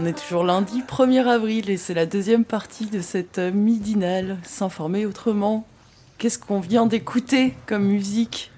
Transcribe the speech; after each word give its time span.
On 0.00 0.06
est 0.06 0.12
toujours 0.12 0.44
lundi 0.44 0.82
1er 0.82 1.24
avril 1.26 1.70
et 1.70 1.78
c'est 1.78 1.94
la 1.94 2.04
deuxième 2.04 2.44
partie 2.44 2.86
de 2.86 3.00
cette 3.00 3.38
midinale 3.38 4.36
s'informer 4.42 5.06
autrement. 5.06 5.66
Qu'est-ce 6.18 6.38
qu'on 6.38 6.60
vient 6.60 6.84
d'écouter 6.84 7.54
comme 7.64 7.84
musique? 7.84 8.50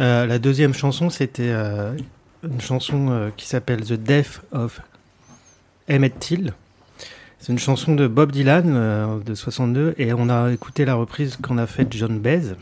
Euh, 0.00 0.26
La 0.26 0.38
deuxième 0.38 0.74
chanson, 0.74 1.08
c'était 1.08 1.48
euh, 1.48 1.96
une 2.42 2.60
chanson 2.60 3.08
euh, 3.08 3.30
qui 3.34 3.46
s'appelle 3.46 3.82
The 3.82 3.94
Death 3.94 4.42
of 4.52 4.82
Emmett 5.88 6.18
Till. 6.18 6.52
C'est 7.38 7.52
une 7.52 7.58
chanson 7.58 7.94
de 7.94 8.06
Bob 8.06 8.32
Dylan 8.32 9.22
de 9.24 9.34
62 9.34 9.94
et 9.96 10.12
on 10.12 10.28
a 10.28 10.52
écouté 10.52 10.84
la 10.84 10.94
reprise 10.94 11.38
qu'on 11.40 11.58
a 11.58 11.66
faite 11.66 11.92
John 11.94 12.18
Baez. 12.18 12.56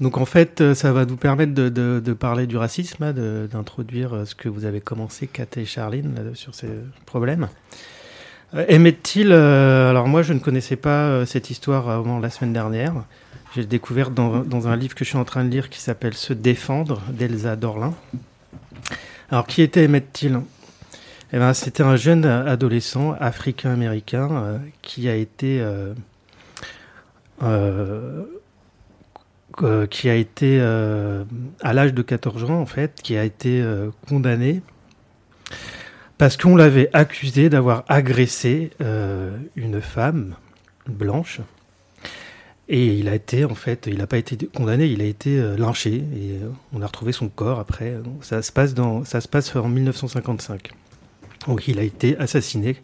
Donc 0.00 0.16
en 0.16 0.24
fait, 0.24 0.74
ça 0.74 0.92
va 0.92 1.04
nous 1.04 1.16
permettre 1.16 1.52
de, 1.52 2.12
parler 2.12 2.46
du 2.46 2.56
racisme, 2.56 3.02
hein, 3.02 3.12
d'introduire 3.12 4.22
ce 4.24 4.34
que 4.34 4.48
vous 4.48 4.64
avez 4.64 4.80
commencé, 4.80 5.26
Kat 5.26 5.46
et 5.56 5.64
Charline, 5.64 6.32
sur 6.34 6.54
ces 6.54 6.68
problèmes. 7.04 7.48
Euh, 8.54 8.64
Emmett 8.70 9.02
Till, 9.02 9.32
alors 9.32 10.06
moi 10.06 10.22
je 10.22 10.32
ne 10.32 10.38
connaissais 10.38 10.76
pas 10.76 11.26
cette 11.26 11.50
histoire 11.50 11.88
avant 11.90 12.18
la 12.20 12.30
semaine 12.30 12.52
dernière. 12.52 12.94
J'ai 13.54 13.64
découvert 13.64 14.10
dans, 14.10 14.68
un 14.68 14.76
livre 14.76 14.94
que 14.94 15.04
je 15.04 15.10
suis 15.10 15.18
en 15.18 15.24
train 15.24 15.44
de 15.44 15.50
lire 15.50 15.70
qui 15.70 15.80
s'appelle 15.80 16.14
Se 16.14 16.32
défendre 16.32 17.00
d'Elsa 17.10 17.56
Dorlin. 17.56 17.94
Alors 19.30 19.46
qui 19.46 19.62
était 19.62 19.86
Emmett 19.86 20.12
Till 20.12 20.40
eh 21.32 21.38
ben, 21.38 21.54
C'était 21.54 21.82
un 21.82 21.96
jeune 21.96 22.24
adolescent 22.24 23.16
africain-américain 23.18 24.28
euh, 24.30 24.58
qui 24.82 25.08
a 25.08 25.14
été... 25.14 25.60
Euh, 27.42 28.24
euh, 29.62 29.86
qui 29.86 30.08
a 30.08 30.14
été 30.14 30.60
à 30.60 31.72
l'âge 31.72 31.94
de 31.94 32.02
14 32.02 32.44
ans 32.44 32.60
en 32.60 32.66
fait, 32.66 33.00
qui 33.02 33.16
a 33.16 33.24
été 33.24 33.64
condamné 34.08 34.62
parce 36.16 36.36
qu'on 36.36 36.56
l'avait 36.56 36.90
accusé 36.92 37.48
d'avoir 37.48 37.84
agressé 37.88 38.70
une 39.56 39.80
femme 39.80 40.34
blanche 40.88 41.40
et 42.70 42.86
il 42.86 43.08
a 43.08 43.14
été, 43.14 43.46
en 43.46 43.54
fait, 43.54 43.86
il 43.86 43.98
n'a 43.98 44.06
pas 44.06 44.18
été 44.18 44.36
condamné, 44.46 44.86
il 44.86 45.00
a 45.00 45.04
été 45.04 45.38
euh, 45.38 45.56
lynché. 45.56 45.94
Et 45.94 46.32
euh, 46.32 46.50
on 46.74 46.82
a 46.82 46.86
retrouvé 46.86 47.12
son 47.12 47.28
corps 47.28 47.58
après. 47.58 47.94
Ça 48.20 48.42
se 48.42 48.52
passe, 48.52 48.74
dans, 48.74 49.04
ça 49.04 49.22
se 49.22 49.28
passe 49.28 49.56
en 49.56 49.68
1955. 49.68 50.70
Donc 51.46 51.66
il 51.66 51.78
a 51.78 51.82
été 51.82 52.18
assassiné 52.18 52.76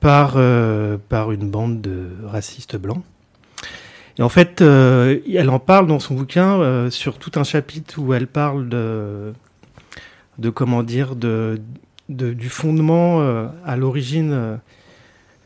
par, 0.00 0.34
euh, 0.36 0.98
par 1.08 1.32
une 1.32 1.50
bande 1.50 1.80
de 1.80 2.10
racistes 2.24 2.76
blancs. 2.76 3.02
Et 4.18 4.22
en 4.22 4.28
fait, 4.28 4.60
elle 4.60 5.50
en 5.50 5.58
parle 5.58 5.86
dans 5.86 5.98
son 5.98 6.14
bouquin 6.14 6.88
sur 6.90 7.18
tout 7.18 7.32
un 7.34 7.42
chapitre 7.42 7.98
où 7.98 8.14
elle 8.14 8.28
parle 8.28 8.68
de, 8.68 9.32
de 10.38 10.50
comment 10.50 10.84
dire, 10.84 11.16
de, 11.16 11.60
du 12.08 12.48
fondement 12.48 13.20
à 13.64 13.76
l'origine 13.76 14.60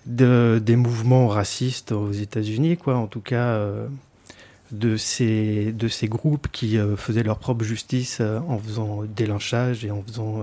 de, 0.09 0.61
des 0.65 0.77
mouvements 0.77 1.29
racistes 1.29 1.93
aux 1.93 2.11
États-Unis, 2.11 2.77
quoi. 2.77 2.97
En 2.97 3.07
tout 3.07 3.21
cas, 3.21 3.49
euh, 3.49 3.87
de 4.73 4.97
ces 4.97 5.73
de 5.73 5.89
ces 5.89 6.09
groupes 6.09 6.49
qui 6.51 6.79
euh, 6.79 6.97
faisaient 6.97 7.23
leur 7.23 7.39
propre 7.39 7.65
justice 7.65 8.19
euh, 8.21 8.41
en 8.49 8.59
faisant 8.59 9.05
des 9.05 9.27
lynchages 9.27 9.85
et 9.85 9.91
en 9.91 10.03
faisant 10.03 10.43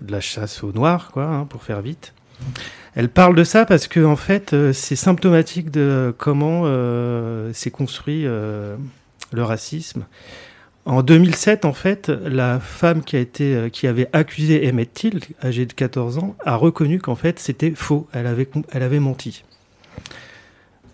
de 0.00 0.12
la 0.12 0.20
chasse 0.20 0.64
aux 0.64 0.72
noirs, 0.72 1.10
quoi, 1.12 1.26
hein, 1.26 1.44
pour 1.44 1.62
faire 1.62 1.82
vite. 1.82 2.14
Elle 2.94 3.08
parle 3.08 3.36
de 3.36 3.44
ça 3.44 3.64
parce 3.64 3.86
que 3.86 4.04
en 4.04 4.16
fait, 4.16 4.54
c'est 4.72 4.96
symptomatique 4.96 5.70
de 5.70 6.14
comment 6.18 6.64
s'est 7.52 7.70
construit 7.70 8.24
le 8.24 8.78
racisme 9.42 10.04
en 10.88 11.02
2007, 11.02 11.66
en 11.66 11.74
fait, 11.74 12.08
la 12.08 12.60
femme 12.60 13.04
qui, 13.04 13.18
euh, 13.42 13.68
avait 13.84 14.08
accusé 14.14 14.66
Emmett 14.66 14.90
Till, 14.90 15.20
âgée 15.44 15.66
de 15.66 15.74
14 15.74 16.16
ans, 16.16 16.34
a 16.46 16.56
reconnu 16.56 16.98
qu'en 16.98 17.14
fait 17.14 17.38
c'était 17.38 17.72
faux. 17.72 18.08
Elle 18.14 18.26
avait, 18.26 18.98
menti. 18.98 19.44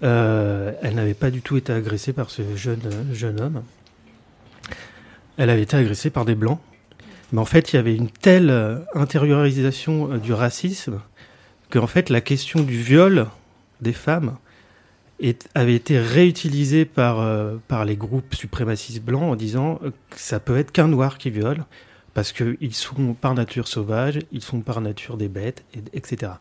Euh, 0.03 0.73
elle 0.83 0.97
n'avait 0.97 1.15
pas 1.15 1.31
du 1.31 1.43
tout 1.43 1.57
été 1.57 1.73
agressée 1.73 2.13
par 2.13 2.31
ce 2.31 2.43
jeune, 2.57 2.81
jeune 3.13 3.41
homme. 3.41 3.63
Elle 5.37 5.49
avait 5.49 5.63
été 5.63 5.77
agressée 5.77 6.11
par 6.11 6.25
des 6.25 6.35
blancs. 6.35 6.59
Mais 7.33 7.41
en 7.41 7.45
fait, 7.45 7.73
il 7.73 7.77
y 7.77 7.79
avait 7.79 7.95
une 7.95 8.11
telle 8.11 8.51
euh, 8.51 8.79
intériorisation 8.95 10.19
du 10.19 10.33
racisme 10.33 11.01
qu'en 11.75 11.87
fait, 11.89 12.09
la 12.09 12.21
question 12.21 12.63
du 12.63 12.81
viol 12.81 13.27
des 13.81 13.93
femmes 13.93 14.37
avait 15.55 15.75
été 15.75 15.99
réutilisé 15.99 16.85
par, 16.85 17.21
euh, 17.21 17.57
par 17.67 17.85
les 17.85 17.97
groupes 17.97 18.35
suprémacistes 18.35 19.03
blancs 19.03 19.23
en 19.23 19.37
disant 19.37 19.81
que 20.11 20.21
ça 20.21 20.39
peut 20.39 20.57
être 20.57 20.71
qu'un 20.71 20.89
noir 20.89 21.19
qui 21.19 21.31
viole, 21.31 21.65
parce 22.15 22.33
qu'ils 22.33 22.75
sont 22.75 23.15
par 23.15 23.35
nature 23.35 23.67
sauvages, 23.67 24.21
ils 24.31 24.43
sont 24.43 24.61
par 24.61 24.81
nature 24.81 25.17
des 25.17 25.29
bêtes, 25.29 25.65
etc. 25.93 26.33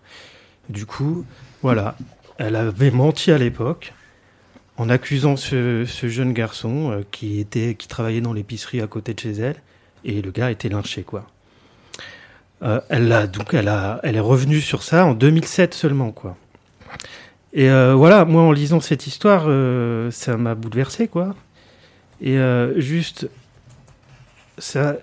Du 0.70 0.86
coup, 0.86 1.26
voilà, 1.62 1.96
elle 2.38 2.56
avait 2.56 2.92
menti 2.92 3.32
à 3.32 3.38
l'époque 3.38 3.94
en 4.78 4.90
accusant 4.90 5.36
ce, 5.36 5.86
ce 5.86 6.08
jeune 6.10 6.34
garçon 6.34 6.92
euh, 6.92 7.02
qui, 7.12 7.40
était, 7.40 7.76
qui 7.76 7.88
travaillait 7.88 8.22
dans 8.22 8.34
l'épicerie 8.34 8.82
à 8.82 8.88
côté 8.88 9.16
de 9.16 9.20
chez 9.20 9.32
elle, 9.32 9.58
et 10.04 10.22
le 10.22 10.32
gars 10.32 10.52
était 10.52 10.70
lynché, 10.70 11.04
quoi. 11.04 11.28
Euh, 12.64 12.80
elle, 12.90 13.30
donc 13.32 13.54
elle, 13.54 13.68
a, 13.68 14.00
elle 14.04 14.16
est 14.16 14.22
revenue 14.22 14.62
sur 14.62 14.84
ça 14.84 15.06
en 15.06 15.14
2007 15.14 15.74
seulement, 15.74 16.12
quoi. 16.12 16.38
Et 17.52 17.70
euh, 17.70 17.94
voilà, 17.94 18.26
moi 18.26 18.44
en 18.44 18.52
lisant 18.52 18.80
cette 18.80 19.06
histoire, 19.06 19.44
euh, 19.48 20.10
ça 20.12 20.38
m'a 20.38 20.56
bouleversé, 20.56 21.08
quoi. 21.08 21.36
Et 22.22 22.38
juste, 22.78 23.30
ça, 24.58 24.96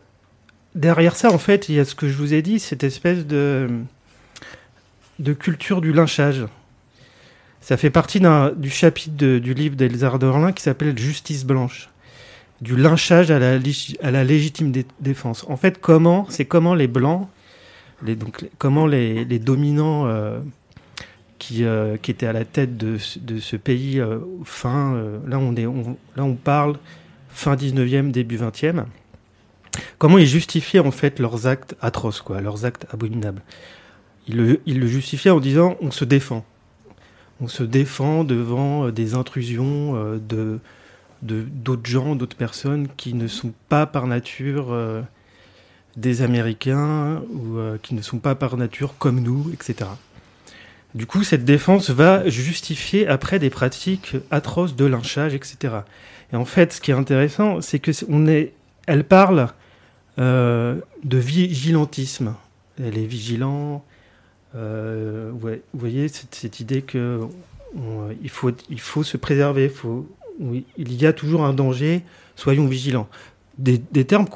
derrière 0.75 1.17
ça, 1.17 1.31
en 1.31 1.39
fait, 1.39 1.69
il 1.69 1.75
y 1.75 1.81
a 1.81 1.85
ce 1.85 1.95
que 1.95 2.09
je 2.09 2.17
vous 2.17 2.33
ai 2.33 2.41
dit, 2.41 2.59
cette 2.59 2.83
espèce 2.83 3.27
de, 3.27 3.69
de 5.19 5.35
culture 5.35 5.83
du 5.83 5.93
lynchage. 5.93 6.47
Ça 7.61 7.77
fait 7.77 7.91
partie 7.91 8.23
du 8.57 8.71
chapitre 8.71 9.37
du 9.37 9.53
livre 9.53 9.77
d'Elzar 9.77 10.19
Dorlin 10.19 10.53
qui 10.53 10.63
s'appelle 10.63 10.99
Justice 10.99 11.45
blanche. 11.45 11.91
Du 12.63 12.75
lynchage 12.75 13.31
à 13.31 13.39
la, 13.39 13.59
à 14.03 14.11
la 14.11 14.25
légitime 14.25 14.73
défense. 15.01 15.45
En 15.47 15.59
fait, 15.59 15.79
comment, 15.79 16.27
c'est 16.31 16.47
comment 16.47 16.75
les 16.75 16.89
blancs, 16.89 17.29
donc, 18.03 18.49
comment 18.59 18.87
les, 18.87 19.25
dominants 19.39 20.07
qui, 21.41 21.65
euh, 21.65 21.97
qui, 21.97 22.13
était 22.13 22.27
à 22.27 22.33
la 22.33 22.45
tête 22.45 22.77
de, 22.77 22.99
ce 22.99 23.57
pays 23.57 23.99
euh, 23.99 24.19
fin, 24.45 24.95
euh, 24.95 25.19
là, 25.27 25.39
on 26.23 26.35
parle 26.37 26.77
fin 27.31 27.57
19e, 27.57 28.13
début 28.13 28.37
20e, 28.37 28.85
comment 29.99 30.19
ils 30.19 30.27
justifiaient 30.27 30.81
en 30.81 30.93
fait 30.93 31.19
leurs 31.19 31.49
actes 31.49 31.75
atroces, 31.81 32.21
quoi, 32.21 32.41
leurs 32.41 32.65
actes 32.67 32.87
abominables. 32.93 33.43
Ils 34.29 34.37
le, 34.37 34.61
ils 34.67 34.87
justifiaient 34.87 35.31
en 35.31 35.41
disant 35.41 35.77
on 35.81 35.91
se 35.91 36.05
défend. 36.05 36.45
On 37.41 37.49
se 37.49 37.63
défend 37.63 38.23
devant 38.23 38.91
des 38.91 39.15
intrusions 39.15 39.95
de 40.19 40.61
d'autres 41.23 41.89
gens, 41.89 42.15
d'autres 42.15 42.37
personnes 42.37 42.89
qui 42.97 43.15
ne 43.15 43.27
sont 43.27 43.53
pas 43.69 43.87
par 43.87 44.07
nature 44.07 44.75
des 46.01 46.23
Américains 46.23 47.23
ou 47.33 47.59
qui 47.83 47.95
ne 47.95 48.03
sont 48.03 48.19
pas 48.19 48.35
par 48.35 48.57
nature 48.57 48.95
comme 48.99 49.21
nous, 49.21 49.51
etc. 49.53 49.89
Du 50.95 51.07
coup, 51.07 51.23
cette 51.23 51.45
défense 51.45 51.91
va 51.91 52.29
justifier 52.29 53.07
après 53.07 53.39
des 53.39 53.51
pratiques 53.51 54.17
atroces 54.31 54.75
de 54.75 54.85
lynchage, 54.85 55.35
etc. 55.35 55.75
Et 56.33 56.37
en 56.37 56.45
fait, 56.45 56.73
ce 56.73 56.81
qui 56.81 56.91
est 56.91 56.95
intéressant, 56.95 57.61
c'est 57.61 57.79
que 57.79 57.93
on 58.09 58.27
est, 58.27 58.53
elle 58.87 59.05
parle 59.05 59.49
euh, 60.19 60.77
de 61.05 61.19
vigilantisme. 61.19 62.35
Elle 62.83 62.99
est 62.99 63.07
vigilant. 63.07 63.85
Euh, 64.57 65.31
vous 65.33 65.51
voyez 65.75 66.09
cette, 66.09 66.59
idée 66.59 66.83
que 66.83 67.21
il 68.23 68.31
faut, 68.31 68.51
il 68.69 68.81
faut 68.81 69.05
se 69.05 69.17
préserver. 69.17 69.73
Il 70.77 70.93
y 70.93 71.07
a 71.07 71.13
toujours 71.13 71.45
un 71.45 71.53
danger. 71.53 72.03
Soyons 72.35 72.67
vigilants 72.67 73.09
des, 73.61 74.05
termes 74.05 74.27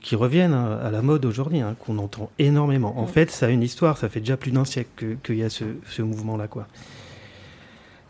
qui 0.00 0.14
reviennent 0.14 0.54
à, 0.54 0.90
la 0.90 1.02
mode 1.02 1.24
aujourd'hui, 1.24 1.60
hein, 1.60 1.74
qu'on 1.78 1.98
entend 1.98 2.30
énormément. 2.38 2.98
En 2.98 3.06
fait, 3.06 3.30
ça 3.30 3.46
a 3.46 3.48
une 3.48 3.62
histoire, 3.62 3.98
ça 3.98 4.08
fait 4.08 4.20
déjà 4.20 4.36
plus 4.36 4.50
d'un 4.50 4.64
siècle 4.64 5.16
qu'il 5.22 5.36
y 5.36 5.44
a 5.44 5.48
ce, 5.50 6.02
mouvement-là. 6.02 6.46
quoi. 6.46 6.66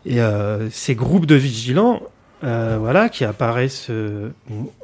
Et 0.05 0.19
ces 0.69 0.95
groupes 0.95 1.25
de 1.25 1.35
vigilants, 1.35 2.01
voilà, 2.41 3.09
qui 3.09 3.23
apparaissent, 3.25 3.89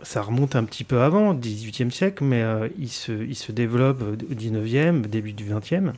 ça 0.02 0.22
remonte 0.22 0.56
un 0.56 0.64
petit 0.64 0.84
peu 0.84 1.02
avant, 1.02 1.34
18e 1.34 1.92
siècle, 1.92 2.24
mais 2.24 2.44
ils, 2.80 2.90
se, 2.90 3.12
ils 3.12 3.36
se 3.36 3.52
développent 3.52 4.02
au 4.02 4.34
19e, 4.34 5.02
début 5.02 5.34
du 5.34 5.46
20e. 5.46 5.92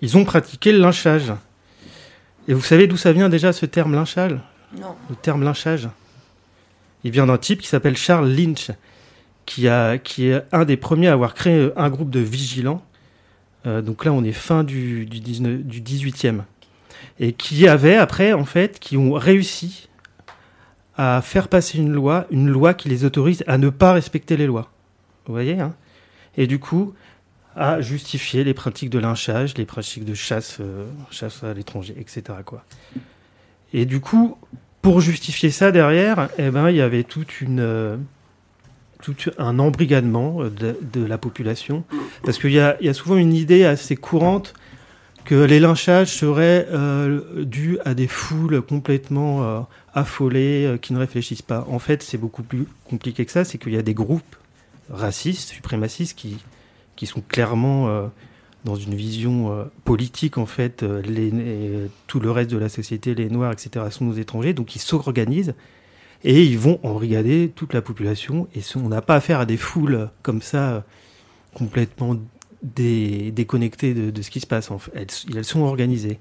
Ils 0.00 0.16
ont 0.16 0.24
pratiqué 0.24 0.72
le 0.72 0.78
lynchage. 0.78 1.32
Et 2.48 2.54
vous 2.54 2.62
savez 2.62 2.86
d'où 2.86 2.96
ça 2.96 3.12
vient 3.12 3.28
déjà 3.28 3.52
ce 3.52 3.66
terme 3.66 3.94
lynchage? 3.94 4.36
Non. 4.78 4.94
Le 5.08 5.16
terme 5.16 5.44
lynchage? 5.44 5.88
Il 7.04 7.10
vient 7.10 7.26
d'un 7.26 7.38
type 7.38 7.60
qui 7.60 7.68
s'appelle 7.68 7.96
Charles 7.96 8.30
Lynch, 8.30 8.70
qui, 9.46 9.68
a, 9.68 9.98
qui 9.98 10.28
est 10.28 10.42
un 10.52 10.64
des 10.64 10.76
premiers 10.76 11.08
à 11.08 11.12
avoir 11.12 11.34
créé 11.34 11.70
un 11.76 11.90
groupe 11.90 12.10
de 12.10 12.20
vigilants. 12.20 12.82
Euh, 13.66 13.82
donc 13.82 14.04
là, 14.04 14.12
on 14.12 14.24
est 14.24 14.32
fin 14.32 14.64
du, 14.64 15.06
du, 15.06 15.20
19, 15.20 15.62
du 15.62 15.80
18e. 15.80 16.42
Et 17.18 17.32
qui 17.32 17.66
avait, 17.68 17.96
après, 17.96 18.32
en 18.32 18.44
fait, 18.44 18.78
qui 18.78 18.96
ont 18.96 19.12
réussi 19.12 19.88
à 20.96 21.20
faire 21.22 21.48
passer 21.48 21.78
une 21.78 21.92
loi, 21.92 22.26
une 22.30 22.48
loi 22.48 22.74
qui 22.74 22.88
les 22.88 23.04
autorise 23.04 23.42
à 23.46 23.58
ne 23.58 23.70
pas 23.70 23.92
respecter 23.92 24.36
les 24.36 24.46
lois. 24.46 24.70
Vous 25.26 25.32
voyez 25.32 25.58
hein? 25.60 25.74
Et 26.36 26.46
du 26.46 26.58
coup, 26.58 26.94
à 27.56 27.80
justifier 27.80 28.44
les 28.44 28.54
pratiques 28.54 28.90
de 28.90 28.98
lynchage, 28.98 29.56
les 29.56 29.66
pratiques 29.66 30.04
de 30.04 30.14
chasse, 30.14 30.58
euh, 30.60 30.86
chasse 31.10 31.42
à 31.44 31.52
l'étranger, 31.52 31.94
etc. 31.98 32.22
Et 33.72 33.84
du 33.84 34.00
coup, 34.00 34.38
pour 34.82 35.00
justifier 35.00 35.50
ça 35.50 35.70
derrière, 35.70 36.28
eh 36.38 36.50
ben, 36.50 36.68
il 36.70 36.76
y 36.76 36.80
avait 36.80 37.06
euh, 37.58 37.96
tout 39.00 39.16
un 39.38 39.58
embrigadement 39.58 40.44
de, 40.44 40.76
de, 40.80 41.04
la 41.04 41.18
population. 41.18 41.84
Parce 42.24 42.38
qu'il 42.38 42.52
y 42.52 42.60
a, 42.60 42.76
y 42.82 42.88
a 42.88 42.94
souvent 42.94 43.16
une 43.16 43.32
idée 43.32 43.64
assez 43.64 43.96
courante 43.96 44.54
que 45.24 45.34
les 45.34 45.60
lynchages 45.60 46.12
seraient 46.12 46.66
euh, 46.72 47.44
dus 47.44 47.78
à 47.84 47.94
des 47.94 48.08
foules 48.08 48.60
complètement 48.62 49.44
euh, 49.44 49.60
affolées, 49.94 50.66
euh, 50.66 50.78
qui 50.78 50.92
ne 50.92 50.98
réfléchissent 50.98 51.42
pas. 51.42 51.66
En 51.68 51.78
fait, 51.78 52.02
c'est 52.02 52.18
beaucoup 52.18 52.42
plus 52.42 52.66
compliqué 52.84 53.24
que 53.24 53.32
ça, 53.32 53.44
c'est 53.44 53.58
qu'il 53.58 53.72
y 53.72 53.78
a 53.78 53.82
des 53.82 53.94
groupes 53.94 54.36
racistes, 54.90 55.50
suprémacistes, 55.50 56.18
qui, 56.18 56.38
qui 56.96 57.06
sont 57.06 57.20
clairement 57.20 57.88
euh, 57.88 58.06
dans 58.64 58.76
une 58.76 58.94
vision 58.94 59.52
euh, 59.52 59.64
politique, 59.84 60.38
en 60.38 60.46
fait, 60.46 60.82
euh, 60.82 61.02
les, 61.02 61.32
tout 62.06 62.20
le 62.20 62.30
reste 62.30 62.50
de 62.50 62.58
la 62.58 62.68
société, 62.68 63.14
les 63.14 63.28
Noirs, 63.28 63.52
etc., 63.52 63.86
sont 63.90 64.04
nos 64.04 64.14
étrangers, 64.14 64.54
donc 64.54 64.76
ils 64.76 64.80
s'organisent 64.80 65.54
et 66.24 66.44
ils 66.44 66.58
vont 66.58 66.78
embrigader 66.84 67.52
toute 67.54 67.74
la 67.74 67.82
population. 67.82 68.48
Et 68.54 68.60
on 68.76 68.88
n'a 68.88 69.02
pas 69.02 69.16
affaire 69.16 69.40
à 69.40 69.46
des 69.46 69.56
foules 69.56 70.08
comme 70.22 70.40
ça, 70.40 70.84
complètement 71.54 72.16
dé, 72.62 73.32
déconnectées 73.32 73.94
de, 73.94 74.22
ce 74.22 74.30
qui 74.30 74.38
se 74.38 74.46
passe. 74.46 74.70
En 74.70 74.78
fait. 74.78 74.92
elles, 74.94 75.36
elles, 75.36 75.44
sont 75.44 75.62
organisées. 75.62 76.20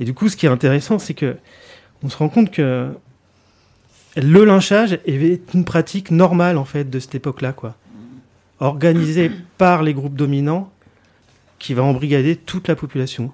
Et 0.00 0.04
du 0.04 0.14
coup, 0.14 0.28
ce 0.28 0.36
qui 0.36 0.46
est 0.46 0.50
intéressant, 0.50 0.98
c'est 0.98 1.14
que 1.14 1.36
on 2.02 2.08
se 2.08 2.16
rend 2.16 2.28
compte 2.28 2.50
que 2.50 2.90
le 4.16 4.44
lynchage 4.44 4.98
est 5.06 5.54
une 5.54 5.64
pratique 5.64 6.10
normale, 6.10 6.58
en 6.58 6.64
fait, 6.64 6.90
de 6.90 6.98
cette 6.98 7.14
époque-là, 7.14 7.52
quoi. 7.52 7.76
Organisée 8.58 9.30
par 9.58 9.82
les 9.82 9.92
groupes 9.92 10.16
dominants 10.16 10.72
qui 11.58 11.74
va 11.74 11.82
embrigader 11.82 12.36
toute 12.36 12.68
la 12.68 12.76
population. 12.76 13.32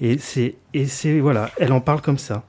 Et 0.00 0.18
c'est, 0.18 0.56
voilà, 1.20 1.50
elle 1.58 1.72
en 1.72 1.80
parle 1.80 2.00
comme 2.00 2.18
ça. 2.18 2.44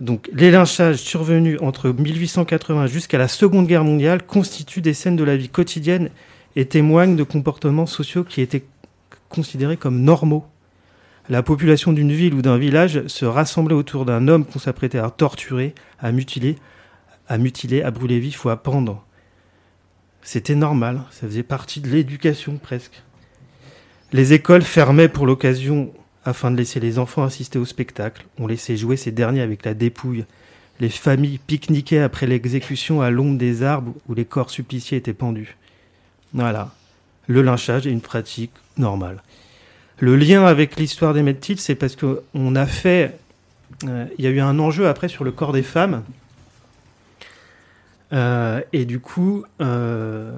Donc, 0.00 0.28
les 0.32 0.50
lynchages 0.50 0.96
survenus 0.96 1.58
entre 1.60 1.90
1880 1.90 2.86
jusqu'à 2.86 3.18
la 3.18 3.28
Seconde 3.28 3.66
Guerre 3.66 3.84
mondiale 3.84 4.24
constituent 4.24 4.80
des 4.80 4.94
scènes 4.94 5.16
de 5.16 5.24
la 5.24 5.36
vie 5.36 5.48
quotidienne 5.48 6.10
et 6.56 6.66
témoignent 6.66 7.16
de 7.16 7.22
comportements 7.22 7.86
sociaux 7.86 8.24
qui 8.24 8.40
étaient 8.40 8.64
considérés 9.28 9.76
comme 9.76 10.02
normaux. 10.02 10.44
La 11.28 11.42
population 11.42 11.92
d'une 11.92 12.12
ville 12.12 12.34
ou 12.34 12.42
d'un 12.42 12.58
village 12.58 13.06
se 13.06 13.24
rassemblait 13.24 13.76
autour 13.76 14.04
d'un 14.04 14.26
homme 14.28 14.44
qu'on 14.44 14.58
s'apprêtait 14.58 14.98
à 14.98 15.08
torturer, 15.10 15.74
à 16.00 16.10
mutiler, 16.10 16.56
à 17.28 17.38
mutiler, 17.38 17.82
à 17.82 17.90
brûler 17.90 18.18
vif 18.18 18.44
ou 18.44 18.50
à 18.50 18.56
pendre. 18.56 19.04
C'était 20.22 20.54
normal, 20.54 21.02
ça 21.10 21.26
faisait 21.26 21.42
partie 21.42 21.80
de 21.80 21.88
l'éducation 21.88 22.56
presque. 22.56 23.02
Les 24.12 24.34
écoles 24.34 24.62
fermaient 24.62 25.08
pour 25.08 25.26
l'occasion 25.26 25.92
afin 26.24 26.50
de 26.50 26.56
laisser 26.56 26.80
les 26.80 26.98
enfants 26.98 27.24
assister 27.24 27.58
au 27.58 27.64
spectacle. 27.64 28.26
On 28.38 28.46
laissait 28.46 28.76
jouer 28.76 28.96
ces 28.96 29.10
derniers 29.10 29.40
avec 29.40 29.64
la 29.64 29.74
dépouille. 29.74 30.24
Les 30.80 30.90
familles 30.90 31.38
pique-niquaient 31.38 32.00
après 32.00 32.26
l'exécution 32.26 33.00
à 33.00 33.10
l'ombre 33.10 33.38
des 33.38 33.62
arbres 33.62 33.94
où 34.08 34.14
les 34.14 34.24
corps 34.24 34.50
suppliciés 34.50 34.98
étaient 34.98 35.14
pendus. 35.14 35.56
Voilà. 36.34 36.72
Le 37.26 37.40
lynchage 37.40 37.86
est 37.86 37.90
une 37.90 38.00
pratique 38.00 38.52
normale. 38.76 39.22
Le 39.98 40.16
lien 40.16 40.44
avec 40.44 40.76
l'histoire 40.76 41.14
des 41.14 41.22
Médetiles, 41.22 41.60
c'est 41.60 41.74
parce 41.74 41.96
qu'on 41.96 42.56
a 42.56 42.66
fait. 42.66 43.18
Euh, 43.84 44.06
il 44.18 44.24
y 44.24 44.28
a 44.28 44.30
eu 44.30 44.40
un 44.40 44.58
enjeu 44.58 44.88
après 44.88 45.08
sur 45.08 45.24
le 45.24 45.32
corps 45.32 45.52
des 45.52 45.62
femmes. 45.62 46.02
Euh, 48.12 48.60
et 48.72 48.84
du 48.84 49.00
coup, 49.00 49.44
euh, 49.60 50.32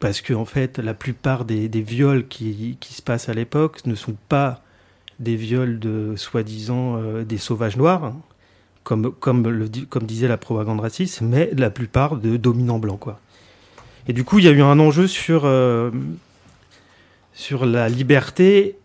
parce 0.00 0.20
que 0.20 0.44
fait, 0.44 0.78
la 0.78 0.94
plupart 0.94 1.44
des, 1.44 1.68
viols 1.68 2.26
qui, 2.28 2.76
se 2.80 3.02
passent 3.02 3.28
à 3.28 3.34
l'époque 3.34 3.84
ne 3.86 3.94
sont 3.94 4.16
pas 4.28 4.62
des 5.18 5.36
viols 5.36 5.78
de 5.78 6.14
soi-disant 6.16 6.96
euh, 6.98 7.24
des 7.24 7.38
sauvages 7.38 7.76
noirs, 7.76 8.04
hein, 8.04 8.16
comme, 8.84 9.12
comme, 9.12 9.48
le, 9.48 9.68
comme 9.88 10.04
disait 10.04 10.28
la 10.28 10.36
propagande 10.36 10.80
raciste, 10.80 11.22
mais 11.22 11.50
la 11.56 11.70
plupart 11.70 12.16
de 12.16 12.36
dominants 12.36 12.78
blancs. 12.78 13.00
Quoi. 13.00 13.20
Et 14.08 14.12
du 14.12 14.24
coup, 14.24 14.38
il 14.38 14.44
y 14.44 14.48
a 14.48 14.52
eu 14.52 14.62
un 14.62 14.78
enjeu 14.78 15.06
sur, 15.06 15.46
euh, 15.46 15.90
sur 17.32 17.64
la 17.64 17.88
liberté 17.88 18.76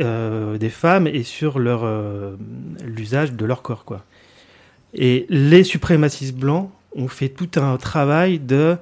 euh, 0.00 0.56
des 0.58 0.70
femmes 0.70 1.06
et 1.08 1.24
sur 1.24 1.58
leur 1.58 1.84
l'usage 2.84 3.32
de 3.32 3.44
leur 3.44 3.62
corps. 3.62 3.84
Quoi. 3.84 4.04
Et 4.94 5.26
les 5.28 5.64
suprémacistes 5.64 6.36
blancs 6.36 6.70
ont 6.94 7.08
fait 7.08 7.28
tout 7.28 7.50
un 7.56 7.76
travail 7.76 8.38
de 8.38 8.76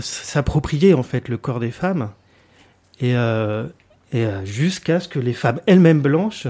s'approprier 0.00 0.94
en 0.94 1.02
fait 1.02 1.28
le 1.28 1.36
corps 1.36 1.60
des 1.60 1.70
femmes 1.70 2.10
et, 3.00 3.16
euh, 3.16 3.66
euh, 4.14 4.44
jusqu'à 4.44 5.00
ce 5.00 5.08
que 5.08 5.18
les 5.18 5.32
femmes 5.32 5.60
elles-mêmes 5.66 6.00
blanches 6.00 6.46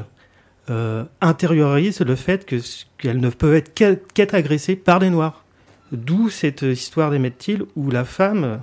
euh, 0.71 1.05
intériorisent 1.21 2.01
le 2.01 2.17
fait 2.17 2.47
que 2.47 2.57
qu'elles 2.99 3.21
ne 3.21 3.31
peuvent 3.31 3.55
être 3.55 3.75
qu'être 3.75 4.35
agressées 4.35 4.77
par 4.77 4.99
des 4.99 5.11
noirs. 5.11 5.45
D'où 5.93 6.31
cette 6.31 6.63
histoire 6.63 7.11
des 7.11 7.19
Mettil 7.19 7.63
où 7.77 7.91
la 7.91 8.05
femme 8.05 8.61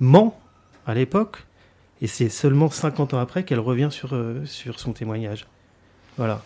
ment 0.00 0.38
à 0.86 0.94
l'époque 0.94 1.44
et 2.00 2.06
c'est 2.06 2.28
seulement 2.28 2.70
50 2.70 3.14
ans 3.14 3.18
après 3.18 3.44
qu'elle 3.44 3.60
revient 3.60 3.88
sur, 3.90 4.14
euh, 4.14 4.44
sur 4.44 4.78
son 4.78 4.92
témoignage. 4.92 5.46
Voilà. 6.16 6.42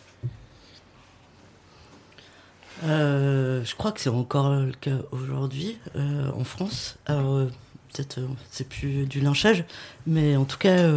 Euh, 2.85 3.63
je 3.65 3.75
crois 3.77 3.93
que 3.93 4.01
c'est 4.01 4.11
encore 4.11 4.51
le 4.51 4.73
cas 4.73 4.99
aujourd'hui 5.13 5.79
euh, 5.97 6.31
en 6.37 6.45
France. 6.45 6.97
Alors 7.07 7.35
euh, 7.35 7.51
peut-être 7.93 8.21
c'est 8.51 8.69
plus 8.69 9.07
du 9.07 9.21
lynchage, 9.21 9.65
mais 10.07 10.37
en 10.37 10.45
tout 10.45 10.59
cas 10.59 10.89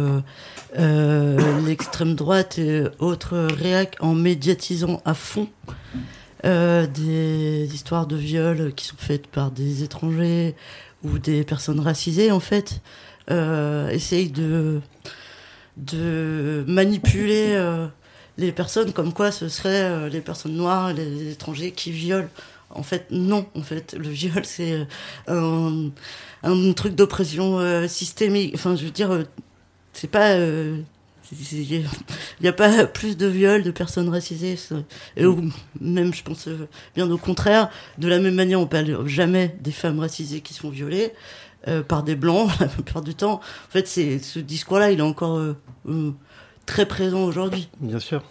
l'extrême 0.76 2.14
droite 2.14 2.58
et 2.58 2.84
autres 2.98 3.38
réac 3.38 3.96
en 4.00 4.14
médiatisant 4.14 5.00
à 5.04 5.14
fond 5.14 5.48
des 6.44 7.68
histoires 7.72 8.06
de 8.06 8.16
viols 8.16 8.72
qui 8.74 8.86
sont 8.86 8.96
faites 8.96 9.26
par 9.26 9.50
des 9.50 9.82
étrangers 9.82 10.54
ou 11.02 11.18
des 11.18 11.42
personnes 11.42 11.80
racisées 11.80 12.30
en 12.30 12.40
fait 12.40 12.80
essayent 13.28 14.30
de 14.30 14.80
de 15.76 16.64
manipuler 16.66 17.56
les 18.38 18.52
personnes 18.52 18.92
comme 18.92 19.12
quoi 19.12 19.32
ce 19.32 19.48
seraient 19.48 19.84
euh, 19.84 20.08
les 20.08 20.20
personnes 20.20 20.54
noires, 20.54 20.92
les 20.92 21.32
étrangers 21.32 21.72
qui 21.72 21.90
violent. 21.90 22.28
En 22.70 22.82
fait, 22.82 23.06
non. 23.10 23.46
En 23.54 23.62
fait, 23.62 23.94
le 23.98 24.08
viol, 24.08 24.40
c'est 24.44 24.86
un, 25.28 25.90
un, 26.42 26.72
truc 26.72 26.94
d'oppression 26.94 27.58
euh, 27.58 27.88
systémique. 27.88 28.52
Enfin, 28.54 28.76
je 28.76 28.84
veux 28.84 28.90
dire, 28.90 29.12
euh, 29.12 29.24
c'est 29.92 30.10
pas. 30.10 30.34
Il 30.34 30.40
euh, 30.40 30.76
n'y 32.40 32.48
a 32.48 32.52
pas 32.52 32.86
plus 32.86 33.16
de 33.16 33.26
viols 33.26 33.62
de 33.62 33.70
personnes 33.70 34.08
racisées. 34.08 34.56
Et 35.16 35.24
même, 35.80 36.14
je 36.14 36.22
pense 36.22 36.48
bien 36.94 37.10
au 37.10 37.18
contraire. 37.18 37.70
De 37.98 38.08
la 38.08 38.18
même 38.18 38.34
manière, 38.34 38.60
on 38.60 38.66
parle 38.66 39.06
jamais 39.08 39.56
des 39.60 39.72
femmes 39.72 39.98
racisées 39.98 40.40
qui 40.40 40.54
sont 40.54 40.70
violées. 40.70 41.12
Euh, 41.68 41.82
par 41.82 42.04
des 42.04 42.14
blancs 42.14 42.48
la 42.60 42.68
plupart 42.68 43.02
du 43.02 43.16
temps. 43.16 43.40
En 43.40 43.70
fait, 43.70 43.88
c'est 43.88 44.20
ce 44.20 44.38
discours-là, 44.38 44.92
il 44.92 45.00
est 45.00 45.02
encore 45.02 45.36
euh, 45.36 45.56
euh, 45.88 46.12
très 46.66 46.86
présent 46.86 47.24
aujourd'hui. 47.24 47.68
Bien 47.80 48.00
sûr. 48.00 48.22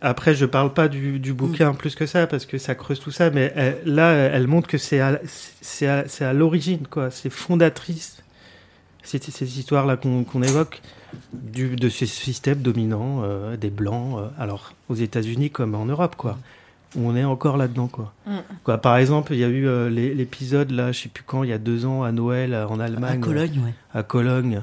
Après, 0.00 0.34
je 0.34 0.46
parle 0.46 0.72
pas 0.72 0.88
du, 0.88 1.18
du 1.18 1.32
bouquin 1.32 1.72
mmh. 1.72 1.76
plus 1.76 1.94
que 1.94 2.06
ça 2.06 2.26
parce 2.26 2.46
que 2.46 2.58
ça 2.58 2.74
creuse 2.74 3.00
tout 3.00 3.10
ça, 3.10 3.30
mais 3.30 3.52
elle, 3.56 3.80
là, 3.84 4.12
elle 4.12 4.46
montre 4.46 4.68
que 4.68 4.78
c'est 4.78 5.00
à, 5.00 5.20
c'est 5.60 5.88
à, 5.88 6.04
à 6.20 6.32
l'origine, 6.32 6.86
quoi. 6.88 7.10
C'est 7.10 7.30
fondatrice. 7.30 8.22
C'est 9.02 9.22
ces 9.24 9.58
histoires-là 9.58 9.96
qu'on 9.96 10.24
qu 10.24 10.44
évoque 10.44 10.82
du, 11.32 11.74
de 11.74 11.88
ce 11.88 12.06
système 12.06 12.60
dominant 12.60 13.22
euh, 13.24 13.56
des 13.56 13.70
blancs. 13.70 14.18
Euh, 14.18 14.28
alors, 14.38 14.72
aux 14.88 14.94
États-Unis 14.94 15.50
comme 15.50 15.74
en 15.74 15.86
Europe, 15.86 16.14
quoi. 16.16 16.38
On 16.96 17.16
est 17.16 17.24
encore 17.24 17.56
là-dedans, 17.56 17.88
quoi. 17.88 18.12
Mmh. 18.26 18.36
quoi. 18.62 18.78
Par 18.78 18.96
exemple, 18.98 19.32
il 19.32 19.40
y 19.40 19.44
a 19.44 19.48
eu 19.48 19.66
euh, 19.66 19.88
l'épisode 19.90 20.70
là, 20.70 20.92
je 20.92 21.02
sais 21.02 21.08
plus 21.08 21.24
quand, 21.24 21.42
il 21.42 21.50
y 21.50 21.52
a 21.52 21.58
deux 21.58 21.86
ans 21.86 22.04
à 22.04 22.12
Noël 22.12 22.54
en 22.54 22.78
Allemagne, 22.78 23.18
à 23.18 23.24
Cologne, 23.24 23.60
ouais. 23.64 23.74
à 23.94 24.02
Cologne 24.04 24.62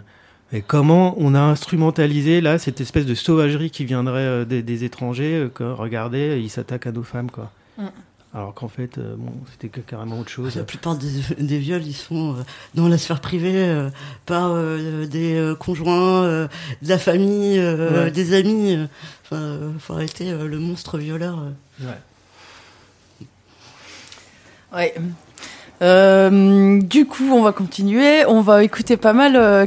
Et 0.54 0.62
comment 0.62 1.16
on 1.18 1.36
a 1.36 1.40
instrumentalisé 1.40 2.40
là 2.42 2.58
cette 2.58 2.80
espèce 2.80 3.06
de 3.06 3.16
sauvagerie 3.16 3.70
qui 3.70 3.86
viendrait 3.86 4.46
des, 4.46 4.84
étrangers 4.84 5.50
que 5.54 5.64
regardez, 5.64 6.40
ils 6.42 6.50
s'attaquent 6.50 6.88
à 6.88 6.92
nos 6.92 7.04
femmes 7.04 7.30
quoi. 7.32 7.52
Mm. 7.78 7.88
Alors 8.34 8.54
qu'en 8.54 8.68
fait, 8.68 9.00
bon, 9.00 9.32
c'était 9.52 9.68
carrément 9.82 10.20
autre 10.20 10.30
chose. 10.30 10.56
La 10.58 10.64
plupart 10.64 10.96
des, 10.96 11.58
viols, 11.58 11.86
ils 11.86 11.96
sont 11.96 12.36
dans 12.76 12.88
la 12.88 12.98
sphère 12.98 13.20
privée 13.20 13.88
par 14.26 14.54
des 15.08 15.54
conjoints, 15.60 16.48
de 16.82 16.88
la 16.88 17.00
famille, 17.00 17.60
des 18.14 18.34
amis. 18.34 18.78
Enfin, 19.24 19.60
faut 19.80 19.94
arrêter 19.94 20.34
le 20.34 20.60
monstre 20.60 21.00
violeur. 21.00 21.40
Ouais. 21.80 21.88
Ouais. 24.74 24.94
Euh, 25.82 26.82
du 26.82 27.06
coup, 27.06 27.30
on 27.32 27.42
va 27.42 27.52
continuer. 27.52 28.26
On 28.26 28.42
va 28.42 28.64
écouter 28.64 28.98
pas 28.98 29.14
mal 29.14 29.36
euh, 29.36 29.66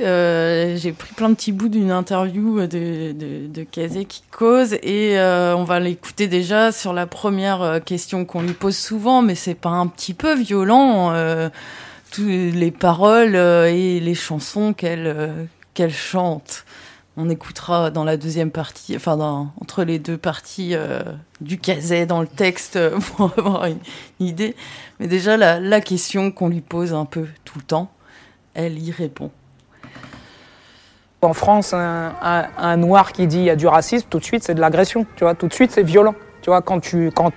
euh 0.00 0.76
J'ai 0.76 0.92
pris 0.92 1.14
plein 1.14 1.28
de 1.28 1.34
petits 1.34 1.52
bouts 1.52 1.68
d'une 1.68 1.90
interview 1.90 2.60
de, 2.62 3.12
de, 3.12 3.46
de 3.46 3.62
Kazé 3.62 4.04
qui 4.04 4.22
cause 4.30 4.74
et 4.82 5.18
euh, 5.18 5.54
on 5.56 5.64
va 5.64 5.78
l'écouter 5.78 6.26
déjà 6.26 6.72
sur 6.72 6.92
la 6.92 7.06
première 7.06 7.80
question 7.84 8.24
qu'on 8.24 8.42
lui 8.42 8.52
pose 8.52 8.76
souvent, 8.76 9.22
mais 9.22 9.34
c'est 9.34 9.54
pas 9.54 9.70
un 9.70 9.86
petit 9.86 10.14
peu 10.14 10.34
violent. 10.34 11.12
toutes 12.10 12.26
les 12.26 12.70
paroles 12.70 13.36
et 13.36 14.00
les 14.00 14.14
chansons 14.14 14.72
qu'elle 14.72 15.48
qu'elle 15.74 15.92
chante 15.92 16.64
on 17.16 17.30
écoutera 17.30 17.90
dans 17.90 18.04
la 18.04 18.16
deuxième 18.16 18.50
partie, 18.50 18.96
enfin 18.96 19.16
dans, 19.16 19.48
entre 19.60 19.84
les 19.84 19.98
deux 19.98 20.18
parties 20.18 20.74
euh, 20.74 21.02
du 21.40 21.58
caset 21.58 22.06
dans 22.06 22.20
le 22.20 22.26
texte 22.26 22.76
euh, 22.76 22.98
pour 23.16 23.32
avoir 23.38 23.66
une, 23.66 23.78
idée. 24.18 24.56
Mais 24.98 25.06
déjà, 25.06 25.36
la, 25.36 25.80
question 25.80 26.30
qu'on 26.30 26.48
lui 26.48 26.60
pose 26.60 26.92
un 26.92 27.04
peu 27.04 27.26
tout 27.44 27.58
le 27.58 27.64
temps, 27.64 27.90
elle 28.54 28.78
y 28.82 28.90
répond. 28.90 29.30
En 31.22 31.32
France, 31.32 31.72
un, 31.72 32.76
noir 32.76 33.12
qui 33.12 33.26
dit 33.26 33.38
il 33.38 33.44
y 33.44 33.50
a 33.50 33.56
du 33.56 33.66
racisme, 33.66 34.06
tout 34.10 34.18
de 34.18 34.24
suite 34.24 34.42
c'est 34.44 34.54
de 34.54 34.60
l'agression, 34.60 35.06
tu 35.16 35.24
vois, 35.24 35.34
tout 35.34 35.48
de 35.48 35.54
suite 35.54 35.70
c'est 35.70 35.82
violent. 35.82 36.14
Tu 36.42 36.50
vois, 36.50 36.60
quand, 36.60 36.80
tu, 36.80 37.10
quand, 37.14 37.32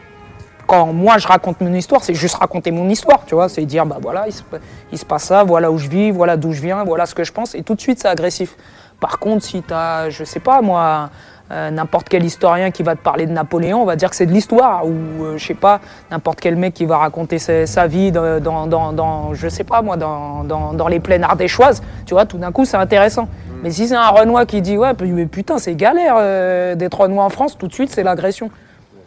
quand 0.67 0.91
moi 0.91 1.17
je 1.19 1.27
raconte 1.27 1.61
mon 1.61 1.73
histoire, 1.73 2.03
c'est 2.03 2.13
juste 2.13 2.35
raconter 2.35 2.71
mon 2.71 2.89
histoire, 2.89 3.23
tu 3.25 3.35
vois, 3.35 3.47
c'est 3.47 3.63
dire 3.65 3.85
bah 3.85 3.99
voilà, 4.01 4.27
il 4.27 4.33
se, 4.33 4.43
il 4.91 4.97
se 4.97 5.05
passe 5.05 5.23
ça, 5.23 5.45
voilà 5.45 5.71
où 5.71 5.77
je 5.77 5.87
vis, 5.87 6.11
voilà 6.11 6.35
d'où 6.35 6.51
je 6.51 6.61
viens, 6.61 6.83
voilà 6.83 7.05
ce 7.05 7.15
que 7.15 7.23
je 7.23 7.31
pense, 7.31 7.55
et 7.55 7.63
tout 7.63 7.75
de 7.75 7.81
suite 7.81 7.99
c'est 8.01 8.09
agressif. 8.09 8.57
Par 8.99 9.19
contre, 9.19 9.43
si 9.43 9.61
tu 9.61 9.73
as, 9.73 10.09
je 10.09 10.23
sais 10.23 10.39
pas 10.39 10.61
moi, 10.61 11.09
euh, 11.49 11.71
n'importe 11.71 12.09
quel 12.09 12.25
historien 12.25 12.71
qui 12.71 12.83
va 12.83 12.95
te 12.95 13.01
parler 13.01 13.25
de 13.25 13.31
Napoléon, 13.31 13.81
on 13.81 13.85
va 13.85 13.95
dire 13.95 14.09
que 14.09 14.17
c'est 14.17 14.25
de 14.25 14.33
l'histoire. 14.33 14.85
Ou, 14.85 15.23
euh, 15.23 15.37
je 15.37 15.45
sais 15.45 15.53
pas, 15.53 15.79
n'importe 16.11 16.41
quel 16.41 16.57
mec 16.57 16.73
qui 16.73 16.85
va 16.85 16.97
raconter 16.97 17.39
sa, 17.39 17.87
vie 17.87 18.11
dans, 18.11 18.67
dans, 18.67 18.91
dans, 18.91 19.33
je 19.33 19.47
sais 19.47 19.63
pas 19.63 19.81
moi, 19.81 19.95
dans, 19.95 20.43
dans, 20.43 20.87
les 20.89 20.99
plaines 20.99 21.23
ardéchoises, 21.23 21.81
tu 22.05 22.13
vois, 22.13 22.25
tout 22.25 22.37
d'un 22.37 22.51
coup, 22.51 22.65
c'est 22.65 22.77
intéressant. 22.77 23.23
Mm. 23.23 23.53
Mais 23.63 23.71
si 23.71 23.87
c'est 23.87 23.95
un 23.95 24.09
Renoir 24.09 24.45
qui 24.45 24.61
dit, 24.61 24.77
ouais, 24.77 24.91
mais 24.99 25.25
putain, 25.25 25.57
c'est 25.57 25.75
galère 25.75 26.15
euh, 26.17 26.75
d'être 26.75 26.99
Renoir 26.99 27.25
en 27.25 27.29
France, 27.29 27.57
tout 27.57 27.67
de 27.67 27.73
suite, 27.73 27.91
c'est 27.93 28.03
l'agression. 28.03 28.51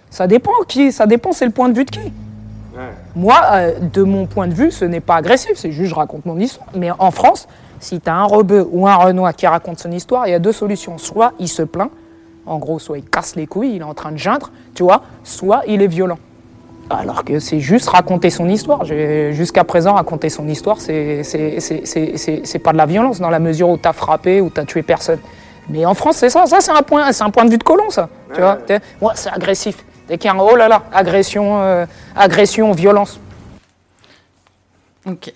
Ça 0.09 0.27
dépend 0.27 0.53
qui, 0.67 0.93
ça 0.93 1.07
dépend, 1.07 1.33
c'est 1.33 1.45
le 1.45 1.53
point 1.53 1.69
de 1.69 1.77
vue 1.77 1.85
de 1.85 1.91
qui. 1.91 2.13
Moi, 3.15 3.37
de 3.81 4.03
mon 4.03 4.25
point 4.25 4.49
de 4.49 4.55
vue, 4.55 4.71
ce 4.71 4.87
n'est 4.87 5.01
pas 5.01 5.17
agressif, 5.17 5.53
c'est 5.57 5.71
juste 5.71 5.91
je 5.91 5.95
raconte 5.95 6.25
mon 6.25 6.39
histoire. 6.39 6.69
Mais 6.75 6.91
en 6.99 7.11
France, 7.11 7.47
si 7.81 8.01
tu 8.01 8.09
as 8.09 8.15
un 8.15 8.25
rebeu 8.25 8.67
ou 8.71 8.87
un 8.87 8.95
Renoir 8.95 9.35
qui 9.35 9.47
raconte 9.47 9.81
son 9.81 9.91
histoire, 9.91 10.27
il 10.29 10.31
y 10.31 10.35
a 10.35 10.39
deux 10.39 10.53
solutions. 10.53 10.99
Soit 10.99 11.33
il 11.39 11.49
se 11.49 11.63
plaint, 11.63 11.91
en 12.47 12.59
gros, 12.59 12.79
soit 12.79 12.99
il 12.99 13.05
casse 13.05 13.37
les 13.37 13.47
couilles, 13.47 13.75
il 13.77 13.81
est 13.81 13.85
en 13.85 13.95
train 13.95 14.13
de 14.13 14.19
geindre, 14.19 14.51
tu 14.75 14.83
vois, 14.83 15.03
soit 15.25 15.63
il 15.67 15.83
est 15.83 15.89
violent. 15.89 16.19
Alors 16.91 17.25
que 17.25 17.39
c'est 17.39 17.61
juste 17.61 17.89
raconter 17.89 18.31
son 18.31 18.49
histoire. 18.49 18.85
Jusqu'à 18.85 19.65
présent, 19.65 19.95
raconter 19.95 20.29
son 20.29 20.49
histoire, 20.49 20.81
c'est 20.81 21.23
pas 22.63 22.73
de 22.73 22.77
la 22.77 22.87
violence 22.87 23.21
dans 23.21 23.31
la 23.31 23.39
mesure 23.39 23.69
où 23.69 23.79
tu 23.79 23.89
as 23.89 23.93
frappé 23.93 24.41
ou 24.41 24.51
tu 24.51 24.61
as 24.61 24.65
tué 24.65 24.83
personne. 24.83 25.21
Mais 25.69 25.87
en 25.87 25.95
France, 25.95 26.17
c'est 26.17 26.31
ça. 26.31 26.47
Ça, 26.47 26.61
c'est 26.61 26.73
un 26.73 26.83
point, 26.83 27.09
un 27.09 27.31
point 27.31 27.45
de 27.45 27.51
vue 27.51 27.59
de 27.59 27.63
colon, 27.63 27.91
ça. 27.91 28.09
Tu 28.35 28.41
vois, 28.41 28.59
ouais, 28.69 29.13
c'est 29.15 29.31
agressif. 29.31 29.85
Dès 30.09 30.19
qu'il 30.19 30.29
y 30.29 30.35
a 30.35 30.37
un 30.37 30.41
oh 30.41 30.57
là 30.57 30.67
là, 30.67 30.83
agression, 30.93 31.63
euh, 31.63 31.87
agression, 32.17 32.73
violence. 32.73 33.21
Ok. 35.07 35.33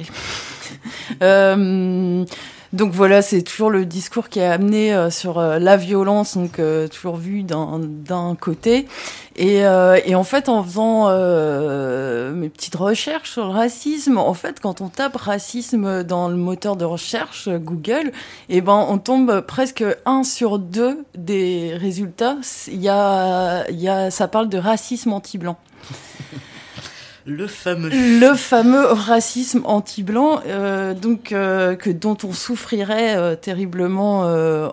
Euh, 1.23 2.25
donc 2.73 2.93
voilà, 2.93 3.23
c'est 3.23 3.43
toujours 3.43 3.71
le 3.71 3.87
discours 3.87 4.29
qui 4.29 4.41
est 4.41 4.47
amené 4.47 4.93
euh, 4.93 5.09
sur 5.09 5.39
euh, 5.39 5.59
la 5.61 5.77
violence, 5.77 6.37
donc 6.37 6.61
toujours 6.91 7.17
vu 7.17 7.45
d'un 7.45 8.37
côté. 8.39 8.89
Et, 9.37 9.65
en 9.67 10.25
fait, 10.25 10.49
en 10.49 10.63
faisant 10.65 11.09
mes 12.33 12.49
petites 12.49 12.75
recherches 12.75 13.31
sur 13.31 13.47
le 13.47 13.53
racisme, 13.53 14.19
en 14.19 14.35
fait, 14.35 14.61
quand 14.61 14.81
on 14.81 14.89
tape 14.89 15.17
racisme 15.17 16.03
dans 16.03 16.29
le 16.29 16.37
moteur 16.37 16.77
de 16.77 16.85
recherche 16.85 17.49
Google, 17.49 18.13
eh 18.49 18.61
ben 18.61 18.87
on 18.89 18.99
tombe 18.99 19.41
presque 19.41 19.85
un 20.05 20.25
sur 20.25 20.59
deux 20.59 21.05
des 21.17 21.75
résultats. 21.77 22.37
Il 22.69 22.83
y 22.83 22.89
a, 22.89 23.71
y 23.71 23.89
a, 23.89 24.11
ça 24.11 24.29
parle 24.29 24.49
de 24.49 24.59
racisme 24.59 25.13
anti-blanc. 25.13 25.57
Le 27.27 28.35
fameux. 28.35 28.85
Racisme 28.85 29.63
anti-blanc, 29.65 30.43
euh, 30.47 30.93
donc 30.93 31.33
euh, 31.33 31.75
que 31.75 31.89
dont 31.89 32.19
on 32.23 32.33
souffrirait 32.33 33.17
euh, 33.17 33.35
terriblement 33.35 34.25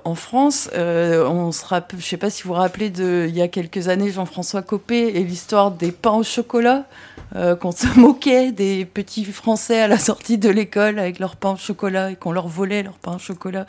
en 0.04 0.16
France. 0.16 0.70
On 0.76 1.52
se 1.52 1.66
rappelle, 1.66 2.00
je 2.00 2.06
sais 2.06 2.18
pas 2.18 2.30
si 2.30 2.44
vous 2.44 2.50
vous 2.50 2.56
rappelez 2.56 2.90
de 2.90 3.26
il 3.30 3.36
y 3.36 3.42
a 3.42 3.48
quelques 3.48 3.88
années 3.88 4.12
Jean-François 4.12 4.62
Copé 4.62 5.12
et 5.16 5.24
l'histoire 5.24 5.72
des 5.72 5.92
pains 5.92 6.12
au 6.12 6.24
chocolat. 6.24 6.86
Qu'on 7.34 7.72
se 7.72 7.88
moquait 8.00 8.52
des 8.52 8.86
petits 8.86 9.26
Français 9.26 9.80
à 9.82 9.88
la 9.88 9.98
sortie 9.98 10.38
de 10.38 10.50
l'école 10.50 11.00
avec 11.00 11.20
leur 11.20 11.36
pain 11.36 11.52
au 11.52 11.58
chocolat 11.58 12.12
et 12.12 12.16
qu'on 12.16 12.32
leur 12.32 12.48
volait 12.48 12.84
leur 12.84 12.98
pain 12.98 13.16
au 13.16 13.20
chocolat. 13.20 13.66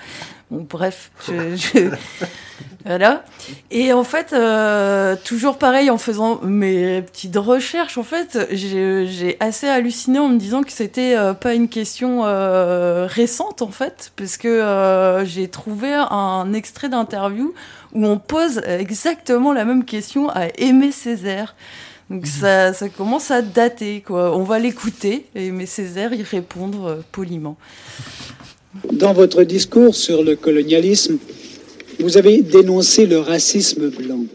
Bon, 0.50 0.66
bref, 0.68 1.10
je, 1.26 1.56
je, 1.56 1.90
voilà. 2.84 3.24
Et 3.70 3.92
en 3.92 4.04
fait, 4.04 4.32
euh, 4.32 5.16
toujours 5.24 5.56
pareil, 5.56 5.90
en 5.90 5.98
faisant 5.98 6.40
mes 6.42 7.02
petites 7.02 7.36
recherches, 7.36 7.96
en 7.96 8.02
fait, 8.02 8.38
j'ai 8.50 9.36
assez 9.40 9.68
halluciné 9.68 10.18
en 10.18 10.28
me 10.28 10.38
disant 10.38 10.62
que 10.62 10.72
c'était 10.72 11.16
euh, 11.16 11.32
pas 11.34 11.54
une 11.54 11.68
question 11.68 12.22
euh, 12.24 13.06
récente, 13.08 13.62
en 13.62 13.70
fait, 13.70 14.12
parce 14.16 14.36
que 14.36 14.48
euh, 14.48 15.24
j'ai 15.24 15.48
trouvé 15.48 15.92
un 15.94 16.52
extrait 16.52 16.88
d'interview 16.88 17.54
où 17.94 18.06
on 18.06 18.18
pose 18.18 18.58
exactement 18.66 19.52
la 19.52 19.64
même 19.64 19.84
question 19.84 20.28
à 20.30 20.48
Aimé 20.58 20.92
Césaire. 20.92 21.54
Donc 22.12 22.26
ça, 22.26 22.74
ça 22.74 22.90
commence 22.90 23.30
à 23.30 23.40
dater, 23.40 24.02
quoi. 24.06 24.36
On 24.36 24.42
va 24.42 24.58
l'écouter 24.58 25.24
et 25.34 25.46
Aimé 25.46 25.64
Césaire 25.64 26.12
y 26.12 26.22
répondre 26.22 27.02
poliment. 27.10 27.56
Dans 28.92 29.14
votre 29.14 29.44
discours 29.44 29.94
sur 29.94 30.22
le 30.22 30.36
colonialisme, 30.36 31.16
vous 32.00 32.18
avez 32.18 32.42
dénoncé 32.42 33.06
le 33.06 33.18
racisme 33.18 33.88
blanc. 33.88 34.26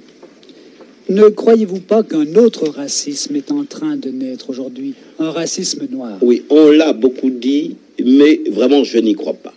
Ne 1.10 1.30
croyez-vous 1.30 1.82
pas 1.82 2.02
qu'un 2.02 2.34
autre 2.36 2.68
racisme 2.68 3.36
est 3.36 3.52
en 3.52 3.64
train 3.64 3.96
de 3.96 4.10
naître 4.10 4.50
aujourd'hui? 4.50 4.96
Un 5.20 5.30
racisme 5.30 5.88
noir 5.92 6.18
Oui, 6.24 6.46
on 6.50 6.72
l'a 6.72 6.94
beaucoup 6.94 7.30
dit, 7.30 7.76
mais 8.04 8.42
vraiment, 8.50 8.84
je 8.84 8.98
n'y 8.98 9.14
crois 9.14 9.34
pas. 9.36 9.54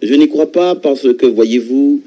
Je 0.00 0.14
n'y 0.14 0.28
crois 0.28 0.50
pas 0.50 0.76
parce 0.76 1.12
que, 1.12 1.26
voyez-vous, 1.26 2.00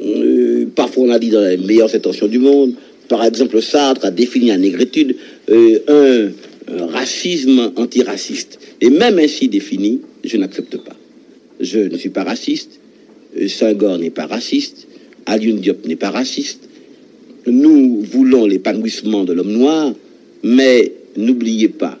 euh, 0.00 0.66
parfois 0.76 1.04
on 1.04 1.10
a 1.10 1.18
dit 1.18 1.30
dans 1.30 1.40
les 1.40 1.56
meilleures 1.56 1.92
intentions 1.92 2.28
du 2.28 2.38
monde, 2.38 2.74
par 3.08 3.24
exemple, 3.24 3.60
Sartre 3.62 4.04
a 4.04 4.10
défini 4.10 4.48
la 4.48 4.58
négritude 4.58 5.16
euh, 5.50 6.32
un, 6.68 6.74
un 6.74 6.86
racisme 6.86 7.72
antiraciste. 7.76 8.58
Et 8.80 8.90
même 8.90 9.18
ainsi 9.18 9.48
défini, 9.48 10.00
je 10.24 10.36
n'accepte 10.36 10.76
pas. 10.78 10.96
Je 11.60 11.78
ne 11.78 11.96
suis 11.96 12.10
pas 12.10 12.24
raciste, 12.24 12.80
Senghor 13.48 13.98
n'est 13.98 14.10
pas 14.10 14.26
raciste, 14.26 14.86
Alioune 15.26 15.60
Diop 15.60 15.86
n'est 15.86 15.96
pas 15.96 16.10
raciste. 16.10 16.68
Nous 17.46 18.02
voulons 18.02 18.46
l'épanouissement 18.46 19.24
de 19.24 19.32
l'homme 19.32 19.52
noir, 19.52 19.92
mais 20.42 20.92
n'oubliez 21.16 21.68
pas 21.68 21.98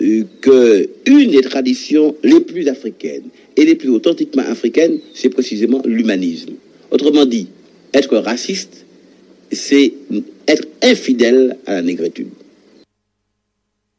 euh, 0.00 0.24
que 0.40 0.88
une 1.06 1.30
des 1.30 1.40
traditions 1.40 2.16
les 2.22 2.40
plus 2.40 2.68
africaines 2.68 3.24
et 3.56 3.64
les 3.64 3.74
plus 3.74 3.90
authentiquement 3.90 4.42
africaines, 4.42 4.98
c'est 5.14 5.30
précisément 5.30 5.82
l'humanisme. 5.84 6.52
Autrement 6.90 7.26
dit, 7.26 7.48
être 7.94 8.16
raciste, 8.18 8.84
c'est 9.52 9.94
être 10.46 10.66
infidèle 10.82 11.58
à 11.66 11.74
la 11.74 11.82
négritude. 11.82 12.28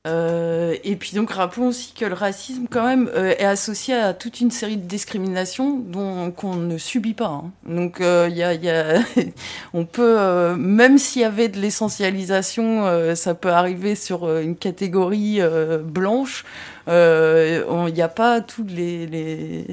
Euh, 0.07 0.75
et 0.85 0.95
puis 0.95 1.11
donc 1.13 1.31
rappelons 1.31 1.67
aussi 1.67 1.93
que 1.93 2.05
le 2.05 2.13
racisme 2.13 2.67
quand 2.69 2.85
même 2.85 3.09
euh, 3.15 3.35
est 3.37 3.43
associé 3.43 3.93
à 3.93 4.13
toute 4.13 4.39
une 4.39 4.49
série 4.49 4.77
de 4.77 4.87
discriminations 4.87 5.77
dont 5.77 6.31
qu'on 6.31 6.55
ne 6.55 6.77
subit 6.77 7.13
pas. 7.13 7.27
Hein. 7.27 7.51
Donc 7.67 7.97
il 7.99 8.05
euh, 8.05 8.29
y 8.29 8.41
a, 8.41 8.53
y 8.53 8.69
a 8.69 9.01
on 9.73 9.83
peut 9.85 10.55
même 10.55 10.97
s'il 10.97 11.21
y 11.21 11.25
avait 11.25 11.49
de 11.49 11.59
l'essentialisation, 11.59 13.15
ça 13.15 13.33
peut 13.35 13.49
arriver 13.49 13.95
sur 13.95 14.37
une 14.39 14.55
catégorie 14.55 15.41
blanche. 15.83 16.45
Il 16.87 17.93
n'y 17.93 18.01
a 18.01 18.07
pas 18.07 18.39
tous 18.39 18.65
les, 18.65 19.05
les 19.05 19.65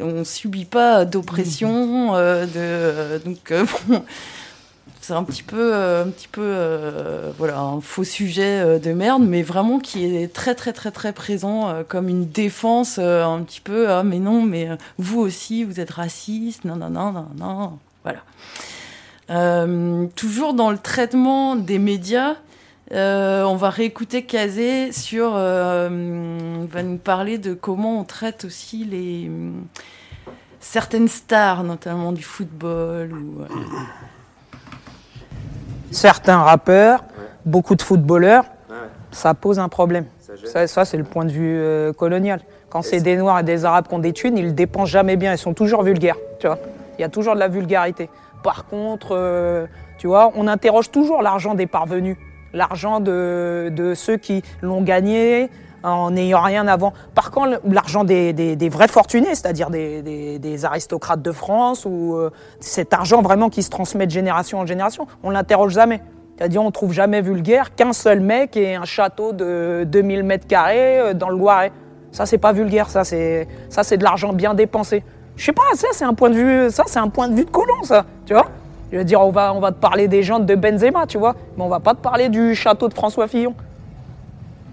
on 0.00 0.24
subit 0.24 0.64
pas 0.66 1.06
d'oppression, 1.06 2.12
de 2.12 3.18
donc 3.24 3.52
bon 3.86 4.04
c'est 5.02 5.14
un 5.14 5.24
petit 5.24 5.42
peu, 5.42 5.74
un 5.74 6.08
petit 6.08 6.28
peu, 6.28 6.56
voilà, 7.38 7.58
un 7.60 7.80
faux 7.80 8.04
sujet 8.04 8.78
de 8.80 8.92
merde, 8.92 9.22
mais 9.26 9.42
vraiment 9.42 9.78
qui 9.78 10.04
est 10.04 10.32
très, 10.32 10.54
très, 10.54 10.72
très, 10.72 10.90
très 10.90 11.12
présent 11.12 11.82
comme 11.88 12.08
une 12.08 12.26
défense, 12.28 12.98
un 12.98 13.42
petit 13.42 13.60
peu, 13.60 13.90
ah, 13.90 14.02
mais 14.02 14.18
non, 14.18 14.42
mais 14.42 14.68
vous 14.98 15.20
aussi, 15.20 15.64
vous 15.64 15.80
êtes 15.80 15.90
raciste, 15.90 16.64
non, 16.64 16.76
non, 16.76 16.90
non, 16.90 17.12
non, 17.12 17.26
non, 17.36 17.78
voilà. 18.04 18.22
toujours 20.14 20.54
dans 20.54 20.70
le 20.70 20.78
traitement 20.78 21.56
des 21.56 21.78
médias, 21.78 22.36
euh, 22.92 23.42
on 23.44 23.56
va 23.56 23.70
réécouter 23.70 24.24
Kazé 24.24 24.92
sur. 24.92 25.32
Euh, 25.34 26.66
va 26.68 26.82
nous 26.82 26.98
parler 26.98 27.38
de 27.38 27.54
comment 27.54 28.00
on 28.00 28.04
traite 28.04 28.44
aussi 28.44 28.84
les 28.84 29.30
certaines 30.60 31.08
stars, 31.08 31.64
notamment 31.64 32.12
du 32.12 32.22
football. 32.22 33.12
Ou, 33.12 33.42
euh, 33.42 33.46
Certains 35.92 36.38
rappeurs, 36.38 37.04
beaucoup 37.44 37.74
de 37.74 37.82
footballeurs, 37.82 38.44
ça 39.10 39.34
pose 39.34 39.58
un 39.58 39.68
problème. 39.68 40.06
Ça, 40.44 40.84
c'est 40.84 40.96
le 40.96 41.04
point 41.04 41.24
de 41.24 41.32
vue 41.32 41.92
colonial. 41.94 42.40
Quand 42.70 42.82
c'est 42.82 43.00
des 43.00 43.16
Noirs 43.16 43.40
et 43.40 43.42
des 43.42 43.64
Arabes 43.64 43.86
qui 43.86 43.94
ont 43.94 43.98
des 43.98 44.12
thunes, 44.12 44.38
ils 44.38 44.54
dépensent 44.54 44.86
jamais 44.86 45.16
bien. 45.16 45.32
Ils 45.32 45.38
sont 45.38 45.54
toujours 45.54 45.82
vulgaires. 45.82 46.16
Tu 46.40 46.46
vois, 46.46 46.58
il 46.98 47.02
y 47.02 47.04
a 47.04 47.08
toujours 47.08 47.34
de 47.34 47.38
la 47.38 47.48
vulgarité. 47.48 48.08
Par 48.42 48.64
contre, 48.66 49.68
tu 49.98 50.06
vois, 50.06 50.32
on 50.34 50.48
interroge 50.48 50.90
toujours 50.90 51.22
l'argent 51.22 51.54
des 51.54 51.66
parvenus 51.66 52.16
l'argent 52.52 53.00
de, 53.00 53.92
ceux 53.96 54.16
qui 54.16 54.42
l'ont 54.60 54.82
gagné 54.82 55.50
en 55.82 56.10
n'ayant 56.10 56.42
rien 56.42 56.66
avant. 56.68 56.92
Par 57.14 57.30
contre, 57.30 57.60
l'argent 57.64 58.04
des, 58.04 58.68
vrais 58.70 58.88
fortunés, 58.88 59.34
c'est-à-dire 59.34 59.70
des, 59.70 60.64
aristocrates 60.64 61.22
de 61.22 61.32
France, 61.32 61.84
ou 61.84 62.14
euh, 62.14 62.30
cet 62.60 62.92
argent 62.92 63.22
vraiment 63.22 63.50
qui 63.50 63.62
se 63.62 63.70
transmet 63.70 64.06
de 64.06 64.12
génération 64.12 64.58
en 64.60 64.66
génération, 64.66 65.06
on 65.22 65.30
l'interroge 65.30 65.72
jamais. 65.72 66.02
C'est-à-dire, 66.36 66.62
on 66.62 66.70
trouve 66.70 66.92
jamais 66.92 67.20
vulgaire 67.20 67.74
qu'un 67.74 67.92
seul 67.92 68.20
mec 68.20 68.56
ait 68.56 68.74
un 68.74 68.84
château 68.84 69.32
de 69.32 69.84
2000 69.86 70.22
mètres 70.22 70.46
carrés 70.46 70.98
euh, 71.00 71.14
dans 71.14 71.28
le 71.28 71.36
Loiret. 71.36 71.72
Ça, 72.10 72.26
c'est 72.26 72.38
pas 72.38 72.52
vulgaire, 72.52 72.90
ça, 72.90 73.04
c'est 73.04 73.48
ça, 73.70 73.82
c'est 73.82 73.96
de 73.96 74.04
l'argent 74.04 74.32
bien 74.32 74.54
dépensé. 74.54 75.02
Je 75.36 75.44
sais 75.44 75.52
pas, 75.52 75.62
ça, 75.74 75.88
c'est 75.92 76.04
un 76.04 76.14
point 76.14 76.30
de 76.30 76.34
vue, 76.34 76.70
ça, 76.70 76.84
c'est 76.86 76.98
un 76.98 77.08
point 77.08 77.28
de 77.28 77.34
vue 77.34 77.44
de 77.44 77.50
colon, 77.50 77.82
ça, 77.84 78.04
tu 78.26 78.34
vois. 78.34 78.46
Je 78.92 78.98
veux 78.98 79.04
dire, 79.04 79.22
on 79.22 79.30
va, 79.30 79.54
on 79.54 79.60
va 79.60 79.72
te 79.72 79.80
parler 79.80 80.08
des 80.08 80.22
gens 80.22 80.38
de 80.38 80.54
Benzema, 80.54 81.06
tu 81.06 81.16
vois, 81.16 81.34
mais 81.56 81.64
on 81.64 81.68
va 81.68 81.80
pas 81.80 81.94
te 81.94 82.00
parler 82.00 82.28
du 82.28 82.54
château 82.54 82.88
de 82.88 82.94
François 82.94 83.26
Fillon. 83.26 83.54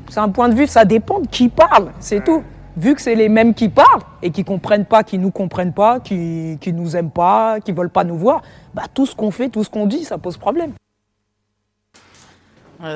C'est 0.09 0.19
un 0.19 0.29
point 0.29 0.49
de 0.49 0.55
vue, 0.55 0.65
ça 0.67 0.85
dépend 0.85 1.19
de 1.19 1.27
qui 1.27 1.49
parle, 1.49 1.91
c'est 1.99 2.23
tout. 2.23 2.43
Vu 2.75 2.95
que 2.95 3.01
c'est 3.01 3.15
les 3.15 3.29
mêmes 3.29 3.53
qui 3.53 3.69
parlent 3.69 4.01
et 4.21 4.31
qui 4.31 4.43
comprennent 4.43 4.85
pas, 4.85 5.03
qui 5.03 5.17
nous 5.17 5.31
comprennent 5.31 5.73
pas, 5.73 5.99
qui, 5.99 6.57
qui 6.59 6.73
nous 6.73 6.95
aiment 6.95 7.11
pas, 7.11 7.59
qui 7.59 7.71
veulent 7.71 7.89
pas 7.89 8.03
nous 8.03 8.17
voir, 8.17 8.41
bah 8.73 8.83
tout 8.93 9.05
ce 9.05 9.15
qu'on 9.15 9.31
fait, 9.31 9.49
tout 9.49 9.63
ce 9.63 9.69
qu'on 9.69 9.85
dit, 9.85 10.03
ça 10.03 10.17
pose 10.17 10.37
problème. 10.37 10.73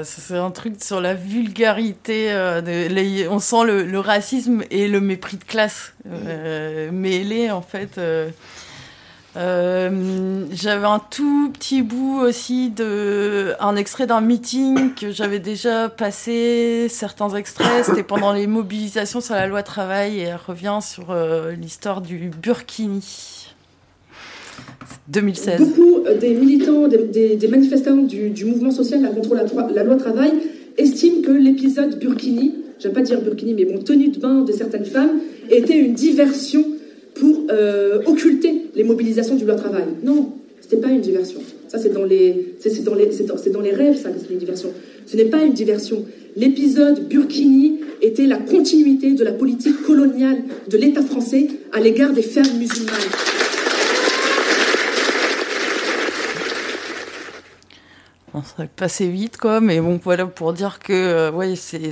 c'est 0.04 0.38
un 0.38 0.52
truc 0.52 0.82
sur 0.82 1.02
la 1.02 1.14
vulgarité. 1.14 2.32
Euh, 2.32 3.28
on 3.30 3.40
sent 3.40 3.66
le, 3.66 4.00
racisme 4.00 4.64
et 4.72 4.88
le 4.88 5.02
mépris 5.02 5.38
de 5.38 5.44
classe 5.44 5.94
euh, 6.08 6.92
mêlés, 6.92 7.52
en 7.52 7.62
fait. 7.62 7.98
Euh, 7.98 8.30
euh, 9.36 10.46
j'avais 10.52 10.86
un 10.86 11.00
tout 11.00 11.50
petit 11.52 11.82
bout 11.82 12.20
aussi 12.20 12.70
de 12.70 13.54
un 13.60 13.76
extrait 13.76 14.06
d'un 14.06 14.22
meeting 14.22 14.94
que 14.94 15.12
j'avais 15.12 15.40
déjà 15.40 15.90
passé 15.90 16.88
certains 16.90 17.30
extraits. 17.36 17.86
C'était 17.86 18.04
pendant 18.04 18.32
les 18.32 18.46
mobilisations 18.46 19.22
sur 19.22 19.34
la 19.34 19.48
loi 19.48 19.64
travail 19.64 20.20
et 20.20 20.24
elle 20.24 20.40
revient 20.48 20.80
sur 20.82 21.10
euh, 21.10 21.54
l'histoire 21.54 22.02
du 22.02 22.30
Burkini. 22.42 23.50
2016. 25.08 25.60
Beaucoup 25.60 26.06
euh, 26.06 26.18
des 26.18 26.34
militants, 26.36 26.88
des, 26.88 27.48
manifestants 27.50 27.98
du, 27.98 28.46
mouvement 28.46 28.72
social 28.72 29.02
contre 29.14 29.34
la, 29.36 29.44
la 29.74 29.84
loi 29.84 29.96
travail 29.96 30.32
estiment 30.78 31.22
que 31.22 31.32
l'épisode 31.32 32.00
Burkini, 32.00 32.54
j'aime 32.80 32.94
pas 32.94 33.02
dire 33.02 33.20
Burkini, 33.22 33.54
mais 33.54 33.66
bon, 33.66 33.80
tenue 33.80 34.10
de 34.10 34.20
bain 34.20 34.42
de 34.42 34.52
certaines 34.52 34.86
femmes, 34.86 35.20
était 35.50 35.78
une 35.78 35.94
diversion 35.94 36.64
pour 37.16 37.44
euh, 37.52 38.02
occulter 38.06 38.68
les 38.76 38.84
mobilisations 38.84 39.36
du 39.36 39.46
loi 39.46 39.56
travail. 39.56 39.86
Non, 40.04 40.34
ce 40.62 40.76
n'est 40.76 40.82
pas 40.82 40.90
une 40.90 41.02
diversion. 41.02 41.40
Ça, 41.68 41.80
c'est 41.80 41.92
dans 41.92 42.06
les, 42.06 42.56
dans 42.86 42.96
dans, 43.52 43.62
les 43.62 43.72
rêves, 43.72 43.98
ça, 43.98 44.10
c'est 44.18 44.32
une 44.32 44.40
diversion. 44.40 44.72
Ce 45.06 45.18
n'est 45.18 45.26
pas 45.26 45.42
une 45.42 45.54
diversion. 45.54 46.06
L'épisode 46.36 47.08
Burkini 47.08 47.80
était 48.02 48.26
la 48.26 48.38
continuité 48.38 49.14
de 49.14 49.24
la 49.24 49.32
politique 49.32 49.82
coloniale 49.84 50.44
de 50.70 50.78
l'État 50.78 51.02
français 51.02 51.48
à 51.72 51.80
l'égard 51.80 52.14
des 52.14 52.22
fermes 52.22 52.58
musulmanes. 52.58 52.94
On 58.36 58.42
serait 58.42 58.70
passé 58.76 59.08
vite, 59.08 59.38
quoi, 59.38 59.62
mais 59.62 59.80
bon, 59.80 60.00
voilà, 60.04 60.26
pour 60.26 60.54
dire 60.54 60.80
que, 60.80 60.94
euh, 60.94 61.32
ouais, 61.32 61.56
c'est 61.56 61.92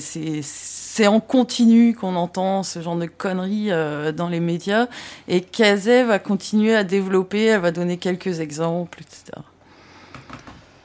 en 1.00 1.20
continu 1.20 1.96
qu'on 1.96 2.16
entend 2.16 2.64
ce 2.64 2.82
genre 2.82 2.96
de 2.96 3.06
conneries 3.06 3.72
euh, 3.72 4.12
dans 4.12 4.28
les 4.28 4.40
médias. 4.40 4.88
Et 5.28 5.42
Kazé 5.42 6.04
va 6.04 6.20
continuer 6.20 6.76
à 6.76 6.84
développer, 6.84 7.46
elle 7.46 7.62
va 7.62 7.72
donner 7.72 7.98
quelques 7.98 8.40
exemples, 8.40 9.00
etc. 9.02 9.42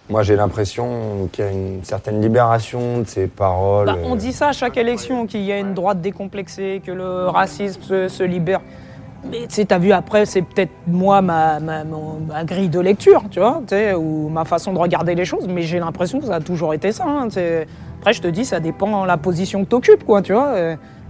Moi, 0.08 0.22
j'ai 0.22 0.36
l'impression 0.36 1.28
qu'il 1.32 1.44
y 1.44 1.48
a 1.48 1.50
une 1.50 1.82
certaine 1.82 2.20
libération 2.20 3.00
de 3.00 3.08
ces 3.08 3.26
paroles. 3.26 3.86
Bah, 3.86 3.96
on 4.04 4.14
dit 4.14 4.32
ça 4.32 4.48
à 4.48 4.52
chaque 4.52 4.76
élection, 4.76 5.26
qu'il 5.26 5.42
y 5.42 5.50
a 5.50 5.58
une 5.58 5.74
droite 5.74 6.00
décomplexée, 6.00 6.80
que 6.84 6.92
le 6.92 7.28
racisme 7.28 8.08
se, 8.08 8.22
libère. 8.22 8.60
Mais 9.28 9.48
tu 9.48 9.56
sais, 9.56 9.64
t'as 9.64 9.78
vu 9.78 9.90
après, 9.90 10.24
c'est 10.24 10.42
peut-être 10.42 10.70
moi 10.86 11.22
ma, 11.22 11.58
ma, 11.58 12.44
grille 12.44 12.68
de 12.68 12.78
lecture, 12.78 13.24
tu 13.32 13.40
vois, 13.40 13.60
ou 13.98 14.28
ma 14.28 14.44
façon 14.44 14.72
de 14.72 14.78
regarder 14.78 15.16
les 15.16 15.24
choses, 15.24 15.48
mais 15.48 15.62
j'ai 15.62 15.80
l'impression 15.80 16.20
que 16.20 16.26
ça 16.26 16.36
a 16.36 16.40
toujours 16.40 16.72
été 16.72 16.92
ça. 16.92 17.04
Hein, 17.04 17.28
après, 18.06 18.14
je 18.14 18.22
te 18.22 18.28
dis, 18.28 18.44
ça 18.44 18.60
dépend 18.60 19.02
de 19.02 19.08
la 19.08 19.16
position 19.16 19.64
que 19.64 19.68
t'occupes, 19.68 20.04
quoi, 20.04 20.22
tu 20.22 20.32
vois. 20.32 20.54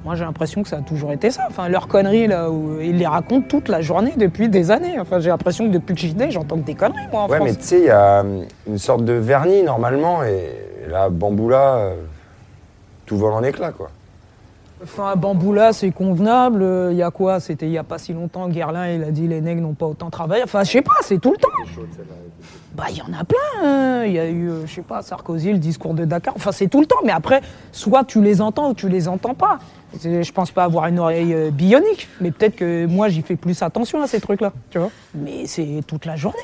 moi, 0.03 0.15
j'ai 0.15 0.25
l'impression 0.25 0.63
que 0.63 0.69
ça 0.71 0.79
a 0.79 0.81
toujours 0.81 1.13
été 1.13 1.31
ça. 1.31 1.43
Enfin, 1.47 1.69
leurs 1.69 1.89
conneries, 1.89 2.27
là, 2.27 2.51
où 2.51 2.81
ils 2.81 2.97
les 2.97 3.07
racontent 3.07 3.47
toute 3.47 3.69
la 3.69 3.83
journée 3.83 4.15
depuis 4.17 4.49
des 4.49 4.71
années. 4.71 4.99
Enfin, 4.99 5.21
j'ai 5.21 5.29
l'impression 5.29 5.67
que 5.67 5.75
depuis 5.75 5.95
que 5.95 6.01
j'y 6.01 6.17
suis 6.19 6.31
j'entends 6.31 6.57
que 6.57 6.65
des 6.65 6.75
conneries, 6.75 7.07
moi, 7.13 7.25
en 7.25 7.29
ouais, 7.29 7.41
mais 7.41 7.55
tu 7.55 7.65
sais, 7.65 7.81
il 7.81 7.85
y 7.85 7.91
a 7.91 8.21
hum, 8.21 8.47
une 8.67 8.79
sorte 8.79 9.05
de 9.05 9.13
vernis, 9.13 9.63
normalement, 9.63 10.25
et 10.25 10.49
là, 10.89 11.11
Bamboula, 11.11 11.75
euh, 11.75 11.95
tout 13.05 13.19
vole 13.19 13.35
en 13.35 13.43
éclats, 13.43 13.73
quoi. 13.73 13.91
Enfin, 14.83 15.17
Bamboula, 15.17 15.73
c'est 15.73 15.91
convenable. 15.91 16.65
Il 16.91 16.97
y 16.97 17.03
a 17.03 17.11
quoi? 17.11 17.41
C'était 17.41 17.67
il 17.67 17.71
n'y 17.71 17.79
a 17.79 17.85
pas 17.85 17.99
si 17.99 18.13
longtemps, 18.13 18.49
Guerlain, 18.49 18.89
il 18.89 19.03
a 19.03 19.11
dit 19.11 19.27
les 19.27 19.41
nègres 19.41 19.63
n'ont 19.63 19.75
pas 19.75 19.87
autant 19.87 20.11
travaillé. 20.11 20.43
Enfin, 20.43 20.65
je 20.65 20.71
sais 20.71 20.83
pas, 20.83 20.97
c'est 21.01 21.19
tout 21.19 21.33
le 21.33 21.39
temps. 21.39 21.49
Bah, 22.75 22.85
il 22.91 22.97
y 22.97 23.03
en 23.03 23.19
a 23.19 23.25
plein. 23.25 23.39
Hein. 23.63 24.05
Il 24.05 24.13
y 24.13 24.19
a 24.19 24.29
eu, 24.29 24.51
euh, 24.51 24.67
je 24.67 24.75
sais 24.75 24.83
pas, 24.83 25.01
Sarkozy, 25.01 25.51
le 25.53 25.59
discours 25.59 25.95
de 25.95 26.05
Dakar. 26.05 26.35
Enfin, 26.37 26.53
c'est 26.53 26.69
tout 26.69 26.81
le 26.81 26.87
temps. 26.87 26.99
Mais 27.05 27.13
après, 27.13 27.41
soit 27.73 28.05
tu 28.05 28.21
les 28.21 28.43
entends 28.43 28.71
ou 28.71 28.75
tu 28.75 28.91
les 28.91 29.09
entends 29.09 29.35
pas. 29.35 29.59
Je 30.03 30.31
pense 30.31 30.51
pas 30.51 30.65
avoir 30.65 30.87
une 30.87 30.99
oreille 30.99 31.33
euh, 31.33 31.51
bionique, 31.51 32.09
mais 32.21 32.31
peut-être 32.31 32.57
que 32.57 32.85
moi, 32.85 33.09
j'y 33.09 33.23
fais 33.23 33.37
plus 33.37 33.63
attention 33.63 34.03
à 34.03 34.07
ces 34.07 34.21
trucs-là, 34.21 34.53
tu 34.69 34.79
vois. 34.79 34.91
Mais 35.15 35.47
c'est 35.47 35.81
toute 35.87 36.05
la 36.05 36.17
journée. 36.17 36.37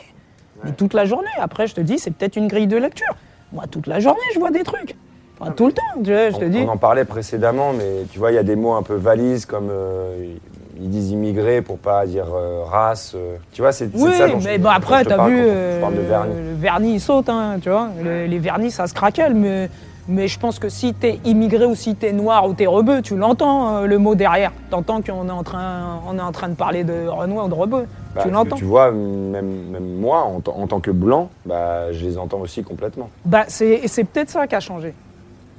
Mais 0.64 0.72
toute 0.72 0.94
la 0.94 1.04
journée. 1.04 1.28
Après, 1.38 1.66
je 1.66 1.74
te 1.74 1.82
dis, 1.82 1.98
c'est 1.98 2.12
peut-être 2.12 2.36
une 2.36 2.48
grille 2.48 2.66
de 2.66 2.78
lecture. 2.78 3.14
Moi, 3.52 3.64
toute 3.70 3.86
la 3.86 4.00
journée, 4.00 4.20
je 4.32 4.38
vois 4.38 4.50
des 4.50 4.62
trucs. 4.62 4.96
Enfin, 5.42 5.52
tout 5.52 5.66
le 5.66 5.72
temps, 5.72 5.82
je 6.04 6.38
te 6.38 6.44
dis. 6.44 6.64
On 6.66 6.70
en 6.70 6.76
parlait 6.76 7.04
précédemment, 7.04 7.72
mais 7.72 8.04
tu 8.10 8.18
vois, 8.18 8.30
il 8.30 8.34
y 8.34 8.38
a 8.38 8.44
des 8.44 8.56
mots 8.56 8.74
un 8.74 8.82
peu 8.82 8.94
valises 8.94 9.44
comme 9.44 9.68
euh, 9.70 10.34
ils 10.80 10.88
disent 10.88 11.10
immigré 11.10 11.62
pour 11.62 11.78
pas 11.78 12.06
dire 12.06 12.26
euh, 12.34 12.62
race. 12.64 13.12
Euh, 13.16 13.36
tu 13.52 13.60
vois, 13.60 13.72
c'est 13.72 13.90
oui, 13.94 14.12
ça. 14.14 14.26
mais 14.44 14.58
bon, 14.58 14.70
après, 14.70 15.04
t'as 15.04 15.26
vu, 15.26 15.36
le 15.36 16.54
vernis 16.54 16.94
il 16.94 17.00
saute, 17.00 17.28
hein, 17.28 17.56
tu 17.60 17.70
vois. 17.70 17.88
les 18.02 18.38
vernis, 18.38 18.70
ça 18.70 18.86
se 18.86 18.94
craquelle, 18.94 19.34
mais, 19.34 19.68
mais 20.06 20.28
je 20.28 20.38
pense 20.38 20.60
que 20.60 20.68
si 20.68 20.94
t'es 20.94 21.18
immigré 21.24 21.64
ou 21.64 21.74
si 21.74 21.96
t'es 21.96 22.12
noir 22.12 22.48
ou 22.48 22.54
t'es 22.54 22.66
rebeu, 22.66 23.02
tu 23.02 23.16
l'entends 23.16 23.82
le 23.82 23.98
mot 23.98 24.14
derrière. 24.14 24.52
T'entends 24.70 25.02
qu'on 25.02 25.28
est 25.28 25.32
en 25.32 25.42
train, 25.42 26.00
on 26.08 26.18
est 26.18 26.22
en 26.22 26.32
train 26.32 26.48
de 26.48 26.54
parler 26.54 26.84
de 26.84 27.08
Renoir 27.08 27.46
ou 27.46 27.48
de 27.48 27.54
rebeu. 27.54 27.86
Bah, 28.14 28.22
tu 28.22 28.30
l'entends. 28.30 28.56
Tu 28.56 28.64
vois, 28.64 28.92
même, 28.92 29.70
même 29.70 29.96
moi, 29.98 30.22
en, 30.22 30.66
tant 30.66 30.80
que 30.80 30.90
blanc, 30.90 31.30
bah, 31.46 31.92
je 31.92 32.04
les 32.04 32.18
entends 32.18 32.40
aussi 32.40 32.62
complètement. 32.62 33.10
Bah, 33.24 33.44
c'est 33.48 34.04
peut-être 34.04 34.30
ça 34.30 34.46
qui 34.46 34.54
a 34.54 34.60
changé. 34.60 34.94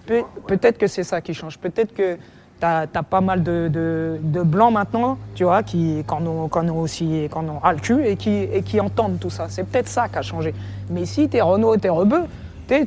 Peut-être 0.05 0.77
que 0.77 0.87
c'est 0.87 1.03
ça 1.03 1.21
qui 1.21 1.33
change. 1.33 1.57
Peut-être 1.57 1.93
que 1.93 2.17
T'as 2.59 2.83
as 2.93 3.03
pas 3.03 3.19
mal 3.19 3.43
de, 3.43 3.69
de, 3.69 4.41
blancs 4.41 4.71
maintenant, 4.71 5.17
tu 5.35 5.43
vois, 5.43 5.63
qui 5.63 6.01
quand 6.07 6.25
on, 6.25 6.47
quand 6.47 6.65
on 6.69 6.79
aussi 6.79 7.27
quand 7.29 7.43
on 7.43 7.61
a 7.61 7.73
le 7.73 7.79
cul 7.79 8.05
et 8.05 8.15
qui, 8.15 8.29
et 8.29 8.61
qui 8.61 8.79
entendent 8.79 9.19
tout 9.19 9.29
ça. 9.29 9.47
C'est 9.49 9.65
peut-être 9.65 9.89
ça 9.89 10.07
qui 10.07 10.17
a 10.17 10.21
changé. 10.21 10.53
Mais 10.89 11.05
si 11.05 11.27
t'es 11.27 11.41
Renault, 11.41 11.75
t'es 11.75 11.89
Rebeu, 11.89 12.23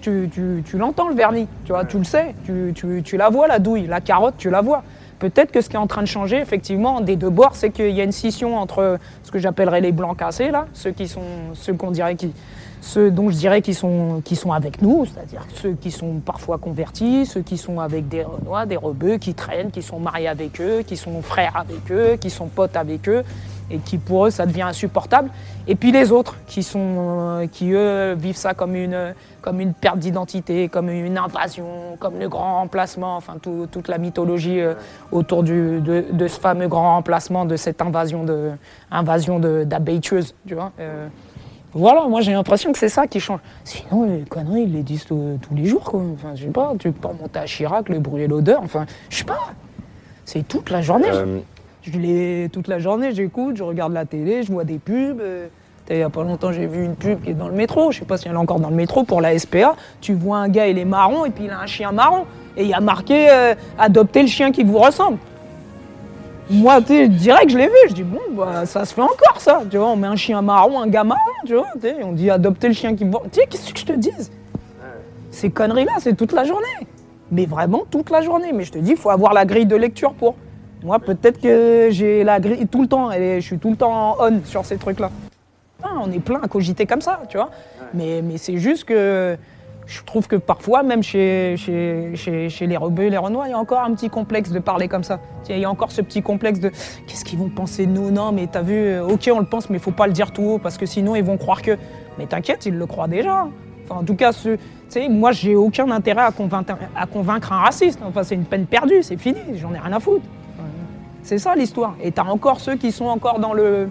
tu, 0.00 0.31
tu, 0.33 0.62
tu 0.64 0.79
l'entends 0.79 1.09
le 1.09 1.14
vernis, 1.14 1.46
tu 1.64 1.72
vois, 1.72 1.85
tu 1.85 1.98
le 1.98 2.05
sais, 2.05 2.35
tu, 2.44 2.72
tu, 2.74 3.02
tu, 3.02 3.16
la 3.16 3.29
vois 3.29 3.48
la 3.48 3.59
douille, 3.59 3.87
la 3.87 4.00
carotte, 4.00 4.37
tu 4.38 4.50
la 4.50 4.61
vois. 4.61 4.83
Peut-être 5.18 5.50
que 5.50 5.61
ce 5.61 5.68
qui 5.68 5.76
est 5.76 5.79
en 5.79 5.87
train 5.87 6.02
de 6.02 6.07
changer, 6.09 6.38
effectivement, 6.38 7.00
des 7.00 7.16
deux 7.16 7.31
bords, 7.31 7.55
c'est 7.55 7.70
qu'il 7.70 7.90
y 7.90 8.00
a 8.00 8.05
une 8.05 8.12
scission 8.12 8.59
entre 8.59 8.98
ce 9.22 9.31
que 9.31 9.38
j'appellerais 9.38 9.81
les 9.81 9.92
blancs 9.92 10.18
cassés, 10.18 10.50
là, 10.50 10.66
ceux 10.74 10.90
qui 10.90 11.09
sont, 11.09 11.22
ceux 11.55 11.72
dont 11.72 13.31
je 13.31 13.37
dirais 13.37 13.62
qui 13.62 13.74
sont, 13.74 14.20
qui 14.24 14.37
sont 14.37 14.52
avec 14.52 14.83
nous, 14.83 15.07
c'est-à-dire 15.07 15.46
ceux 15.55 15.72
qui 15.72 15.90
sont 15.90 16.20
parfois 16.24 16.59
convertis, 16.59 17.26
ceux 17.26 17.40
qui 17.40 17.57
sont 17.57 17.81
avec 17.81 18.09
des 18.09 18.22
Renois, 18.22 18.66
des 18.66 18.76
Rebeux, 18.76 19.16
qui 19.16 19.35
traînent, 19.35 19.70
qui 19.70 19.83
sont 19.83 19.98
mariés 19.98 20.29
avec 20.29 20.61
eux, 20.61 20.83
qui 20.87 20.96
sont 20.96 21.22
frères 21.22 21.57
avec 21.57 21.90
eux, 21.90 22.16
qui 22.20 22.31
sont 22.31 22.46
potes 22.46 22.76
avec 22.76 23.09
eux, 23.09 23.24
et 23.70 23.79
qui 23.79 23.98
pour 23.98 24.26
eux 24.26 24.31
ça 24.31 24.46
devient 24.46 24.62
insupportable. 24.62 25.31
Et 25.68 25.74
puis 25.74 25.92
les 25.92 26.12
autres 26.12 26.37
qui 26.46 26.62
sont, 26.62 26.79
euh, 26.81 27.46
qui 27.46 27.72
eux 27.72 28.14
vivent 28.14 28.37
ça 28.37 28.55
comme 28.55 28.74
une, 28.74 29.14
comme 29.40 29.61
une 29.61 29.74
perte 29.74 29.98
d'identité, 29.98 30.68
comme 30.68 30.88
une 30.88 31.18
invasion, 31.18 31.96
comme 31.98 32.18
le 32.18 32.29
grand 32.29 32.61
remplacement, 32.61 33.16
enfin 33.16 33.37
toute 33.40 33.88
la 33.88 33.98
mythologie 33.98 34.61
euh, 34.61 34.74
autour 35.12 35.42
du, 35.42 35.81
de, 35.81 36.29
ce 36.29 36.40
fameux 36.40 36.68
grand 36.68 36.94
remplacement, 36.94 37.44
de 37.44 37.57
cette 37.57 37.83
invasion 37.83 38.24
de, 38.24 38.52
invasion 38.90 39.40
tu 40.00 40.55
vois. 40.55 40.72
Euh, 40.81 41.09
voilà, 41.72 42.07
moi 42.09 42.22
j'ai 42.22 42.33
l'impression 42.33 42.72
que 42.72 42.79
c'est 42.79 42.88
ça 42.88 43.07
qui 43.07 43.20
change. 43.20 43.40
Sinon, 43.64 44.05
les 44.05 44.22
conneries, 44.22 44.62
ils 44.62 44.72
les 44.72 44.83
disent 44.83 45.05
tous 45.05 45.38
les 45.55 45.66
jours. 45.66 45.92
Enfin, 46.14 46.35
je 46.35 46.44
sais 46.44 46.50
pas, 46.50 46.72
tu 46.79 46.90
peux 46.90 47.09
monter 47.09 47.38
à 47.38 47.44
Chirac, 47.44 47.90
le 47.90 48.00
et 48.18 48.26
l'odeur, 48.26 48.62
enfin, 48.62 48.87
je 49.11 49.18
sais 49.18 49.24
pas. 49.24 49.52
C'est 50.24 50.48
toute 50.48 50.70
la 50.70 50.81
journée. 50.81 51.11
Je 51.92 51.99
l'ai 51.99 52.49
toute 52.53 52.66
la 52.66 52.81
journée, 52.81 53.12
j'écoute, 53.12 53.57
je 53.57 53.62
regarde 53.62 53.92
la 53.92 54.05
télé, 54.05 54.42
je 54.42 54.51
vois 54.51 54.64
des 54.64 54.79
pubs. 54.79 55.20
Euh, 55.20 55.46
il 55.88 55.96
n'y 55.96 56.03
a 56.03 56.11
pas 56.11 56.25
longtemps, 56.25 56.51
j'ai 56.51 56.66
vu 56.66 56.85
une 56.85 56.96
pub 56.96 57.22
qui 57.22 57.31
est 57.31 57.35
dans 57.35 57.46
le 57.46 57.55
métro. 57.55 57.92
Je 57.92 58.01
sais 58.01 58.05
pas 58.05 58.16
si 58.16 58.27
elle 58.27 58.35
est 58.35 58.38
encore 58.38 58.59
dans 58.59 58.70
le 58.70 58.75
métro 58.75 59.05
pour 59.05 59.20
la 59.20 59.38
SPA. 59.38 59.77
Tu 60.01 60.14
vois 60.14 60.38
un 60.38 60.49
gars, 60.49 60.66
il 60.66 60.79
est 60.79 60.85
marron 60.85 61.25
et 61.25 61.31
puis 61.31 61.44
il 61.44 61.51
a 61.51 61.61
un 61.61 61.66
chien 61.66 61.92
marron. 61.92 62.25
Et 62.57 62.62
il 62.62 62.68
y 62.68 62.75
a 62.75 62.81
marqué 62.81 63.31
euh, 63.31 63.55
adopter 63.79 64.22
le 64.22 64.27
chien 64.27 64.51
qui 64.51 64.64
vous 64.64 64.79
ressemble. 64.79 65.18
Moi, 66.51 66.83
tu 66.83 67.09
direct, 67.09 67.51
je 67.51 67.59
l'ai 67.59 67.66
vu. 67.66 67.75
Je 67.88 67.94
dis, 67.94 68.03
bon, 68.03 68.18
bah, 68.33 68.66
ça 68.66 68.85
se 68.85 68.92
fait 68.92 69.03
encore, 69.03 69.38
ça. 69.40 69.62
Tu 69.70 69.77
vois, 69.77 69.88
on 69.88 69.96
met 69.96 70.09
un 70.09 70.16
chien 70.16 70.42
marron, 70.42 70.81
un 70.81 70.88
gars 70.88 71.05
marron, 71.05 71.20
tu 71.44 71.55
vois. 71.55 71.68
On 72.03 72.12
dit 72.12 72.31
adopter 72.31 72.66
le 72.66 72.75
chien 72.75 72.96
qui 72.96 73.05
vous. 73.05 73.18
Tu 73.31 73.40
sais, 73.40 73.46
qu'est-ce 73.49 73.72
que 73.72 73.79
je 73.79 73.87
te 73.87 73.92
dise? 73.92 74.33
Ces 75.31 75.51
conneries-là, 75.51 75.92
c'est 76.01 76.16
toute 76.16 76.33
la 76.33 76.42
journée. 76.42 76.66
Mais 77.31 77.46
vraiment 77.46 77.85
toute 77.88 78.11
la 78.11 78.22
journée. 78.22 78.53
Mais 78.53 78.64
je 78.64 78.72
te 78.72 78.79
dis, 78.79 78.92
il 78.92 78.96
faut 78.96 79.11
avoir 79.11 79.35
la 79.35 79.44
grille 79.44 79.66
de 79.66 79.77
lecture 79.77 80.14
pour. 80.14 80.35
Moi, 80.87 81.01
peut-être 81.01 81.40
que 81.40 81.88
j'ai 81.90 82.22
la 82.22 82.38
grille 82.38 82.68
tout 82.68 82.81
le 82.81 82.87
temps, 82.87 83.11
et 83.11 83.40
je 83.40 83.44
suis 83.44 83.59
tout 83.59 83.70
le 83.70 83.77
temps 83.77 84.18
on 84.20 84.40
sur 84.44 84.64
ces 84.64 84.77
trucs-là. 84.77 85.11
Ah, 85.83 85.94
on 86.01 86.12
est 86.12 86.20
plein 86.20 86.38
à 86.40 86.46
cogiter 86.46 86.87
comme 86.87 87.01
ça, 87.01 87.22
tu 87.29 87.38
vois. 87.38 87.51
Mais, 87.92 88.22
mais 88.22 88.38
c'est 88.38 88.59
juste 88.59 88.85
que 88.85 89.37
je 89.85 90.03
trouve 90.05 90.29
que 90.29 90.37
parfois, 90.37 90.85
même 90.85 91.03
chez, 91.03 91.57
chez, 91.57 92.12
chez, 92.49 92.66
les 92.68 92.77
rebeux 92.77 93.03
et 93.03 93.11
les 93.11 93.16
renois, 93.16 93.49
il 93.49 93.51
y 93.51 93.55
a 93.55 93.59
encore 93.59 93.81
un 93.81 93.92
petit 93.94 94.09
complexe 94.09 94.51
de 94.51 94.61
parler 94.61 94.87
comme 94.87 95.03
ça. 95.03 95.18
Il 95.49 95.59
y 95.59 95.64
a 95.64 95.70
encore 95.70 95.90
ce 95.90 96.03
petit 96.03 96.22
complexe 96.22 96.61
de 96.61 96.68
qu'est-ce 97.09 97.25
qu'ils 97.25 97.40
vont 97.40 97.49
penser 97.49 97.87
de 97.87 97.90
nous? 97.90 98.12
Non, 98.12 98.31
mais 98.31 98.46
t'as 98.46 98.62
vu, 98.62 98.77
euh, 98.77 99.09
ok, 99.09 99.29
on 99.35 99.40
le 99.40 99.46
pense, 99.46 99.68
mais 99.68 99.79
il 99.79 99.83
faut 99.83 99.90
pas 99.90 100.07
le 100.07 100.12
dire 100.12 100.31
tout 100.31 100.44
haut 100.44 100.59
parce 100.59 100.79
que 100.79 100.87
sinon 100.87 101.16
ils 101.16 101.25
vont 101.25 101.37
croire 101.37 101.62
que. 101.62 101.77
Mais 102.16 102.27
t'inquiète, 102.27 102.64
ils 102.64 102.79
le 102.79 102.87
croient 102.87 103.09
déjà. 103.09 103.49
Enfin, 103.85 104.03
en 104.03 104.05
tout 104.05 104.14
cas, 104.14 104.31
ce, 104.31 104.57
moi, 105.11 105.33
j'ai 105.33 105.57
aucun 105.57 105.90
intérêt 105.90 106.22
à 106.22 106.31
convaincre, 106.31 106.77
à 106.94 107.07
convaincre 107.07 107.53
un 107.53 107.59
raciste. 107.59 107.99
Enfin, 108.05 108.22
c'est 108.22 108.37
une 108.37 108.44
peine 108.44 108.66
perdue, 108.66 109.03
c'est 109.03 109.16
fini, 109.16 109.40
j'en 109.57 109.75
ai 109.75 109.81
rien 109.81 109.92
à 109.92 109.99
foutre. 109.99 110.22
C'est 111.27 111.39
ça 111.39 111.57
l'histoire. 111.57 111.97
Et 112.01 112.12
tu 112.12 112.21
as 112.21 112.25
encore 112.25 112.61
ceux 112.61 112.77
qui 112.77 112.93
sont 112.93 113.07
encore 113.07 113.41
dans 113.41 113.53
le, 113.53 113.89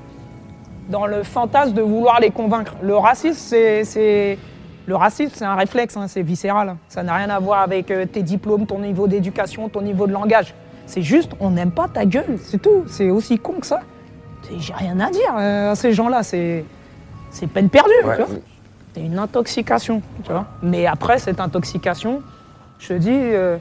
dans 0.90 1.06
le 1.06 1.22
fantasme 1.22 1.74
de 1.74 1.82
vouloir 1.82 2.22
les 2.22 2.30
convaincre. 2.30 2.76
Le 2.82 2.96
racisme, 2.96 3.38
c'est, 3.38 4.38
le 4.88 4.96
racisme, 4.96 5.34
c'est 5.36 5.44
un 5.44 5.56
réflexe, 5.56 5.98
hein, 5.98 6.08
c'est 6.08 6.22
viscéral. 6.22 6.78
Ça 6.88 7.04
n'a 7.04 7.14
rien 7.14 7.30
à 7.30 7.38
voir 7.40 7.60
avec 7.60 7.92
euh, 7.92 8.06
tes 8.06 8.24
diplômes, 8.24 8.66
ton 8.66 8.80
niveau 8.80 9.08
d'éducation, 9.08 9.68
ton 9.68 9.82
niveau 9.82 10.08
de 10.08 10.14
langage. 10.14 10.56
C'est 10.86 11.02
juste, 11.02 11.34
on 11.42 11.50
n'aime 11.50 11.72
pas 11.72 11.90
ta 11.90 12.06
gueule, 12.06 12.38
c'est 12.42 12.62
tout. 12.62 12.86
C'est 12.88 13.10
aussi 13.10 13.38
con 13.38 13.56
que 13.60 13.68
ça. 13.68 13.82
J'ai 14.58 14.74
rien 14.74 14.98
à 15.02 15.10
dire 15.10 15.36
euh, 15.38 15.72
à 15.72 15.76
ces 15.76 15.92
gens-là. 15.92 16.24
C'est, 16.24 16.64
c'est 17.32 17.48
peine 17.48 17.68
perdue. 17.68 17.92
C'est 18.94 19.02
une 19.02 19.20
intoxication. 19.20 20.02
Tu 20.24 20.32
vois 20.32 20.46
Mais 20.64 20.86
après 20.86 21.18
cette 21.18 21.42
intoxication, 21.42 22.22
je 22.80 22.88
te 22.88 22.94
dis, 22.94 23.12
euh, 23.12 23.58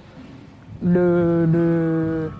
le 0.80 2.30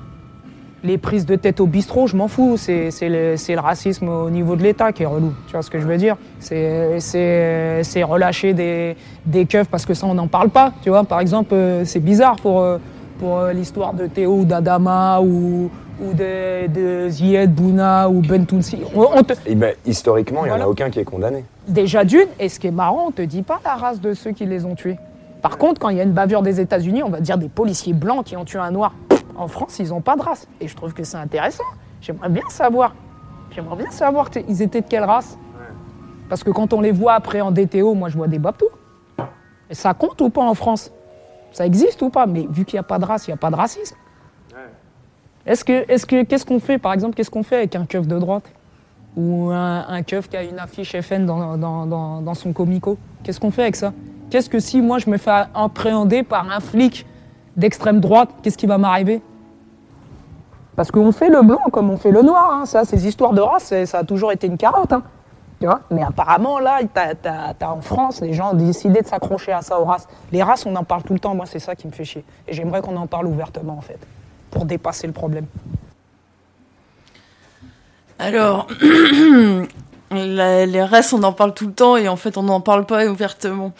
les 0.85 0.99
prises 0.99 1.25
de 1.25 1.35
tête 1.35 1.61
au 1.61 1.67
bistrot, 1.67 2.07
je 2.07 2.17
m'en 2.17 2.29
fous. 2.29 2.57
C'est 2.57 2.91
le, 3.03 3.59
racisme 3.59 4.09
au 4.09 4.31
niveau 4.31 4.55
de 4.55 4.63
l'État 4.63 4.93
qui 4.93 5.03
est 5.03 5.07
relou. 5.07 5.33
Tu 5.47 5.53
vois 5.53 5.63
ce 5.63 5.71
que 5.71 5.81
je 5.81 5.87
veux 5.87 5.97
dire? 5.97 6.17
C'est 6.39 8.03
relâcher 8.03 8.53
des, 8.53 8.97
des 9.27 9.47
keufs 9.47 9.69
parce 9.69 9.87
que 9.87 9.95
ça, 9.95 10.07
on 10.07 10.15
n'en 10.15 10.29
parle 10.29 10.51
pas. 10.51 10.73
Tu 10.83 10.91
vois, 10.91 11.05
par 11.05 11.21
exemple, 11.21 11.55
euh, 11.55 11.85
c'est 11.85 12.01
bizarre 12.01 12.37
pour, 12.37 12.61
euh, 12.61 12.79
pour 13.19 13.39
euh, 13.39 13.53
l'histoire 13.53 13.95
de 13.95 14.07
Théo 14.07 14.35
ou 14.35 14.45
d'Adama 14.45 15.21
ou, 15.23 15.71
ou 16.03 16.13
de, 16.13 16.67
de 16.67 17.09
Zied 17.09 17.55
Bouna 17.55 18.11
ou 18.11 18.21
Ben 18.21 18.47
eh 19.47 19.55
ben, 19.55 19.75
historiquement, 19.87 20.45
il 20.45 20.53
n'y 20.53 20.59
en 20.59 20.61
a 20.61 20.67
aucun 20.67 20.91
qui 20.91 21.01
est 21.01 21.05
condamné. 21.05 21.45
Déjà 21.67 22.05
d'une, 22.05 22.29
et 22.39 22.51
ce 22.51 22.61
qui 22.61 22.67
est 22.67 22.73
marrant, 22.73 23.05
on 23.07 23.09
ne 23.09 23.15
te 23.15 23.23
dit 23.23 23.43
pas 23.43 23.61
la 23.65 23.75
race 23.75 24.01
de 24.01 24.13
ceux 24.13 24.33
qui 24.33 24.45
les 24.45 24.67
ont 24.67 24.75
tués. 24.75 24.99
Par 25.41 25.57
contre, 25.57 25.81
quand 25.81 25.89
il 25.89 25.97
y 25.97 26.01
a 26.01 26.05
une 26.05 26.13
bavure 26.13 26.43
des 26.43 26.61
États-Unis, 26.61 27.03
on 27.03 27.11
va 27.11 27.21
dire 27.21 27.39
des 27.39 27.49
policiers 27.49 27.95
blancs 27.95 28.25
qui 28.25 28.37
ont 28.37 28.45
tué 28.45 28.59
un 28.59 28.71
noir. 28.71 28.93
En 29.37 29.49
France, 29.49 29.79
ils 29.79 29.89
n'ont 29.89 30.01
pas 30.01 30.17
de 30.17 30.23
race. 30.23 30.49
Et 30.61 30.69
je 30.69 30.77
trouve 30.77 30.95
que 30.95 31.05
c'est 31.05 31.17
intéressant. 31.17 31.65
J'aimerais 32.01 32.29
bien 32.29 32.49
savoir. 32.49 32.95
J'aimerais 33.51 33.77
bien 33.77 33.91
savoir 33.91 34.31
ils 34.49 34.63
étaient 34.63 34.81
de 34.81 34.87
quelle 34.87 35.05
race. 35.05 35.39
Parce 36.29 36.43
que 36.43 36.51
quand 36.51 36.73
on 36.73 36.81
les 36.81 36.93
voit 36.93 37.15
après 37.15 37.41
en 37.41 37.51
DTO, 37.51 37.95
moi 37.95 38.09
je 38.09 38.17
vois 38.17 38.29
des 38.29 38.39
Baptous. 38.39 38.69
Et 39.71 39.75
ça 39.75 39.95
compte 39.95 40.21
ou 40.21 40.31
pas 40.31 40.43
en 40.43 40.55
France? 40.55 40.91
Ça 41.53 41.67
existe 41.67 42.03
ou 42.03 42.11
pas? 42.11 42.27
Mais 42.27 42.47
vu 42.51 42.65
qu'il 42.65 42.77
n'y 42.77 42.81
a 42.81 42.85
pas 42.85 42.99
de 42.99 43.05
race, 43.05 43.27
il 43.27 43.31
n'y 43.31 43.35
a 43.35 43.39
pas 43.39 43.51
de 43.51 43.57
racisme. 43.57 43.97
Est-ce 45.47 45.65
que, 45.65 45.85
est-ce 45.91 46.07
que, 46.07 46.25
qu'est-ce 46.25 46.47
qu'on 46.47 46.59
fait, 46.59 46.79
par 46.79 46.93
exemple, 46.93 47.15
qu'est-ce 47.15 47.31
qu'on 47.31 47.43
fait 47.43 47.57
avec 47.57 47.77
un 47.77 47.85
keuf 47.85 48.07
de 48.07 48.19
droite? 48.19 48.51
Ou 49.17 49.51
un, 49.51 50.03
keuf 50.03 50.29
qui 50.29 50.37
a 50.37 50.43
une 50.43 50.59
affiche 50.59 50.99
FN 51.01 51.27
dans, 51.27 51.57
dans, 51.57 51.87
dans 52.23 52.35
son 52.35 52.53
comico? 52.53 52.97
Qu'est-ce 53.23 53.39
qu'on 53.39 53.51
fait 53.51 53.63
avec 53.63 53.77
ça? 53.77 53.93
Qu'est-ce 54.31 54.51
que 54.51 54.59
si 54.59 54.81
moi 54.81 54.99
je 54.99 55.09
me 55.09 55.17
fais 55.17 55.45
appréhender 55.55 56.23
par 56.23 56.51
un 56.51 56.61
flic 56.61 57.07
d'extrême 57.57 58.01
droite, 58.01 58.31
qu'est-ce 58.43 58.59
qui 58.59 58.67
va 58.67 58.79
m'arriver? 58.79 59.23
Parce 60.77 60.91
qu'on 60.91 61.13
fait 61.13 61.29
le 61.29 61.43
blanc 61.43 61.63
comme 61.73 61.91
on 61.91 61.97
fait 61.97 62.11
le 62.11 62.23
noir. 62.23 62.53
Hein. 62.53 62.67
Ça, 62.67 62.85
ces 62.85 63.07
histoires 63.07 63.33
de 63.33 63.41
race, 63.41 63.73
ça 63.85 63.99
a 63.99 64.05
toujours 64.05 64.33
été 64.33 64.47
une 64.47 64.57
carotte. 64.57 64.93
Hein. 64.93 65.03
Mais 65.91 66.03
apparemment, 66.03 66.59
là, 66.59 66.81
en 67.63 67.81
France, 67.81 68.21
les 68.21 68.33
gens 68.33 68.53
ont 68.53 68.57
décidé 68.57 69.01
de 69.01 69.07
s'accrocher 69.07 69.53
à 69.53 69.63
ça 69.63 69.81
aux 69.81 69.85
races. 69.85 70.07
Les 70.33 70.43
races, 70.43 70.67
on 70.67 70.75
en 70.77 70.85
parle 70.85 71.03
tout 71.03 71.15
le 71.15 71.21
temps. 71.21 71.35
Moi, 71.35 71.47
c'est 71.47 71.59
ça 71.59 71.75
qui 71.75 71.87
me 71.87 71.93
fait 71.93 72.05
chier. 72.05 72.25
Et 72.49 72.53
j'aimerais 72.53 72.83
qu'on 72.83 72.97
en 72.97 73.07
parle 73.07 73.27
ouvertement, 73.27 73.79
en 73.79 73.81
fait, 73.81 73.99
pour 74.51 74.65
dépasser 74.65 75.07
le 75.07 75.13
problème. 75.13 75.47
Alors, 78.19 78.67
les 80.11 80.83
races, 80.83 81.13
on 81.13 81.23
en 81.23 81.33
parle 81.33 81.55
tout 81.55 81.67
le 81.67 81.73
temps 81.73 81.97
et 81.97 82.09
en 82.09 82.17
fait, 82.17 82.37
on 82.37 82.43
n'en 82.43 82.61
parle 82.61 82.85
pas 82.85 83.07
ouvertement. 83.07 83.73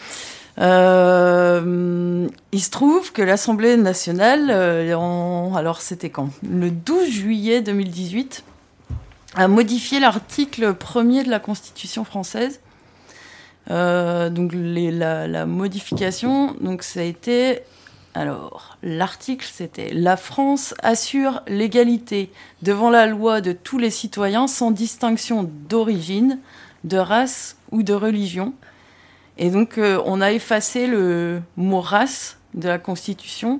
Euh, 0.59 2.27
il 2.51 2.61
se 2.61 2.69
trouve 2.69 3.11
que 3.11 3.21
l'Assemblée 3.21 3.75
nationale, 3.77 4.47
euh, 4.49 5.53
alors 5.55 5.81
c'était 5.81 6.09
quand? 6.09 6.29
Le 6.49 6.71
12 6.71 7.09
juillet 7.09 7.61
2018, 7.61 8.43
a 9.35 9.47
modifié 9.47 9.99
l'article 9.99 10.73
1er 10.73 11.25
de 11.25 11.29
la 11.29 11.39
Constitution 11.39 12.05
française. 12.05 12.61
Euh, 13.69 14.29
donc 14.29 14.51
la, 14.53 15.45
modification, 15.45 16.55
donc 16.61 16.83
ça 16.83 17.01
a 17.01 17.03
été 17.03 17.61
alors, 18.17 18.77
l'article, 18.81 19.45
c'était 19.51 19.91
La 19.93 20.15
France 20.15 20.73
assure 20.81 21.41
l'égalité 21.47 22.31
devant 22.61 22.89
la 22.89 23.07
loi 23.07 23.41
de 23.41 23.51
tous 23.51 23.77
les 23.77 23.89
citoyens 23.89 24.47
sans 24.47 24.71
distinction 24.71 25.51
d'origine, 25.67 26.39
de 26.85 26.97
race 26.97 27.57
ou 27.71 27.83
de 27.83 27.93
religion, 27.93 28.53
et 29.37 29.49
donc, 29.49 29.77
euh, 29.77 30.01
on 30.05 30.21
a 30.21 30.31
effacé 30.31 30.87
le 30.87 31.41
mot 31.57 31.81
race 31.81 32.37
de 32.53 32.67
la 32.67 32.77
Constitution 32.77 33.57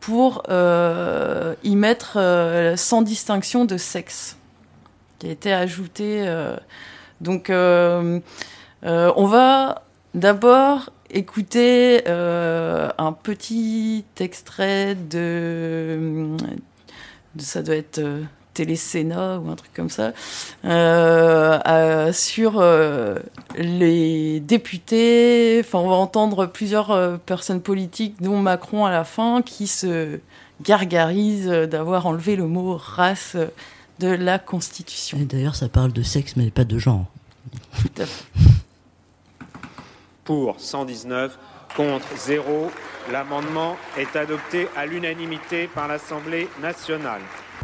pour 0.00 0.42
euh, 0.48 1.54
y 1.62 1.76
mettre 1.76 2.18
euh, 2.18 2.76
sans 2.76 3.02
distinction 3.02 3.64
de 3.64 3.76
sexe, 3.76 4.36
qui 5.18 5.28
a 5.28 5.30
été 5.30 5.52
ajouté. 5.52 6.26
donc, 7.20 7.48
on 7.50 8.22
va 9.26 9.82
d'abord 10.14 10.90
écouter 11.10 12.02
un 12.08 13.12
petit 13.12 14.04
extrait 14.18 14.96
de, 14.96 16.36
de 17.36 17.42
ça 17.42 17.62
doit 17.62 17.76
être 17.76 18.00
Télésénat 18.54 19.38
ou 19.38 19.50
un 19.50 19.56
truc 19.56 19.72
comme 19.74 19.90
ça, 19.90 20.12
euh, 20.64 22.12
sur 22.12 22.60
euh, 22.60 23.18
les 23.56 24.40
députés. 24.40 25.60
Enfin, 25.60 25.80
on 25.80 25.88
va 25.88 25.96
entendre 25.96 26.46
plusieurs 26.46 26.90
euh, 26.92 27.16
personnes 27.16 27.60
politiques, 27.60 28.22
dont 28.22 28.38
Macron 28.38 28.86
à 28.86 28.90
la 28.90 29.04
fin, 29.04 29.42
qui 29.42 29.66
se 29.66 30.20
gargarisent 30.62 31.48
d'avoir 31.48 32.06
enlevé 32.06 32.36
le 32.36 32.46
mot 32.46 32.76
race 32.78 33.36
de 33.98 34.08
la 34.08 34.38
Constitution. 34.38 35.18
Et 35.18 35.24
d'ailleurs, 35.24 35.56
ça 35.56 35.68
parle 35.68 35.92
de 35.92 36.02
sexe, 36.02 36.36
mais 36.36 36.50
pas 36.50 36.64
de 36.64 36.78
genre. 36.78 37.06
Tout 37.82 38.02
à 38.02 38.06
fait. 38.06 38.24
Pour 40.24 40.54
119, 40.58 41.38
contre 41.76 42.06
0, 42.16 42.70
l'amendement 43.10 43.76
est 43.96 44.16
adopté 44.16 44.68
à 44.76 44.86
l'unanimité 44.86 45.68
par 45.68 45.88
l'Assemblée 45.88 46.48
nationale. 46.60 47.20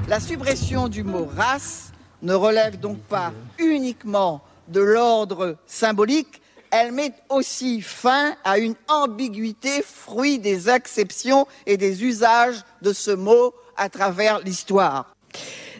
La 0.09 0.20
suppression 0.20 0.88
du 0.88 1.03
mot 1.03 1.29
race 1.37 1.92
ne 2.23 2.35
relève 2.35 2.79
donc 2.79 2.99
pas 2.99 3.33
uniquement 3.59 4.42
de 4.68 4.81
l'ordre 4.81 5.57
symbolique, 5.66 6.40
elle 6.70 6.92
met 6.92 7.12
aussi 7.29 7.81
fin 7.81 8.35
à 8.44 8.59
une 8.59 8.77
ambiguïté 8.88 9.83
fruit 9.83 10.38
des 10.38 10.68
acceptions 10.68 11.46
et 11.66 11.77
des 11.77 12.05
usages 12.05 12.62
de 12.83 12.92
ce 12.92 13.11
mot 13.11 13.53
à 13.77 13.88
travers 13.88 14.40
l'histoire. 14.40 15.14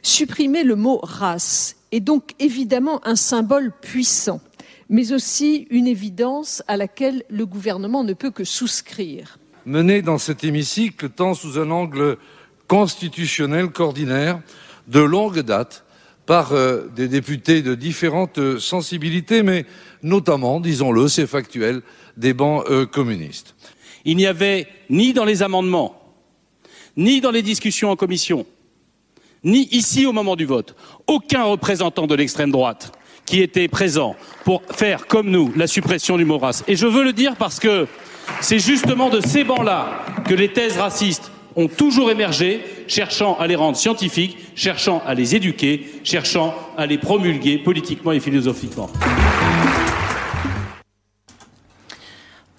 Supprimer 0.03 0.65
le 0.65 0.77
mot 0.77 0.99
race 1.03 1.77
est 1.93 2.01
donc 2.01 2.33
évidemment 2.39 3.01
un 3.07 3.17
symbole 3.17 3.73
puissant, 3.73 4.41
mais 4.91 5.13
aussi 5.13 5.69
une 5.71 5.87
évidence 5.87 6.63
à 6.67 6.77
laquelle 6.77 7.23
le 7.31 7.47
gouvernement 7.47 8.03
ne 8.03 8.13
peut 8.13 8.33
que 8.33 8.45
souscrire. 8.45 9.39
Mené 9.65 10.03
dans 10.03 10.19
cet 10.19 10.43
hémicycle 10.43 11.09
tant 11.09 11.33
sous 11.33 11.59
un 11.59 11.71
angle 11.71 12.19
constitutionnel 12.67 13.69
qu'ordinaire, 13.69 14.41
de 14.89 15.01
longue 15.01 15.41
date, 15.41 15.85
par 16.27 16.53
euh, 16.53 16.89
des 16.95 17.09
députés 17.09 17.63
de 17.63 17.75
différentes 17.75 18.59
sensibilités, 18.59 19.43
mais 19.43 19.65
notamment, 20.03 20.61
disons-le, 20.61 21.09
c'est 21.09 21.27
factuel, 21.27 21.83
des 22.17 22.35
bancs 22.35 22.65
euh, 22.69 22.85
communistes. 22.85 23.55
Il 24.05 24.17
n'y 24.17 24.27
avait 24.27 24.67
ni 24.89 25.13
dans 25.13 25.25
les 25.25 25.43
amendements, 25.43 26.15
ni 26.97 27.21
dans 27.21 27.31
les 27.31 27.43
discussions 27.43 27.91
en 27.91 27.97
commission, 27.97 28.45
ni 29.45 29.69
ici 29.71 30.05
au 30.05 30.13
moment 30.13 30.37
du 30.37 30.47
vote, 30.47 30.75
aucun 31.07 31.45
représentant 31.45 32.07
de 32.07 32.15
l'extrême 32.15 32.51
droite 32.51 32.93
qui 33.31 33.43
était 33.43 33.69
présent 33.69 34.17
pour 34.43 34.61
faire 34.73 35.07
comme 35.07 35.31
nous 35.31 35.53
la 35.55 35.69
suppression 35.69 36.17
du 36.17 36.25
mot 36.25 36.39
race. 36.39 36.65
Et 36.67 36.75
je 36.75 36.89
veux 36.89 37.05
le 37.05 37.13
dire 37.13 37.37
parce 37.37 37.61
que 37.61 37.87
c'est 38.41 38.59
justement 38.59 39.09
de 39.09 39.21
ces 39.21 39.45
bancs-là 39.45 39.87
que 40.27 40.35
les 40.35 40.53
thèses 40.53 40.77
racistes 40.77 41.31
ont 41.55 41.69
toujours 41.69 42.11
émergé, 42.11 42.61
cherchant 42.89 43.39
à 43.39 43.47
les 43.47 43.55
rendre 43.55 43.77
scientifiques, 43.77 44.37
cherchant 44.57 45.01
à 45.07 45.15
les 45.15 45.37
éduquer, 45.37 45.87
cherchant 46.03 46.57
à 46.77 46.87
les 46.87 46.99
promulguer 46.99 47.59
politiquement 47.59 48.11
et 48.11 48.19
philosophiquement. 48.19 48.91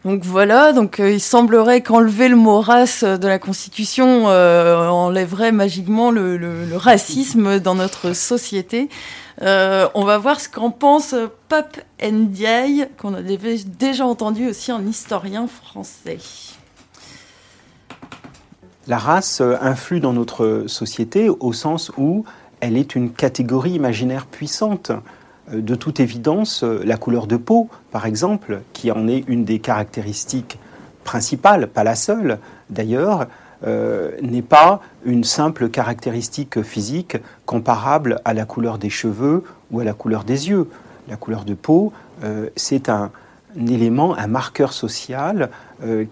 Donc 0.03 0.23
voilà, 0.23 0.73
euh, 0.73 1.11
il 1.11 1.21
semblerait 1.21 1.81
qu'enlever 1.81 2.27
le 2.27 2.35
mot 2.35 2.59
race 2.59 3.03
de 3.03 3.27
la 3.27 3.37
Constitution 3.37 4.29
euh, 4.29 4.87
enlèverait 4.87 5.51
magiquement 5.51 6.09
le, 6.09 6.39
racisme 6.75 7.59
dans 7.59 7.75
notre 7.75 8.13
société. 8.13 8.89
Euh, 9.41 9.87
on 9.95 10.05
va 10.05 10.17
voir 10.17 10.39
ce 10.39 10.49
qu'en 10.49 10.69
pense 10.69 11.15
Pape 11.49 11.79
Ndiaye, 12.03 12.87
qu'on 12.97 13.13
a 13.15 13.21
déjà 13.21 14.05
entendu 14.05 14.47
aussi 14.47 14.71
en 14.71 14.85
historien 14.85 15.47
français. 15.47 16.19
La 18.87 18.97
race 18.97 19.41
influe 19.41 19.99
dans 19.99 20.13
notre 20.13 20.65
société 20.67 21.29
au 21.29 21.53
sens 21.53 21.91
où 21.97 22.25
elle 22.61 22.77
est 22.77 22.95
une 22.95 23.11
catégorie 23.11 23.71
imaginaire 23.71 24.25
puissante. 24.25 24.91
Euh, 25.51 25.61
de 25.61 25.75
toute 25.75 25.99
évidence, 25.99 26.63
euh, 26.63 26.81
la 26.85 26.97
couleur 26.97 27.27
de 27.27 27.37
peau, 27.37 27.69
par 27.91 28.05
exemple, 28.05 28.61
qui 28.73 28.91
en 28.91 29.07
est 29.07 29.23
une 29.27 29.43
des 29.43 29.59
caractéristiques 29.59 30.59
principales, 31.03 31.67
pas 31.67 31.83
la 31.83 31.95
seule 31.95 32.39
d'ailleurs, 32.69 33.27
euh, 33.65 34.11
n'est 34.21 34.41
pas 34.41 34.81
une 35.05 35.23
simple 35.23 35.69
caractéristique 35.69 36.61
physique 36.61 37.17
comparable 37.45 38.19
à 38.25 38.33
la 38.33 38.45
couleur 38.45 38.77
des 38.77 38.89
cheveux 38.89 39.43
ou 39.71 39.79
à 39.79 39.83
la 39.83 39.93
couleur 39.93 40.23
des 40.23 40.49
yeux. 40.49 40.67
La 41.07 41.15
couleur 41.17 41.45
de 41.45 41.53
peau, 41.53 41.91
c'est 42.55 42.87
un, 42.87 43.11
élément, 43.57 44.15
un 44.15 44.27
marqueur 44.27 44.71
social 44.71 45.49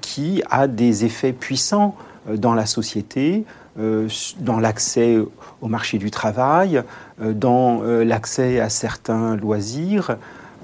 qui 0.02 0.42
a 0.50 0.68
des 0.68 1.06
effets 1.06 1.32
puissants 1.32 1.96
dans 2.28 2.56
la 2.56 2.66
société, 2.66 3.46
dans 3.78 4.60
l'accès 4.60 5.20
au 5.62 5.68
marché 5.68 5.98
du 5.98 6.12
travail, 6.12 6.84
euh, 7.22 7.34
dans 7.34 7.82
euh, 7.84 8.04
l'accès 8.04 8.60
à 8.60 8.70
certains 8.70 9.36
loisirs, 9.36 10.18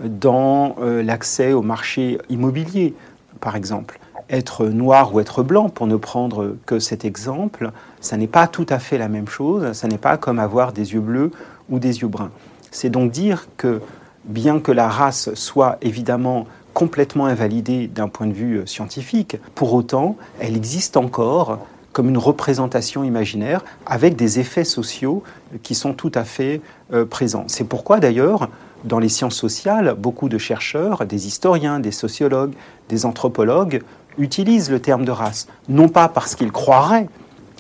dans 0.03 0.75
euh, 0.79 1.03
l'accès 1.03 1.53
au 1.53 1.61
marché 1.61 2.17
immobilier, 2.29 2.93
par 3.39 3.55
exemple. 3.55 3.99
Être 4.29 4.65
noir 4.65 5.13
ou 5.13 5.19
être 5.19 5.43
blanc, 5.43 5.69
pour 5.69 5.87
ne 5.87 5.95
prendre 5.95 6.55
que 6.65 6.79
cet 6.79 7.05
exemple, 7.05 7.71
ça 8.01 8.17
n'est 8.17 8.27
pas 8.27 8.47
tout 8.47 8.65
à 8.69 8.79
fait 8.79 8.97
la 8.97 9.07
même 9.07 9.27
chose, 9.27 9.73
ça 9.73 9.87
n'est 9.87 9.97
pas 9.97 10.17
comme 10.17 10.39
avoir 10.39 10.73
des 10.73 10.93
yeux 10.93 10.99
bleus 10.99 11.31
ou 11.69 11.79
des 11.79 12.01
yeux 12.01 12.07
bruns. 12.07 12.31
C'est 12.71 12.89
donc 12.89 13.11
dire 13.11 13.47
que 13.57 13.81
bien 14.25 14.59
que 14.59 14.71
la 14.71 14.89
race 14.89 15.33
soit 15.35 15.77
évidemment 15.81 16.47
complètement 16.73 17.25
invalidée 17.25 17.87
d'un 17.87 18.09
point 18.09 18.27
de 18.27 18.33
vue 18.33 18.61
scientifique, 18.65 19.37
pour 19.55 19.73
autant, 19.73 20.17
elle 20.39 20.55
existe 20.55 20.97
encore 20.97 21.59
comme 21.93 22.09
une 22.09 22.17
représentation 22.17 23.05
imaginaire 23.05 23.63
avec 23.85 24.17
des 24.17 24.39
effets 24.41 24.65
sociaux 24.65 25.23
qui 25.63 25.75
sont 25.75 25.93
tout 25.93 26.11
à 26.13 26.25
fait 26.25 26.59
euh, 26.91 27.05
présents. 27.05 27.45
C'est 27.47 27.63
pourquoi 27.63 28.01
d'ailleurs, 28.01 28.49
dans 28.83 28.99
les 28.99 29.07
sciences 29.07 29.37
sociales, 29.37 29.95
beaucoup 29.97 30.27
de 30.27 30.37
chercheurs, 30.37 31.05
des 31.05 31.27
historiens, 31.27 31.79
des 31.79 31.91
sociologues, 31.91 32.53
des 32.89 33.05
anthropologues 33.05 33.81
utilisent 34.17 34.69
le 34.69 34.79
terme 34.79 35.05
de 35.05 35.11
race, 35.11 35.47
non 35.69 35.89
pas 35.89 36.07
parce 36.07 36.35
qu'ils 36.35 36.51
croiraient 36.51 37.09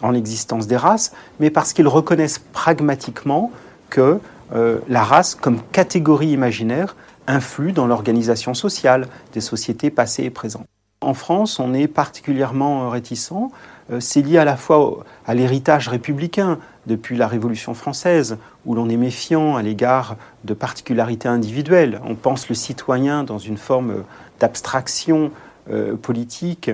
en 0.01 0.11
l'existence 0.11 0.67
des 0.67 0.77
races, 0.77 1.13
mais 1.39 1.49
parce 1.49 1.73
qu'ils 1.73 1.87
reconnaissent 1.87 2.39
pragmatiquement 2.39 3.51
que 3.89 4.19
euh, 4.53 4.79
la 4.87 5.03
race, 5.03 5.35
comme 5.35 5.61
catégorie 5.71 6.29
imaginaire, 6.29 6.95
influe 7.27 7.71
dans 7.71 7.87
l'organisation 7.87 8.53
sociale 8.53 9.07
des 9.33 9.41
sociétés 9.41 9.89
passées 9.89 10.23
et 10.23 10.29
présentes. 10.29 10.67
En 11.01 11.13
France, 11.13 11.59
on 11.59 11.73
est 11.73 11.87
particulièrement 11.87 12.89
réticent 12.89 13.31
euh, 13.91 13.99
c'est 13.99 14.21
lié 14.21 14.37
à 14.37 14.45
la 14.45 14.57
fois 14.57 15.03
à 15.27 15.33
l'héritage 15.33 15.87
républicain 15.87 16.57
depuis 16.87 17.17
la 17.17 17.27
Révolution 17.27 17.73
française, 17.73 18.37
où 18.65 18.73
l'on 18.73 18.89
est 18.89 18.97
méfiant 18.97 19.55
à 19.55 19.61
l'égard 19.61 20.17
de 20.43 20.53
particularités 20.53 21.27
individuelles. 21.27 22.01
On 22.03 22.15
pense 22.15 22.49
le 22.49 22.55
citoyen 22.55 23.23
dans 23.23 23.37
une 23.37 23.57
forme 23.57 24.03
d'abstraction 24.39 25.31
politique, 26.01 26.71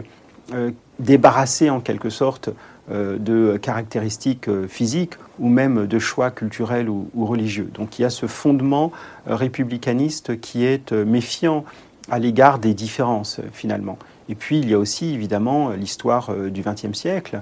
euh, 0.54 0.72
débarrassé 1.00 1.70
en 1.70 1.80
quelque 1.80 2.10
sorte 2.10 2.50
de 2.90 3.58
caractéristiques 3.62 4.50
physiques 4.68 5.14
ou 5.40 5.48
même 5.48 5.88
de 5.88 6.00
choix 6.00 6.30
culturels 6.30 6.90
ou, 6.90 7.08
religieux. 7.16 7.70
Donc 7.74 7.98
il 7.98 8.02
y 8.02 8.06
a 8.06 8.10
ce 8.10 8.26
fondement 8.26 8.92
républicaniste 9.26 10.42
qui 10.42 10.66
est 10.66 10.92
méfiant 10.92 11.64
à 12.10 12.20
l'égard 12.20 12.60
des 12.60 12.74
différences 12.74 13.40
finalement. 13.54 13.98
Et 14.32 14.36
puis 14.36 14.60
il 14.60 14.70
y 14.70 14.74
a 14.74 14.80
aussi 14.80 15.14
évidemment 15.14 15.72
l'histoire 15.72 16.30
euh, 16.30 16.50
du 16.50 16.62
XXe 16.62 16.94
siècle 16.94 17.42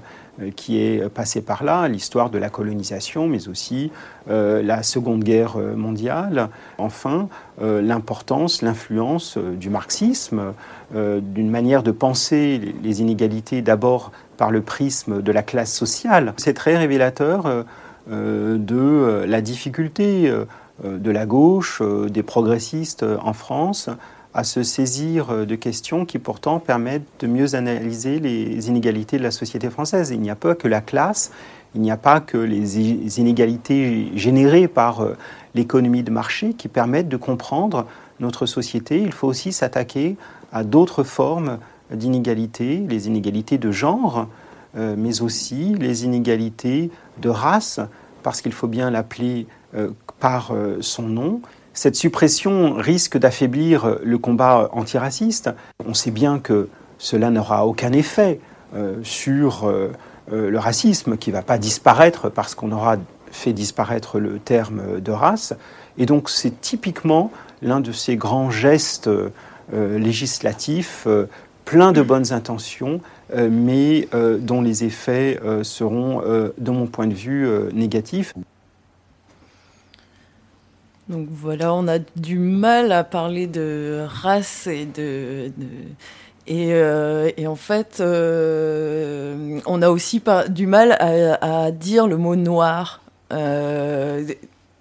qui 0.56 0.80
est 0.80 1.08
passée 1.08 1.42
par 1.42 1.64
là, 1.64 1.88
l'histoire 1.88 2.30
de 2.30 2.38
la 2.38 2.50
colonisation, 2.50 3.26
mais 3.26 3.48
aussi 3.48 3.90
euh, 4.30 4.62
la 4.62 4.82
Seconde 4.82 5.22
Guerre 5.24 5.56
mondiale. 5.58 6.48
Enfin, 6.78 7.28
l'importance, 7.60 8.62
l'influence 8.62 9.36
du 9.36 9.70
marxisme, 9.70 10.54
d'une 10.94 11.50
manière 11.50 11.82
de 11.82 11.90
penser 11.90 12.74
les 12.82 13.00
inégalités 13.00 13.62
d'abord 13.62 14.12
par 14.36 14.50
le 14.50 14.62
prisme 14.62 15.20
de 15.22 15.32
la 15.32 15.42
classe 15.42 15.72
sociale. 15.72 16.32
C'est 16.36 16.54
très 16.54 16.76
révélateur 16.76 17.66
de 18.08 19.24
la 19.26 19.40
difficulté 19.40 20.32
de 20.82 21.10
la 21.10 21.26
gauche, 21.26 21.82
des 22.08 22.22
progressistes 22.22 23.04
en 23.22 23.32
France 23.32 23.90
à 24.34 24.44
se 24.44 24.62
saisir 24.62 25.30
euh, 25.30 25.44
de 25.44 25.54
questions 25.54 26.04
qui 26.04 26.18
pourtant 26.18 26.60
permettent 26.60 27.06
de 27.20 27.26
mieux 27.26 27.54
analyser 27.54 28.20
les 28.20 28.68
inégalités 28.68 29.18
de 29.18 29.22
la 29.22 29.30
société 29.30 29.70
française. 29.70 30.10
Il 30.10 30.20
n'y 30.20 30.30
a 30.30 30.36
pas 30.36 30.54
que 30.54 30.68
la 30.68 30.80
classe, 30.80 31.32
il 31.74 31.80
n'y 31.80 31.90
a 31.90 31.96
pas 31.96 32.20
que 32.20 32.38
les 32.38 33.18
inégalités 33.18 34.10
générées 34.14 34.68
par 34.68 35.00
euh, 35.00 35.16
l'économie 35.54 36.02
de 36.02 36.10
marché 36.10 36.54
qui 36.54 36.68
permettent 36.68 37.08
de 37.08 37.16
comprendre 37.16 37.86
notre 38.20 38.46
société. 38.46 39.00
Il 39.00 39.12
faut 39.12 39.26
aussi 39.26 39.52
s'attaquer 39.52 40.16
à 40.52 40.64
d'autres 40.64 41.02
formes 41.02 41.58
d'inégalités, 41.90 42.84
les 42.88 43.08
inégalités 43.08 43.58
de 43.58 43.72
genre, 43.72 44.28
euh, 44.76 44.94
mais 44.96 45.22
aussi 45.22 45.74
les 45.74 46.04
inégalités 46.04 46.90
de 47.20 47.28
race, 47.28 47.80
parce 48.22 48.40
qu'il 48.40 48.52
faut 48.52 48.68
bien 48.68 48.90
l'appeler 48.90 49.46
par 50.18 50.52
son 50.80 51.04
nom. 51.04 51.40
Cette 51.72 51.94
suppression 51.94 52.74
risque 52.74 53.16
d'affaiblir 53.16 53.98
le 54.02 54.18
combat 54.18 54.68
antiraciste. 54.72 55.50
On 55.86 55.94
sait 55.94 56.10
bien 56.10 56.38
que 56.38 56.68
cela 56.98 57.30
n'aura 57.30 57.66
aucun 57.66 57.92
effet 57.92 58.40
euh, 58.76 58.96
sur 59.02 59.64
euh, 59.64 59.90
euh, 60.32 60.50
le 60.50 60.58
racisme, 60.58 61.16
qui 61.16 61.30
ne 61.30 61.34
va 61.34 61.42
pas 61.42 61.58
disparaître 61.58 62.28
parce 62.28 62.54
qu'on 62.54 62.70
aura 62.70 62.98
fait 63.32 63.52
disparaître 63.52 64.20
le 64.20 64.38
terme 64.38 65.00
de 65.00 65.10
race. 65.10 65.54
Et 65.98 66.06
donc 66.06 66.30
c'est 66.30 66.60
typiquement 66.60 67.32
l'un 67.62 67.80
de 67.80 67.90
ces 67.90 68.16
grands 68.16 68.50
gestes 68.50 69.10
législatifs 69.72 71.06
plein 71.64 71.92
de 71.92 72.02
bonnes 72.02 72.32
intentions, 72.32 73.00
mais 73.36 74.08
dont 74.40 74.62
les 74.62 74.82
effets 74.82 75.38
seront, 75.62 76.22
de 76.58 76.70
mon 76.70 76.86
point 76.86 77.06
de 77.06 77.14
vue, 77.14 77.48
négatifs. 77.72 78.34
Donc 81.10 81.26
voilà, 81.28 81.74
on 81.74 81.88
a 81.88 81.98
du 81.98 82.38
mal 82.38 82.92
à 82.92 83.02
parler 83.02 83.48
de 83.48 84.06
race 84.08 84.68
et 84.68 84.86
de, 84.86 85.50
et, 86.46 86.72
euh, 86.72 87.32
et, 87.36 87.48
en 87.48 87.56
fait, 87.56 87.98
euh, 87.98 89.60
on 89.66 89.82
a 89.82 89.90
aussi 89.90 90.22
du 90.50 90.68
mal 90.68 90.92
à, 91.00 91.72
dire 91.72 92.06
le 92.06 92.16
mot 92.16 92.36
noir. 92.36 93.02
Euh, 93.32 94.24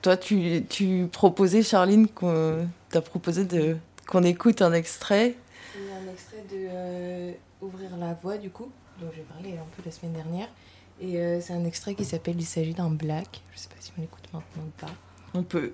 toi, 0.04 0.18
tu, 0.18 0.64
tu, 0.70 1.10
proposais, 1.12 1.64
Charline, 1.64 2.08
qu'on 2.08 2.68
as 2.94 3.02
proposé 3.02 3.44
de 3.44 3.78
qu'on 4.08 4.22
écoute 4.22 4.62
un 4.62 4.74
extrait. 4.74 5.36
Un 5.76 6.12
extrait 6.12 6.44
de 6.52 7.34
Ouvrir 7.62 7.90
la 8.00 8.14
voie, 8.14 8.38
du 8.38 8.52
coup, 8.52 8.72
dont 9.02 9.08
j'ai 9.16 9.24
parlé 9.24 9.58
un 9.58 9.66
peu 9.76 9.82
la 9.84 9.92
semaine 9.92 10.14
dernière. 10.14 10.48
Et 11.02 11.42
c'est 11.42 11.54
un 11.54 11.66
extrait 11.66 11.96
qui 11.96 12.06
s'appelle 12.06 12.36
Il 12.38 12.46
s'agit 12.46 12.76
d'un 12.76 12.92
black. 12.92 13.42
Je 13.52 13.60
sais 13.60 13.68
pas 13.68 13.76
si 13.80 13.92
on 13.98 14.02
l'écoute 14.02 14.28
maintenant 14.32 14.64
ou 14.66 14.80
pas. 14.80 15.09
On 15.34 15.44
peut. 15.44 15.72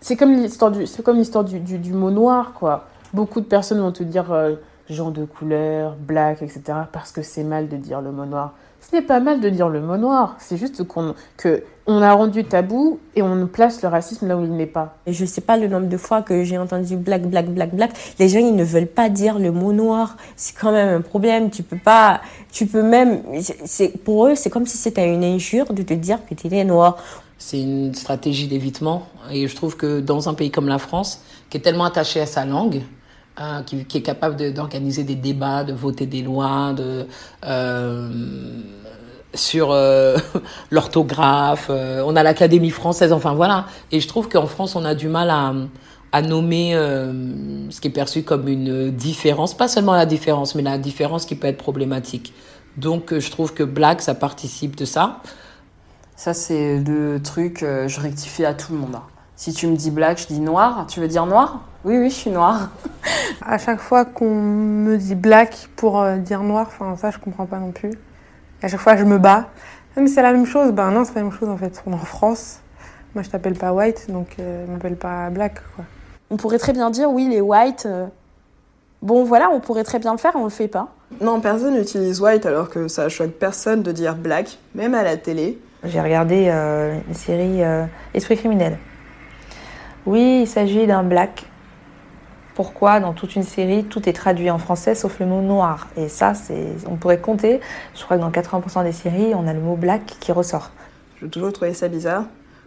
C'est 0.00 0.16
comme 0.16 0.32
l'histoire 0.32 0.72
du, 0.72 0.86
c'est 0.86 1.02
comme 1.02 1.18
l'histoire 1.18 1.44
du, 1.44 1.60
du, 1.60 1.78
du 1.78 1.92
mot 1.92 2.10
noir, 2.10 2.54
quoi. 2.54 2.88
Beaucoup 3.14 3.40
de 3.40 3.46
personnes 3.46 3.78
vont 3.78 3.92
te 3.92 4.02
dire 4.02 4.32
euh, 4.32 4.56
gens 4.88 5.10
de 5.10 5.24
couleur, 5.24 5.94
black, 5.96 6.42
etc. 6.42 6.62
parce 6.92 7.12
que 7.12 7.22
c'est 7.22 7.44
mal 7.44 7.68
de 7.68 7.76
dire 7.76 8.00
le 8.00 8.10
mot 8.10 8.26
noir. 8.26 8.54
Ce 8.80 8.96
n'est 8.96 9.02
pas 9.02 9.20
mal 9.20 9.40
de 9.40 9.48
dire 9.48 9.68
le 9.68 9.80
mot 9.80 9.96
noir. 9.96 10.34
C'est 10.40 10.56
juste 10.56 10.82
qu'on 10.82 11.14
que 11.36 11.62
on 11.86 12.02
a 12.02 12.12
rendu 12.12 12.44
tabou 12.44 12.98
et 13.14 13.22
on 13.22 13.46
place 13.46 13.82
le 13.82 13.88
racisme 13.88 14.26
là 14.28 14.36
où 14.36 14.44
il 14.44 14.52
n'est 14.56 14.66
pas. 14.66 14.96
Et 15.06 15.12
je 15.12 15.24
sais 15.24 15.40
pas 15.40 15.56
le 15.56 15.68
nombre 15.68 15.88
de 15.88 15.96
fois 15.96 16.22
que 16.22 16.44
j'ai 16.44 16.58
entendu 16.58 16.96
black, 16.96 17.22
black, 17.22 17.46
black, 17.46 17.74
black. 17.74 17.92
Les 18.18 18.28
gens, 18.28 18.38
ils 18.40 18.54
ne 18.54 18.64
veulent 18.64 18.86
pas 18.86 19.08
dire 19.08 19.38
le 19.38 19.52
mot 19.52 19.72
noir. 19.72 20.16
C'est 20.36 20.56
quand 20.56 20.72
même 20.72 20.96
un 20.96 21.00
problème. 21.00 21.50
Tu 21.50 21.62
peux 21.62 21.78
pas, 21.78 22.20
tu 22.52 22.66
peux 22.66 22.82
même, 22.82 23.22
c'est, 23.64 23.88
pour 24.04 24.26
eux, 24.26 24.34
c'est 24.34 24.50
comme 24.50 24.66
si 24.66 24.76
c'était 24.76 25.12
une 25.12 25.24
injure 25.24 25.72
de 25.72 25.82
te 25.82 25.94
dire 25.94 26.18
que 26.28 26.34
tu 26.34 26.54
es 26.54 26.64
noir. 26.64 26.98
C'est 27.38 27.60
une 27.60 27.94
stratégie 27.94 28.46
d'évitement. 28.46 29.08
Et 29.30 29.48
je 29.48 29.56
trouve 29.56 29.76
que 29.76 30.00
dans 30.00 30.28
un 30.28 30.34
pays 30.34 30.50
comme 30.50 30.68
la 30.68 30.78
France, 30.78 31.22
qui 31.48 31.56
est 31.56 31.60
tellement 31.60 31.84
attaché 31.84 32.20
à 32.20 32.26
sa 32.26 32.44
langue, 32.44 32.82
hein, 33.38 33.62
qui, 33.64 33.80
est 33.80 34.02
capable 34.02 34.52
d'organiser 34.52 35.02
des 35.02 35.14
débats, 35.14 35.64
de 35.64 35.72
voter 35.72 36.06
des 36.06 36.20
lois, 36.20 36.74
de, 36.74 37.06
euh, 37.44 38.10
sur 39.34 39.70
euh, 39.72 40.18
l'orthographe, 40.70 41.68
euh, 41.70 42.04
on 42.06 42.16
a 42.16 42.22
l'Académie 42.22 42.70
française, 42.70 43.12
enfin 43.12 43.32
voilà. 43.32 43.66
Et 43.90 44.00
je 44.00 44.08
trouve 44.08 44.28
qu'en 44.28 44.46
France, 44.46 44.76
on 44.76 44.84
a 44.84 44.94
du 44.94 45.08
mal 45.08 45.30
à, 45.30 45.54
à 46.12 46.22
nommer 46.22 46.74
euh, 46.74 47.70
ce 47.70 47.80
qui 47.80 47.88
est 47.88 47.92
perçu 47.92 48.22
comme 48.22 48.48
une 48.48 48.90
différence, 48.90 49.54
pas 49.54 49.68
seulement 49.68 49.94
la 49.94 50.06
différence, 50.06 50.54
mais 50.54 50.62
la 50.62 50.78
différence 50.78 51.24
qui 51.24 51.34
peut 51.34 51.48
être 51.48 51.58
problématique. 51.58 52.34
Donc 52.76 53.18
je 53.18 53.30
trouve 53.30 53.54
que 53.54 53.62
black, 53.62 54.02
ça 54.02 54.14
participe 54.14 54.76
de 54.76 54.84
ça. 54.84 55.20
Ça, 56.16 56.34
c'est 56.34 56.78
le 56.78 57.20
truc, 57.20 57.60
je 57.60 58.00
rectifie 58.00 58.44
à 58.44 58.54
tout 58.54 58.72
le 58.72 58.78
monde. 58.78 58.96
Si 59.34 59.52
tu 59.52 59.66
me 59.66 59.76
dis 59.76 59.90
black, 59.90 60.18
je 60.18 60.26
dis 60.28 60.40
noir. 60.40 60.86
Tu 60.86 61.00
veux 61.00 61.08
dire 61.08 61.26
noir? 61.26 61.62
Oui, 61.84 61.98
oui, 61.98 62.10
je 62.10 62.14
suis 62.14 62.30
noire. 62.30 62.68
à 63.44 63.58
chaque 63.58 63.80
fois 63.80 64.04
qu'on 64.04 64.40
me 64.40 64.96
dit 64.96 65.16
black 65.16 65.68
pour 65.74 66.06
dire 66.18 66.42
noir, 66.42 66.68
enfin 66.68 66.96
ça, 66.96 67.10
je 67.10 67.18
comprends 67.18 67.46
pas 67.46 67.58
non 67.58 67.72
plus. 67.72 67.90
À 68.62 68.68
chaque 68.68 68.80
fois, 68.80 68.96
je 68.96 69.04
me 69.04 69.18
bats. 69.18 69.48
Mais 69.96 70.06
c'est 70.06 70.22
la 70.22 70.32
même 70.32 70.46
chose. 70.46 70.72
Ben 70.72 70.90
non, 70.90 71.04
c'est 71.04 71.12
pas 71.12 71.20
la 71.20 71.26
même 71.26 71.38
chose 71.38 71.48
en 71.48 71.56
fait. 71.56 71.82
On 71.86 71.92
est 71.92 71.94
en 71.94 71.98
France. 71.98 72.60
Moi, 73.14 73.22
je 73.22 73.28
t'appelle 73.28 73.58
pas 73.58 73.72
white, 73.72 74.10
donc 74.10 74.36
euh, 74.38 74.64
je 74.66 74.72
m'appelle 74.72 74.96
pas 74.96 75.28
black. 75.28 75.60
Quoi. 75.76 75.84
On 76.32 76.36
pourrait 76.38 76.58
très 76.58 76.72
bien 76.72 76.88
dire 76.88 77.10
oui, 77.10 77.28
les 77.28 77.42
white. 77.42 77.84
Euh... 77.84 78.06
Bon, 79.02 79.22
voilà, 79.22 79.50
on 79.50 79.60
pourrait 79.60 79.84
très 79.84 79.98
bien 79.98 80.12
le 80.12 80.18
faire, 80.18 80.32
on 80.34 80.44
le 80.44 80.50
fait 80.50 80.66
pas. 80.66 80.88
Non, 81.20 81.40
personne 81.40 81.74
n'utilise 81.74 82.22
white 82.22 82.46
alors 82.46 82.70
que 82.70 82.88
ça 82.88 83.10
choque 83.10 83.32
personne 83.32 83.82
de 83.82 83.92
dire 83.92 84.16
black, 84.16 84.58
même 84.74 84.94
à 84.94 85.02
la 85.02 85.18
télé. 85.18 85.60
J'ai 85.84 86.00
regardé 86.00 86.48
euh, 86.48 86.98
une 87.06 87.14
série 87.14 87.62
euh, 87.62 87.84
Esprit 88.14 88.38
criminel. 88.38 88.78
Oui, 90.06 90.40
il 90.42 90.46
s'agit 90.46 90.86
d'un 90.86 91.02
black 91.02 91.44
pourquoi 92.54 93.00
dans 93.00 93.12
toute 93.12 93.34
une 93.34 93.42
série 93.42 93.84
tout 93.84 94.08
est 94.08 94.12
traduit 94.12 94.50
en 94.50 94.58
français 94.58 94.94
sauf 94.94 95.18
le 95.20 95.26
mot 95.26 95.40
noir? 95.40 95.88
Et 95.96 96.08
ça, 96.08 96.34
c'est, 96.34 96.66
on 96.86 96.96
pourrait 96.96 97.20
compter. 97.20 97.60
Je 97.94 98.04
crois 98.04 98.16
que 98.16 98.22
dans 98.22 98.30
80% 98.30 98.84
des 98.84 98.92
séries, 98.92 99.34
on 99.34 99.46
a 99.46 99.52
le 99.52 99.60
mot 99.60 99.76
black 99.76 100.16
qui 100.20 100.32
ressort. 100.32 100.70
J'ai 101.20 101.28
toujours 101.28 101.52
trouvé 101.52 101.74
ça 101.74 101.88
bizarre. 101.88 102.24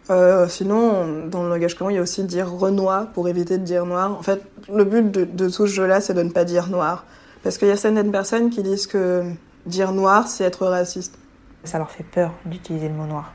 Euh, 0.10 0.48
sinon, 0.48 1.28
dans 1.30 1.44
le 1.44 1.50
langage 1.50 1.76
commun, 1.76 1.91
il 1.91 1.96
y 1.96 1.98
a 1.98 2.02
aussi 2.02 2.24
dire 2.24 2.52
renoir 2.52 3.08
pour 3.12 3.28
éviter 3.28 3.58
de 3.58 3.63
dire 3.63 3.86
noir. 3.86 4.15
En 4.18 4.22
fait, 4.22 4.41
le 4.72 4.84
but 4.84 5.10
de, 5.12 5.26
de 5.26 5.46
tout 5.50 5.68
ce 5.68 5.74
jeu-là, 5.74 6.02
c'est 6.02 6.13
de 6.13 6.22
ne 6.22 6.30
pas 6.30 6.46
dire 6.46 6.68
noir. 6.70 7.06
Parce 7.44 7.58
qu'il 7.58 7.68
y 7.68 7.72
a 7.72 7.78
certaines 7.78 8.12
personnes 8.12 8.50
qui 8.50 8.63
disent 8.63 8.88
que 8.88 9.24
dire 9.65 9.91
noir, 9.91 10.28
c'est 10.28 10.44
être 10.44 10.65
raciste. 10.65 11.18
Ça 11.63 11.78
leur 11.78 11.89
fait 11.89 12.04
peur 12.04 12.32
d'utiliser 12.46 12.88
le 12.88 12.94
mot 12.94 13.06
noir. 13.06 13.34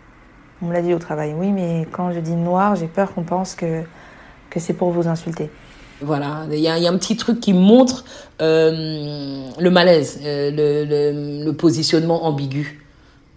On 0.63 0.67
me 0.67 0.73
l'a 0.73 0.83
dit 0.83 0.95
au 0.95 0.99
travail. 0.99 1.35
Oui, 1.37 1.51
mais 1.51 1.87
quand 1.91 2.13
je 2.13 2.21
dis 2.21 2.35
noir, 2.37 2.77
j'ai 2.77 2.87
peur 2.87 3.15
qu'on 3.15 3.23
pense 3.25 3.55
que, 3.55 3.83
que 4.51 4.61
c'est 4.61 4.75
pour 4.75 4.91
vous 4.91 5.09
insulter. 5.09 5.51
Voilà, 6.03 6.47
il 6.51 6.59
y 6.59 6.69
a, 6.69 6.79
y 6.79 6.87
a, 6.87 6.91
un 6.91 6.97
petit 6.97 7.17
truc 7.17 7.41
qui 7.41 7.53
montre 7.53 8.05
euh, 8.41 9.51
le 9.59 9.71
malaise, 9.71 10.19
euh, 10.25 10.51
le, 10.51 10.85
le, 10.85 11.45
le, 11.45 11.53
positionnement 11.53 12.25
ambigu. 12.25 12.80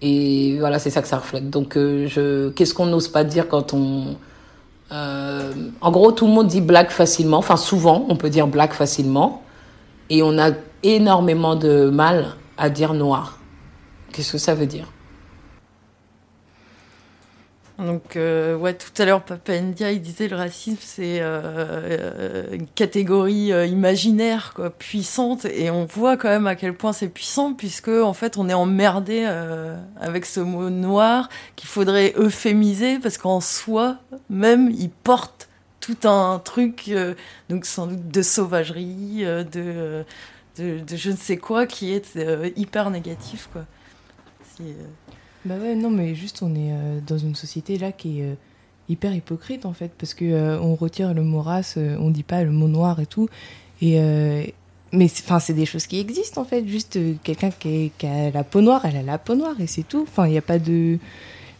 Et 0.05 0.57
voilà, 0.59 0.79
c'est 0.79 0.89
ça 0.89 1.01
que 1.01 1.07
ça 1.07 1.17
reflète. 1.17 1.49
Donc, 1.49 1.77
euh, 1.77 2.07
je, 2.07 2.49
qu'est-ce 2.49 2.73
qu'on 2.73 2.87
n'ose 2.87 3.07
pas 3.07 3.23
dire 3.23 3.47
quand 3.47 3.73
on... 3.73 4.17
en 4.91 5.91
gros, 5.91 6.11
tout 6.11 6.27
le 6.27 6.33
monde 6.33 6.47
dit 6.47 6.59
black 6.61 6.91
facilement. 6.91 7.37
Enfin, 7.37 7.55
souvent, 7.55 8.05
on 8.09 8.17
peut 8.17 8.29
dire 8.29 8.47
black 8.47 8.73
facilement. 8.73 9.41
Et 10.09 10.21
on 10.21 10.37
a 10.37 10.51
énormément 10.83 11.55
de 11.55 11.89
mal 11.89 12.35
à 12.57 12.69
dire 12.69 12.93
noir. 12.93 13.39
Qu'est-ce 14.11 14.33
que 14.33 14.37
ça 14.37 14.53
veut 14.53 14.67
dire? 14.67 14.91
Donc, 17.79 18.17
euh, 18.17 18.55
ouais, 18.55 18.75
tout 18.75 18.91
à 19.01 19.05
l'heure, 19.05 19.23
Papa 19.23 19.53
India, 19.53 19.91
il 19.91 19.99
disait 19.99 20.27
le 20.27 20.35
racisme, 20.35 20.77
c'est 20.79 21.17
euh, 21.21 22.45
une 22.51 22.67
catégorie 22.67 23.51
euh, 23.51 23.65
imaginaire, 23.65 24.53
quoi, 24.55 24.69
puissante. 24.69 25.45
Et 25.45 25.71
on 25.71 25.85
voit 25.85 26.15
quand 26.15 26.29
même 26.29 26.45
à 26.45 26.55
quel 26.55 26.75
point 26.75 26.93
c'est 26.93 27.09
puissant, 27.09 27.53
puisque, 27.53 27.87
en 27.87 28.13
fait, 28.13 28.37
on 28.37 28.47
est 28.47 28.53
emmerdé 28.53 29.23
euh, 29.25 29.75
avec 29.99 30.25
ce 30.25 30.39
mot 30.39 30.69
noir 30.69 31.29
qu'il 31.55 31.67
faudrait 31.67 32.13
euphémiser, 32.15 32.99
parce 32.99 33.17
qu'en 33.17 33.41
soi, 33.41 33.97
même, 34.29 34.69
il 34.69 34.91
porte 34.91 35.49
tout 35.79 36.07
un 36.07 36.39
truc, 36.39 36.85
euh, 36.89 37.15
donc 37.49 37.65
sans 37.65 37.87
doute 37.87 38.07
de 38.07 38.21
sauvagerie, 38.21 39.25
de, 39.51 40.05
je 40.57 41.09
ne 41.09 41.17
sais 41.17 41.37
quoi, 41.37 41.65
qui 41.65 41.91
est 41.91 42.19
hyper 42.55 42.91
négatif, 42.91 43.49
quoi. 43.51 43.65
Bah 45.45 45.55
ouais, 45.57 45.75
non, 45.75 45.89
mais 45.89 46.15
juste 46.15 46.41
on 46.41 46.55
est 46.55 46.71
euh, 46.71 46.99
dans 47.05 47.17
une 47.17 47.35
société 47.35 47.77
là 47.77 47.91
qui 47.91 48.21
est 48.21 48.23
euh, 48.23 48.35
hyper 48.87 49.13
hypocrite 49.13 49.65
en 49.65 49.73
fait, 49.73 49.91
parce 49.97 50.13
que 50.13 50.23
euh, 50.23 50.59
on 50.61 50.75
retire 50.75 51.13
le 51.13 51.21
mot 51.21 51.41
race, 51.41 51.77
on 51.77 52.11
dit 52.11 52.23
pas 52.23 52.43
le 52.43 52.51
mot 52.51 52.69
noir 52.69 52.99
et 53.01 53.05
tout. 53.05 53.27
Et 53.81 54.53
mais 54.93 55.05
enfin, 55.05 55.39
c'est 55.39 55.53
des 55.53 55.65
choses 55.65 55.87
qui 55.87 55.99
existent 55.99 56.41
en 56.41 56.45
fait. 56.45 56.65
Juste 56.67 56.97
quelqu'un 57.23 57.49
qui, 57.51 57.91
a 58.03 58.29
la 58.31 58.43
peau 58.43 58.61
noire, 58.61 58.85
elle 58.85 58.95
a 58.95 59.01
la 59.01 59.17
peau 59.17 59.35
noire 59.35 59.59
et 59.59 59.67
c'est 59.67 59.83
tout. 59.83 60.03
Enfin, 60.03 60.27
il 60.27 60.31
n'y 60.31 60.37
a 60.37 60.41
pas 60.41 60.59
de. 60.59 60.99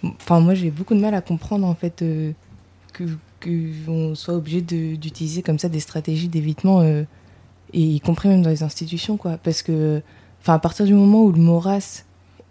Enfin, 0.03 0.39
moi 0.39 0.53
j'ai 0.53 0.71
beaucoup 0.71 0.95
de 0.95 0.99
mal 0.99 1.15
à 1.15 1.21
comprendre 1.21 1.67
en 1.67 1.75
fait 1.75 2.03
que 2.93 3.03
qu'on 3.43 4.15
soit 4.15 4.35
obligé 4.35 4.61
d'utiliser 4.61 5.41
comme 5.41 5.59
ça 5.59 5.67
des 5.67 5.81
stratégies 5.81 6.29
d'évitement, 6.29 6.81
et 6.83 7.05
y 7.73 7.99
compris 7.99 8.29
même 8.29 8.41
dans 8.43 8.49
les 8.49 8.63
institutions 8.63 9.17
quoi. 9.17 9.37
Parce 9.37 9.61
que, 9.63 10.01
enfin, 10.41 10.53
à 10.53 10.59
partir 10.59 10.85
du 10.85 10.93
moment 10.93 11.23
où 11.23 11.31
le 11.31 11.41
mot 11.41 11.59
race 11.59 12.05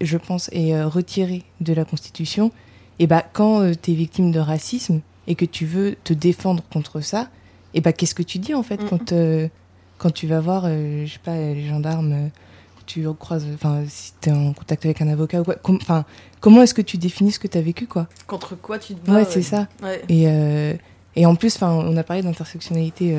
je 0.04 0.18
pense, 0.18 0.48
est 0.52 0.74
euh, 0.74 0.86
retiré 0.88 1.42
de 1.60 1.72
la 1.72 1.84
Constitution, 1.84 2.50
et 2.98 3.06
bah, 3.06 3.24
quand 3.32 3.62
euh, 3.62 3.72
tu 3.80 3.92
es 3.92 3.94
victime 3.94 4.30
de 4.30 4.38
racisme 4.38 5.00
et 5.26 5.34
que 5.34 5.44
tu 5.44 5.66
veux 5.66 5.96
te 6.04 6.12
défendre 6.12 6.62
contre 6.72 7.00
ça, 7.00 7.28
et 7.74 7.80
bah, 7.80 7.92
qu'est-ce 7.92 8.14
que 8.14 8.22
tu 8.22 8.38
dis 8.38 8.54
en 8.54 8.62
fait 8.62 8.80
mm 8.80 8.84
-hmm. 8.84 8.88
quand, 8.88 9.12
euh, 9.12 9.48
quand 9.98 10.10
tu 10.10 10.26
vas 10.26 10.40
voir, 10.40 10.64
euh, 10.66 11.06
je 11.06 11.12
sais 11.12 11.18
pas, 11.24 11.36
les 11.36 11.66
gendarmes, 11.66 12.30
tu 12.86 13.06
croises, 13.14 13.46
enfin, 13.54 13.84
si 13.88 14.12
tu 14.20 14.28
es 14.28 14.32
en 14.32 14.52
contact 14.52 14.84
avec 14.84 15.00
un 15.00 15.08
avocat 15.08 15.40
ou 15.40 15.44
quoi, 15.44 15.54
com 15.54 15.78
comment 16.40 16.62
est-ce 16.62 16.74
que 16.74 16.82
tu 16.82 16.98
définis 16.98 17.32
ce 17.32 17.38
que 17.38 17.48
tu 17.48 17.56
as 17.58 17.62
vécu 17.62 17.86
quoi? 17.86 18.06
Contre 18.26 18.56
quoi 18.56 18.78
tu 18.78 18.94
te 18.94 19.06
bats 19.06 19.14
Ouais, 19.14 19.24
c'est 19.24 19.42
ça. 19.42 19.68
Ouais. 19.82 20.02
Et, 20.08 20.26
et 21.20 21.24
en 21.26 21.36
plus, 21.36 21.62
on 21.62 21.96
a 21.96 22.02
parlé 22.02 22.22
d'intersectionnalité 22.22 23.16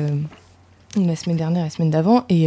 la 0.96 1.16
semaine 1.16 1.38
dernière, 1.38 1.64
la 1.64 1.70
semaine 1.70 1.90
d'avant, 1.90 2.24
et 2.28 2.42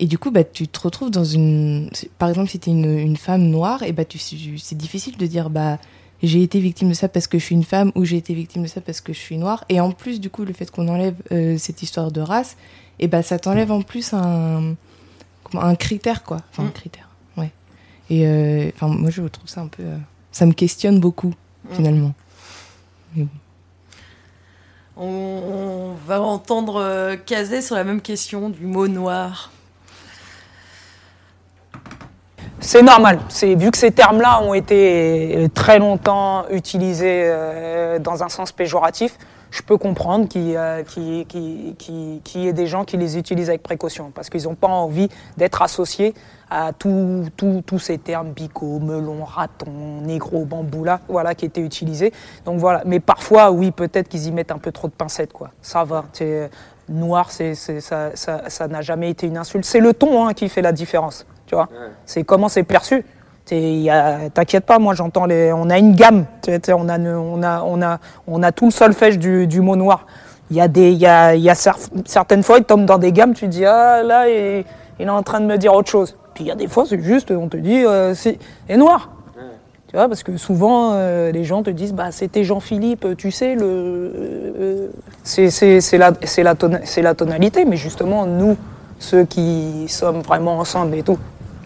et 0.00 0.06
du 0.06 0.18
coup, 0.18 0.30
bah, 0.30 0.44
tu 0.44 0.68
te 0.68 0.80
retrouves 0.80 1.10
dans 1.10 1.24
une. 1.24 1.90
Par 2.18 2.28
exemple, 2.28 2.48
si 2.48 2.58
tu 2.58 2.70
es 2.70 2.72
une, 2.72 2.98
une, 2.98 3.16
femme 3.16 3.42
noire, 3.42 3.82
et 3.82 3.92
bah, 3.92 4.04
tu, 4.04 4.18
c'est 4.18 4.76
difficile 4.76 5.16
de 5.16 5.26
dire 5.26 5.50
bah, 5.50 5.78
j'ai 6.22 6.42
été 6.42 6.60
victime 6.60 6.88
de 6.88 6.94
ça 6.94 7.08
parce 7.08 7.26
que 7.26 7.38
je 7.38 7.44
suis 7.44 7.54
une 7.54 7.64
femme 7.64 7.90
ou 7.94 8.04
j'ai 8.04 8.16
été 8.16 8.32
victime 8.32 8.62
de 8.62 8.68
ça 8.68 8.80
parce 8.80 9.00
que 9.00 9.12
je 9.12 9.18
suis 9.18 9.38
noire. 9.38 9.64
Et 9.68 9.80
en 9.80 9.90
plus, 9.90 10.20
du 10.20 10.30
coup, 10.30 10.44
le 10.44 10.52
fait 10.52 10.70
qu'on 10.70 10.88
enlève 10.88 11.16
euh, 11.32 11.58
cette 11.58 11.82
histoire 11.82 12.12
de 12.12 12.20
race, 12.20 12.56
et 13.00 13.08
bah, 13.08 13.22
ça 13.22 13.38
t'enlève 13.38 13.72
en 13.72 13.82
plus 13.82 14.12
un, 14.12 14.76
un 15.54 15.74
critère, 15.74 16.22
quoi. 16.22 16.38
Enfin, 16.52 16.64
un 16.64 16.70
critère, 16.70 17.08
ouais. 17.36 17.50
Et 18.08 18.72
enfin, 18.74 18.88
moi, 18.88 19.10
je 19.10 19.22
trouve 19.22 19.48
ça 19.48 19.62
un 19.62 19.68
peu. 19.68 19.82
Euh, 19.82 19.96
ça 20.30 20.46
me 20.46 20.52
questionne 20.52 21.00
beaucoup, 21.00 21.34
finalement. 21.72 22.14
Mais 23.16 23.24
bon. 23.24 23.30
On, 24.96 25.04
on, 25.04 25.94
va 26.06 26.20
entendre 26.20 26.76
euh, 26.76 27.16
Kazé 27.16 27.62
sur 27.62 27.76
la 27.76 27.84
même 27.84 28.00
question 28.00 28.50
du 28.50 28.66
mot 28.66 28.88
noir. 28.88 29.52
C'est 32.60 32.82
normal. 32.82 33.20
C'est 33.28 33.54
vu 33.54 33.70
que 33.70 33.78
ces 33.78 33.92
termes-là 33.92 34.42
ont 34.42 34.52
été 34.52 35.48
très 35.54 35.78
longtemps 35.78 36.44
utilisés 36.50 37.22
euh, 37.24 37.98
dans 37.98 38.24
un 38.24 38.28
sens 38.28 38.50
péjoratif, 38.52 39.16
je 39.50 39.62
peux 39.62 39.78
comprendre 39.78 40.28
qu'il 40.28 40.54
euh, 40.56 40.82
qu 40.82 41.24
qu 41.24 41.74
qu 41.78 42.20
qu 42.22 42.38
y 42.38 42.48
ait 42.48 42.52
des 42.52 42.66
gens 42.66 42.84
qui 42.84 42.96
les 42.96 43.16
utilisent 43.16 43.48
avec 43.48 43.62
précaution 43.62 44.10
parce 44.14 44.28
qu'ils 44.28 44.44
n'ont 44.44 44.54
pas 44.54 44.68
envie 44.68 45.08
d'être 45.36 45.62
associés 45.62 46.14
à 46.50 46.72
tous 46.72 47.78
ces 47.78 47.98
termes 47.98 48.30
bico, 48.30 48.78
melon, 48.80 49.24
raton, 49.24 50.00
négro, 50.02 50.44
bambou 50.44 50.84
là, 50.84 51.00
voilà, 51.08 51.34
qui 51.34 51.44
étaient 51.44 51.60
utilisés. 51.60 52.12
Donc 52.44 52.58
voilà. 52.58 52.82
Mais 52.86 53.00
parfois, 53.00 53.50
oui, 53.50 53.70
peut-être 53.70 54.08
qu'ils 54.08 54.26
y 54.26 54.32
mettent 54.32 54.52
un 54.52 54.58
peu 54.58 54.72
trop 54.72 54.88
de 54.88 54.92
pincettes, 54.92 55.32
quoi. 55.32 55.50
Ça 55.62 55.84
va. 55.84 56.04
Noir, 56.88 57.30
c'est 57.30 57.54
ça 57.54 58.68
n'a 58.68 58.80
jamais 58.82 59.10
été 59.10 59.26
une 59.26 59.36
insulte. 59.36 59.64
C'est 59.64 59.80
le 59.80 59.92
ton 59.92 60.26
hein, 60.26 60.34
qui 60.34 60.48
fait 60.48 60.62
la 60.62 60.72
différence. 60.72 61.26
Tu 61.48 61.54
vois, 61.56 61.64
ouais. 61.72 61.88
c'est 62.06 62.22
comment 62.22 62.48
c'est 62.48 62.62
perçu. 62.62 63.04
T'inquiète 64.34 64.66
pas, 64.66 64.78
moi 64.78 64.94
j'entends 64.94 65.24
les. 65.24 65.52
On 65.52 65.70
a 65.70 65.78
une 65.78 65.94
gamme. 65.94 66.26
On 66.46 66.88
a, 66.88 66.98
on 66.98 67.42
a, 67.42 67.62
on 67.62 67.82
a, 67.82 67.98
on 68.26 68.42
a 68.42 68.52
tout 68.52 68.66
le 68.66 68.70
solfège 68.70 69.18
du, 69.18 69.46
du 69.46 69.60
mot 69.60 69.74
noir. 69.76 70.06
Il 70.50 70.56
y 70.56 70.60
a 70.60 70.68
des, 70.68 70.92
il 70.92 70.98
y 70.98 71.06
a, 71.06 71.34
il 71.34 71.42
y 71.42 71.50
a 71.50 71.54
cer- 71.54 71.88
certaines 72.04 72.42
fois, 72.42 72.58
il 72.58 72.64
tombe 72.64 72.84
dans 72.84 72.98
des 72.98 73.12
gammes. 73.12 73.32
Tu 73.34 73.46
te 73.46 73.50
dis 73.50 73.64
ah 73.64 74.02
là, 74.02 74.28
il, 74.28 74.64
il 75.00 75.06
est 75.06 75.10
en 75.10 75.22
train 75.22 75.40
de 75.40 75.46
me 75.46 75.56
dire 75.56 75.72
autre 75.74 75.90
chose. 75.90 76.16
Puis 76.34 76.44
il 76.44 76.46
y 76.48 76.50
a 76.50 76.54
des 76.54 76.68
fois, 76.68 76.84
c'est 76.86 77.00
juste, 77.02 77.30
on 77.30 77.48
te 77.48 77.56
dit 77.56 77.84
euh, 77.84 78.14
c'est 78.14 78.38
est 78.68 78.76
noir. 78.76 79.10
Tu 79.88 79.96
vois, 79.96 80.06
parce 80.08 80.22
que 80.22 80.36
souvent, 80.36 80.90
euh, 80.92 81.32
les 81.32 81.44
gens 81.44 81.62
te 81.62 81.70
disent, 81.70 81.94
bah, 81.94 82.10
c'était 82.10 82.44
Jean-Philippe, 82.44 83.06
tu 83.16 83.30
sais, 83.30 83.54
le, 83.54 83.64
euh, 83.64 84.88
c'est, 85.24 85.48
c'est, 85.48 85.80
c'est 85.80 85.96
la, 85.96 86.12
c'est, 86.24 86.42
la 86.42 86.54
tona- 86.54 86.80
c'est 86.84 87.00
la 87.00 87.14
tonalité, 87.14 87.64
mais 87.64 87.76
justement, 87.76 88.26
nous, 88.26 88.54
ceux 88.98 89.24
qui 89.24 89.86
sommes 89.88 90.20
vraiment 90.20 90.58
ensemble 90.58 90.94
et 90.94 91.02
tout, 91.02 91.16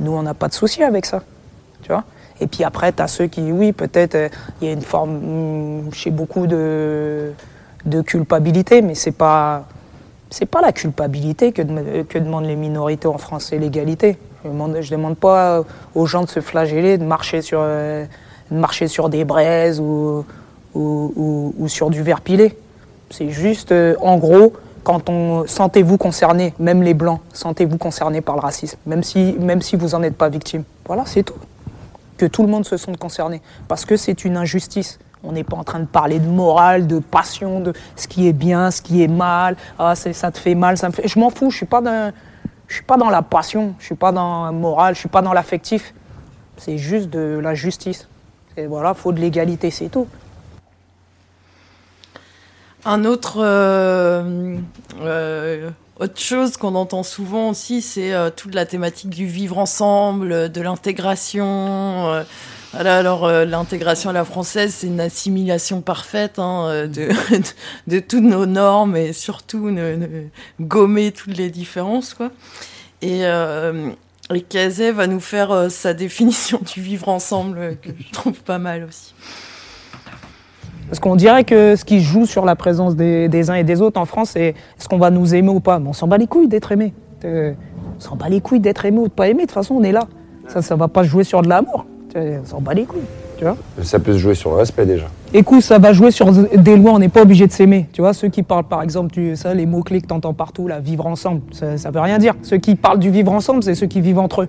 nous, 0.03 0.13
on 0.13 0.23
n'a 0.23 0.35
pas 0.35 0.49
de 0.49 0.55
souci 0.55 0.83
avec 0.83 1.07
ça. 1.07 1.23
Tu 1.83 1.89
vois 1.89 2.05
et 2.41 2.49
puis 2.49 2.65
après, 2.65 2.93
tu 2.93 3.01
as 3.01 3.07
ceux 3.07 3.27
qui, 3.29 3.53
oui, 3.53 3.73
peut-être, 3.73 4.17
euh, 4.17 4.29
il 4.61 4.67
y 4.67 4.71
a 4.71 4.75
une 4.75 4.81
forme, 4.83 5.11
hum, 5.87 5.93
chez 5.93 6.11
beaucoup 6.11 6.49
de, 6.49 7.31
de 7.85 8.01
culpabilité, 8.03 8.83
mais 8.83 8.97
c'est 8.97 9.13
pas, 9.13 9.65
c'est 10.29 10.47
pas 10.47 10.61
la 10.61 10.73
culpabilité 10.73 11.53
que, 11.53 11.63
dem- 11.63 12.05
que 12.09 12.19
demandent 12.19 12.47
les 12.47 12.57
minorités 12.57 13.07
en 13.07 13.19
France, 13.19 13.53
l'égalité. 13.53 14.19
Je 14.43 14.49
ne 14.49 14.55
demande, 14.55 14.75
demande 14.75 15.17
pas 15.17 15.63
aux 15.95 16.07
gens 16.07 16.25
de 16.25 16.29
se 16.29 16.41
flageller, 16.41 16.99
de 16.99 17.05
marcher 17.05 17.43
sur, 17.43 17.61
euh, 17.63 18.05
de 18.51 18.57
marcher 18.57 18.89
sur 18.89 19.09
des 19.09 19.25
braises 19.25 19.79
ou, 19.79 20.25
ou, 20.75 21.69
sur 21.69 21.91
du 21.91 22.03
verre 22.03 22.23
pilé. 22.23 22.57
C'est 23.11 23.29
juste, 23.31 23.71
euh, 23.71 23.95
en 24.01 24.17
gros, 24.17 24.53
quand 24.85 25.09
on 25.09 25.47
sentez-vous 25.47 25.97
concerné, 25.99 26.55
même 26.59 26.83
les 26.83 26.95
blancs, 26.95 27.21
sentez-vous 27.33 27.79
concerné 27.79 28.21
par 28.21 28.35
le 28.37 28.41
racisme, 28.41 28.79
même 28.87 29.03
si, 29.03 29.37
même 29.39 29.63
si 29.63 29.77
vous 29.77 29.91
n'en 29.91 30.03
êtes 30.03 30.17
pas 30.17 30.29
victime. 30.29 30.65
Voilà, 30.87 31.05
c'est 31.07 31.23
tout. 31.23 31.35
Que 32.19 32.27
tout 32.27 32.43
le 32.43 32.49
monde 32.49 32.65
se 32.67 32.77
sente 32.77 32.97
concerné, 32.99 33.41
parce 33.69 33.85
que 33.85 33.97
c'est 33.97 34.25
une 34.25 34.37
injustice. 34.37 34.99
On 35.25 35.33
n'est 35.33 35.45
pas 35.45 35.57
en 35.57 35.63
train 35.65 35.79
de 35.79 35.87
parler 35.87 36.19
de 36.19 36.27
morale, 36.29 36.89
de 36.89 36.99
passion, 36.99 37.61
de 37.61 37.73
ce 37.95 38.09
qui 38.09 38.27
est 38.27 38.33
bien, 38.33 38.73
ce 38.73 38.83
qui 38.83 39.03
est 39.05 39.09
mal. 39.09 39.57
Ah, 39.79 39.95
c'est- 39.95 40.13
ça 40.13 40.33
te 40.33 40.39
fait 40.39 40.57
mal, 40.57 40.77
ça 40.77 40.89
me 40.89 40.93
fait. 40.93 41.07
Je 41.07 41.19
m'en 41.19 41.31
fous. 41.31 41.51
Je 41.51 41.59
suis 41.59 41.67
pas 41.67 41.81
je 42.67 42.75
suis 42.75 42.85
pas 42.85 42.97
dans 42.97 43.09
la 43.11 43.23
passion. 43.23 43.75
Je 43.79 43.85
suis 43.85 43.95
pas 43.95 44.11
dans 44.11 44.47
la 44.47 44.53
morale. 44.53 44.95
Je 44.95 45.01
suis 45.01 45.09
pas 45.09 45.23
dans 45.23 45.33
l'affectif. 45.33 45.95
C'est 46.57 46.77
juste 46.77 47.09
de 47.11 47.39
la 47.41 47.55
justice. 47.55 48.09
Et 48.57 48.67
voilà, 48.67 48.95
faut 48.95 49.13
de 49.13 49.21
l'égalité, 49.21 49.71
c'est 49.71 49.89
tout. 49.89 50.09
Un 52.85 53.05
autre, 53.05 53.37
euh, 53.39 54.57
euh, 55.01 55.71
autre 56.01 56.19
chose 56.21 56.57
qu'on 56.57 56.75
entend 56.75 57.05
souvent 57.05 57.51
aussi, 57.51 57.81
c'est 57.81 58.13
euh, 58.13 58.31
toute 58.35 58.55
la 58.55 58.67
thématique 58.67 59.11
du 59.11 59.27
vivre 59.27 59.59
ensemble, 59.59 60.51
de 60.51 60.61
l'intégration. 60.61 62.13
euh, 62.13 62.25
voilà, 62.73 62.97
alors 62.99 63.25
euh, 63.27 63.45
l'intégration 63.45 64.11
à 64.11 64.13
la 64.13 64.25
française, 64.25 64.75
c'est 64.77 64.87
une 64.89 65.01
assimilation 65.01 65.81
parfaite 65.83 66.39
hein, 66.39 66.67
euh, 66.71 66.87
de, 66.89 67.11
de, 67.87 68.01
toutes 68.01 68.25
nos 68.25 68.47
normes 68.47 68.97
et 68.97 69.13
surtout 69.13 69.71
ne, 69.71 69.95
ne- 69.95 70.27
gommer 70.61 71.13
toutes 71.13 71.37
les 71.37 71.51
différences, 71.51 72.15
quoi. 72.15 72.31
Et, 73.03 73.27
euh, 73.27 73.91
et 74.35 74.41
Cazet 74.43 74.93
va 74.93 75.07
nous 75.07 75.21
faire 75.21 75.53
euh, 75.53 75.69
sa 75.69 75.95
définition 75.95 76.61
du 76.75 76.81
vivre 76.81 77.09
ensemble, 77.09 77.59
euh, 77.59 77.75
que 77.75 77.91
je 77.99 78.13
trouve 78.13 78.41
pas 78.43 78.59
mal 78.59 78.85
aussi. 78.85 79.15
Parce 80.93 81.01
qu'on 81.01 81.17
dirait 81.17 81.45
que 81.45 81.75
ce 81.75 81.87
qui 81.87 82.03
joue 82.03 82.27
sur 82.27 82.45
la 82.45 82.55
présence 82.55 82.97
des, 82.97 83.27
des 83.31 83.49
uns 83.49 83.55
et 83.55 83.65
des 83.65 83.81
autres 83.81 83.99
en 83.99 84.05
France, 84.05 84.33
c'est 84.35 84.49
est-ce 84.49 84.91
qu'on 84.91 84.99
va 84.99 85.09
nous 85.09 85.35
aimer 85.35 85.49
ou 85.49 85.59
pas. 85.59 85.79
Mais 85.79 85.89
on 85.89 85.95
s'en 85.95 86.07
bat 86.07 86.19
les 86.19 86.27
couilles 86.27 86.49
d'être 86.49 86.71
aimé. 86.71 86.93
Euh, 87.25 87.55
On 87.97 87.99
s'en 87.99 88.15
bat 88.15 88.29
les 88.29 88.43
couilles 88.43 88.61
d'être 88.61 88.85
aimé 88.85 88.99
ou 88.99 89.05
de 89.09 89.13
pas 89.13 89.29
aimé. 89.29 89.45
De 89.45 89.47
toute 89.47 89.53
façon, 89.53 89.77
on 89.77 89.83
est 89.85 89.91
là. 89.91 90.07
Ça, 90.49 90.61
ça 90.61 90.77
va 90.77 90.89
pas 90.89 91.03
jouer 91.03 91.25
sur 91.25 91.41
de 91.41 91.49
l'amour. 91.49 91.87
On 92.15 92.45
s'en 92.45 92.61
bat 92.61 92.75
les 92.75 92.85
couilles. 92.85 93.01
Tu 93.39 93.45
vois 93.45 93.57
Ça 93.83 94.01
peut 94.01 94.13
se 94.13 94.19
jouer 94.19 94.35
sur 94.35 94.51
le 94.51 94.57
respect 94.57 94.85
déjà. 94.85 95.07
Écoute, 95.33 95.63
ça 95.63 95.79
va 95.79 95.95
jouer 95.95 96.11
sur 96.11 96.31
des 96.31 96.77
lois, 96.77 96.93
on 96.93 96.99
n'est 96.99 97.09
pas 97.09 97.23
obligé 97.23 97.47
de 97.47 97.53
s'aimer. 97.53 97.89
Tu 97.95 98.03
vois, 98.03 98.13
ceux 98.13 98.29
qui 98.29 98.43
parlent 98.43 98.65
par 98.65 98.83
exemple, 98.83 99.13
tu, 99.13 99.35
ça, 99.35 99.55
les 99.55 99.65
mots-clés 99.65 100.03
que 100.03 100.09
tu 100.09 100.13
entends 100.13 100.35
partout, 100.35 100.69
là, 100.69 100.79
vivre 100.79 101.07
ensemble, 101.07 101.41
ça, 101.53 101.79
ça 101.79 101.91
veut 101.91 102.01
rien 102.01 102.19
dire. 102.19 102.35
Ceux 102.43 102.59
qui 102.59 102.75
parlent 102.75 102.99
du 102.99 103.09
vivre 103.09 103.33
ensemble, 103.33 103.63
c'est 103.63 103.75
ceux 103.75 103.87
qui 103.87 104.03
vivent 104.03 104.19
entre 104.19 104.43
eux. 104.43 104.49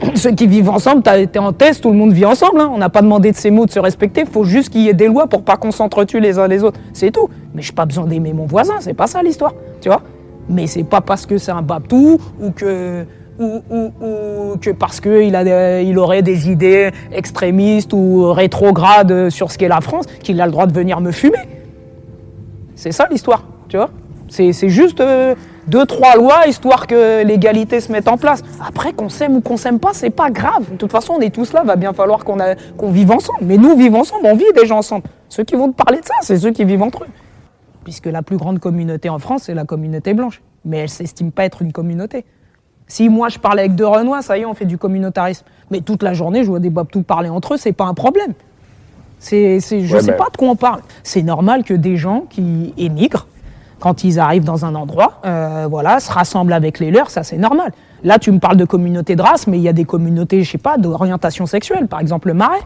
ceux 0.14 0.32
qui 0.32 0.46
vivent 0.46 0.70
ensemble, 0.70 1.02
t'as 1.02 1.18
été 1.18 1.38
en 1.38 1.52
test, 1.52 1.82
tout 1.82 1.90
le 1.90 1.96
monde 1.96 2.12
vit 2.12 2.24
ensemble. 2.24 2.60
hein. 2.60 2.70
On 2.72 2.78
n'a 2.78 2.88
pas 2.88 3.02
demandé 3.02 3.32
de 3.32 3.36
ces 3.36 3.50
mots, 3.50 3.66
de 3.66 3.70
se 3.70 3.78
respecter. 3.78 4.22
Il 4.22 4.26
faut 4.26 4.44
juste 4.44 4.70
qu'il 4.70 4.82
y 4.82 4.88
ait 4.88 4.94
des 4.94 5.08
lois 5.08 5.26
pour 5.26 5.42
pas 5.42 5.56
qu'on 5.56 5.70
s'entretue 5.70 6.20
les 6.20 6.38
uns 6.38 6.48
les 6.48 6.64
autres. 6.64 6.80
C'est 6.92 7.10
tout. 7.10 7.28
Mais 7.54 7.62
j'ai 7.62 7.72
pas 7.72 7.86
besoin 7.86 8.06
d'aimer 8.06 8.32
mon 8.32 8.46
voisin, 8.46 8.74
c'est 8.80 8.94
pas 8.94 9.06
ça 9.06 9.22
l'histoire. 9.22 9.54
Tu 9.80 9.88
vois 9.88 10.02
Mais 10.48 10.66
c'est 10.66 10.84
pas 10.84 11.00
parce 11.00 11.26
que 11.26 11.38
c'est 11.38 11.52
un 11.52 11.62
babtou 11.62 12.18
ou 12.40 12.50
que 12.50 13.04
ou, 13.38 14.56
que 14.60 14.70
parce 14.70 15.00
qu'il 15.00 15.34
il 15.34 15.98
aurait 15.98 16.20
des 16.22 16.50
idées 16.50 16.90
extrémistes 17.10 17.94
ou 17.94 18.30
rétrogrades 18.32 19.30
sur 19.30 19.50
ce 19.50 19.56
qu'est 19.56 19.68
la 19.68 19.80
France 19.80 20.04
qu'il 20.22 20.38
a 20.42 20.46
le 20.46 20.52
droit 20.52 20.66
de 20.66 20.74
venir 20.74 21.00
me 21.00 21.10
fumer. 21.10 21.38
C'est 22.74 22.92
ça 22.92 23.06
l'histoire, 23.10 23.44
tu 23.68 23.78
vois 23.78 23.90
C'est 24.28 24.52
c'est 24.52 24.68
juste 24.68 25.00
euh, 25.00 25.34
deux, 25.70 25.86
trois 25.86 26.16
lois 26.16 26.46
histoire 26.46 26.86
que 26.86 27.22
l'égalité 27.24 27.80
se 27.80 27.90
mette 27.92 28.08
en 28.08 28.16
place. 28.16 28.42
Après, 28.66 28.92
qu'on 28.92 29.08
s'aime 29.08 29.36
ou 29.36 29.40
qu'on 29.40 29.56
s'aime 29.56 29.78
pas, 29.78 29.90
c'est 29.92 30.10
pas 30.10 30.30
grave. 30.30 30.70
De 30.72 30.76
toute 30.76 30.90
façon, 30.92 31.14
on 31.16 31.20
est 31.20 31.34
tous 31.34 31.52
là, 31.52 31.62
va 31.62 31.76
bien 31.76 31.92
falloir 31.92 32.24
qu'on 32.24 32.90
vive 32.90 33.10
ensemble. 33.12 33.38
Mais 33.42 33.56
nous, 33.56 33.76
vivons 33.76 34.00
ensemble, 34.00 34.22
on 34.24 34.34
vit 34.34 34.44
déjà 34.54 34.74
ensemble. 34.74 35.04
Ceux 35.28 35.44
qui 35.44 35.54
vont 35.54 35.70
te 35.70 35.76
parler 35.76 36.00
de 36.00 36.04
ça, 36.04 36.14
c'est 36.22 36.36
ceux 36.38 36.50
qui 36.50 36.64
vivent 36.64 36.82
entre 36.82 37.04
eux. 37.04 37.08
Puisque 37.84 38.06
la 38.06 38.22
plus 38.22 38.36
grande 38.36 38.58
communauté 38.58 39.08
en 39.08 39.18
France, 39.18 39.44
c'est 39.44 39.54
la 39.54 39.64
communauté 39.64 40.12
blanche. 40.12 40.42
Mais 40.64 40.78
elle 40.78 40.88
s'estime 40.90 41.32
pas 41.32 41.44
être 41.44 41.62
une 41.62 41.72
communauté. 41.72 42.24
Si 42.86 43.08
moi 43.08 43.28
je 43.28 43.38
parle 43.38 43.60
avec 43.60 43.76
deux 43.76 43.86
Renois, 43.86 44.20
ça 44.20 44.36
y 44.36 44.40
est, 44.40 44.44
on 44.44 44.54
fait 44.54 44.64
du 44.64 44.76
communautarisme. 44.76 45.46
Mais 45.70 45.80
toute 45.80 46.02
la 46.02 46.12
journée, 46.12 46.42
je 46.42 46.50
vois 46.50 46.58
des 46.58 46.70
babtous 46.70 47.04
parler 47.04 47.28
entre 47.28 47.54
eux, 47.54 47.56
c'est 47.56 47.72
pas 47.72 47.84
un 47.84 47.94
problème. 47.94 48.34
C'est, 49.20 49.60
je 49.60 49.94
Ouais, 49.94 50.00
sais 50.02 50.12
pas 50.12 50.28
de 50.32 50.36
quoi 50.36 50.48
on 50.48 50.56
parle. 50.56 50.80
C'est 51.04 51.22
normal 51.22 51.62
que 51.62 51.74
des 51.74 51.96
gens 51.96 52.24
qui 52.28 52.74
émigrent, 52.76 53.26
quand 53.80 54.04
ils 54.04 54.20
arrivent 54.20 54.44
dans 54.44 54.64
un 54.64 54.74
endroit, 54.74 55.20
euh, 55.24 55.66
voilà, 55.68 55.98
se 55.98 56.12
rassemblent 56.12 56.52
avec 56.52 56.78
les 56.78 56.90
leurs, 56.90 57.10
ça 57.10 57.22
c'est 57.24 57.38
normal. 57.38 57.72
Là, 58.04 58.18
tu 58.18 58.30
me 58.30 58.38
parles 58.38 58.56
de 58.56 58.64
communauté 58.64 59.16
de 59.16 59.22
race, 59.22 59.46
mais 59.46 59.58
il 59.58 59.62
y 59.62 59.68
a 59.68 59.72
des 59.72 59.84
communautés, 59.84 60.44
je 60.44 60.50
sais 60.50 60.58
pas, 60.58 60.78
d'orientation 60.78 61.46
sexuelle, 61.46 61.88
par 61.88 62.00
exemple 62.00 62.28
le 62.28 62.34
marais. 62.34 62.60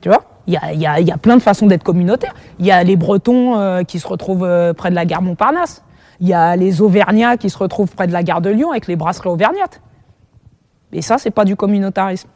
Tu 0.00 0.08
vois 0.08 0.22
Il 0.46 0.54
y 0.54 0.56
a, 0.56 0.72
y, 0.72 0.86
a, 0.86 1.00
y 1.00 1.10
a 1.10 1.16
plein 1.16 1.36
de 1.36 1.42
façons 1.42 1.66
d'être 1.66 1.82
communautaire. 1.82 2.34
Il 2.58 2.66
y 2.66 2.70
a 2.70 2.82
les 2.84 2.96
Bretons 2.96 3.58
euh, 3.58 3.82
qui 3.82 3.98
se 3.98 4.06
retrouvent 4.06 4.44
euh, 4.44 4.72
près 4.72 4.90
de 4.90 4.94
la 4.94 5.04
gare 5.04 5.22
Montparnasse. 5.22 5.82
Il 6.20 6.28
y 6.28 6.34
a 6.34 6.56
les 6.56 6.82
Auvergnats 6.82 7.36
qui 7.36 7.48
se 7.48 7.58
retrouvent 7.58 7.90
près 7.90 8.06
de 8.06 8.12
la 8.12 8.22
gare 8.22 8.40
de 8.40 8.50
Lyon 8.50 8.70
avec 8.70 8.86
les 8.86 8.96
brasseries 8.96 9.30
auvergnates. 9.30 9.80
Et 10.92 11.02
ça, 11.02 11.18
c'est 11.18 11.30
pas 11.30 11.44
du 11.44 11.56
communautarisme. 11.56 12.28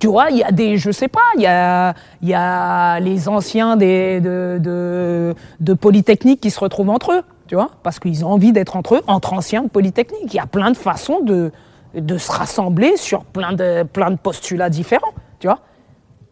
Tu 0.00 0.08
vois, 0.08 0.30
il 0.30 0.38
y 0.38 0.42
a 0.42 0.50
des, 0.50 0.76
je 0.76 0.90
sais 0.90 1.08
pas, 1.08 1.20
il 1.36 1.42
y 1.42 1.46
a, 1.46 1.94
y 2.20 2.34
a 2.34 2.98
les 3.00 3.28
anciens 3.28 3.76
des, 3.76 4.20
de, 4.20 5.34
de, 5.60 5.74
Polytechnique 5.74 6.40
qui 6.40 6.50
se 6.50 6.58
retrouvent 6.60 6.90
entre 6.90 7.12
eux, 7.12 7.22
tu 7.46 7.54
vois, 7.54 7.70
parce 7.82 8.00
qu'ils 8.00 8.24
ont 8.24 8.30
envie 8.30 8.52
d'être 8.52 8.76
entre 8.76 8.96
eux, 8.96 9.02
entre 9.06 9.32
anciens 9.32 9.62
de 9.62 9.68
Polytechnique. 9.68 10.32
Il 10.32 10.34
y 10.34 10.40
a 10.40 10.46
plein 10.46 10.72
de 10.72 10.76
façons 10.76 11.20
de, 11.20 11.52
de 11.94 12.18
se 12.18 12.30
rassembler 12.32 12.96
sur 12.96 13.24
plein 13.24 13.52
de, 13.52 13.84
plein 13.84 14.10
de 14.10 14.16
postulats 14.16 14.68
différents, 14.68 15.14
tu 15.38 15.46
vois. 15.46 15.60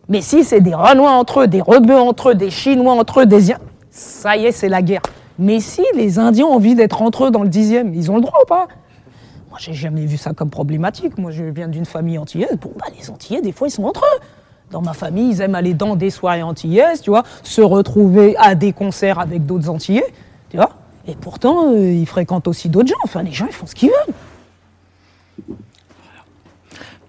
Mais 0.09 0.21
si 0.21 0.43
c'est 0.43 0.61
des 0.61 0.75
Renois 0.75 1.13
entre 1.13 1.43
eux, 1.43 1.47
des 1.47 1.61
Rebeux 1.63 1.97
entre 1.99 2.31
eux, 2.31 2.35
des 2.35 2.51
Chinois 2.51 2.95
entre 2.95 3.21
eux, 3.21 3.27
des... 3.27 3.51
Ia- 3.51 3.59
Ça 3.91 4.37
y 4.37 4.47
est, 4.47 4.53
c'est 4.53 4.69
la 4.69 4.83
guerre. 4.83 5.03
Mais 5.39 5.61
si 5.61 5.83
les 5.95 6.19
Indiens 6.19 6.47
ont 6.47 6.55
envie 6.55 6.75
d'être 6.75 7.01
entre 7.01 7.27
eux 7.27 7.31
dans 7.31 7.43
le 7.43 7.49
dixième, 7.49 7.95
ils 7.95 8.11
ont 8.11 8.17
le 8.17 8.23
droit 8.23 8.41
ou 8.43 8.47
pas? 8.47 8.67
Moi, 9.53 9.59
j'ai 9.61 9.75
jamais 9.75 10.07
vu 10.07 10.17
ça 10.17 10.33
comme 10.33 10.49
problématique. 10.49 11.19
Moi, 11.19 11.31
je 11.31 11.45
viens 11.45 11.69
d'une 11.69 11.85
famille 11.85 12.17
antillaise. 12.17 12.57
Bon, 12.59 12.73
bah, 12.79 12.87
les 12.99 13.11
Antillais, 13.11 13.43
des 13.43 13.53
fois, 13.53 13.69
ils 13.69 13.71
sont 13.71 13.85
entre 13.85 14.01
eux. 14.03 14.21
Dans 14.71 14.81
ma 14.81 14.95
famille, 14.95 15.29
ils 15.31 15.43
aiment 15.43 15.55
aller 15.55 15.75
dans 15.75 15.95
des 15.95 16.09
soirées 16.09 16.43
antillaises, 16.43 17.03
tu 17.03 17.11
vois, 17.11 17.23
se 17.43 17.61
retrouver 17.61 18.35
à 18.39 18.55
des 18.55 18.73
concerts 18.73 19.19
avec 19.19 19.45
d'autres 19.45 19.69
Antillais, 19.69 20.07
tu 20.49 20.57
vois. 20.57 20.71
Et 21.07 21.15
pourtant, 21.15 21.71
euh, 21.71 21.93
ils 21.93 22.07
fréquentent 22.07 22.49
aussi 22.49 22.71
d'autres 22.71 22.89
gens. 22.89 22.95
Enfin, 23.05 23.23
les 23.23 23.33
gens, 23.33 23.45
ils 23.47 23.53
font 23.53 23.67
ce 23.67 23.75
qu'ils 23.75 23.91
veulent. 23.91 24.15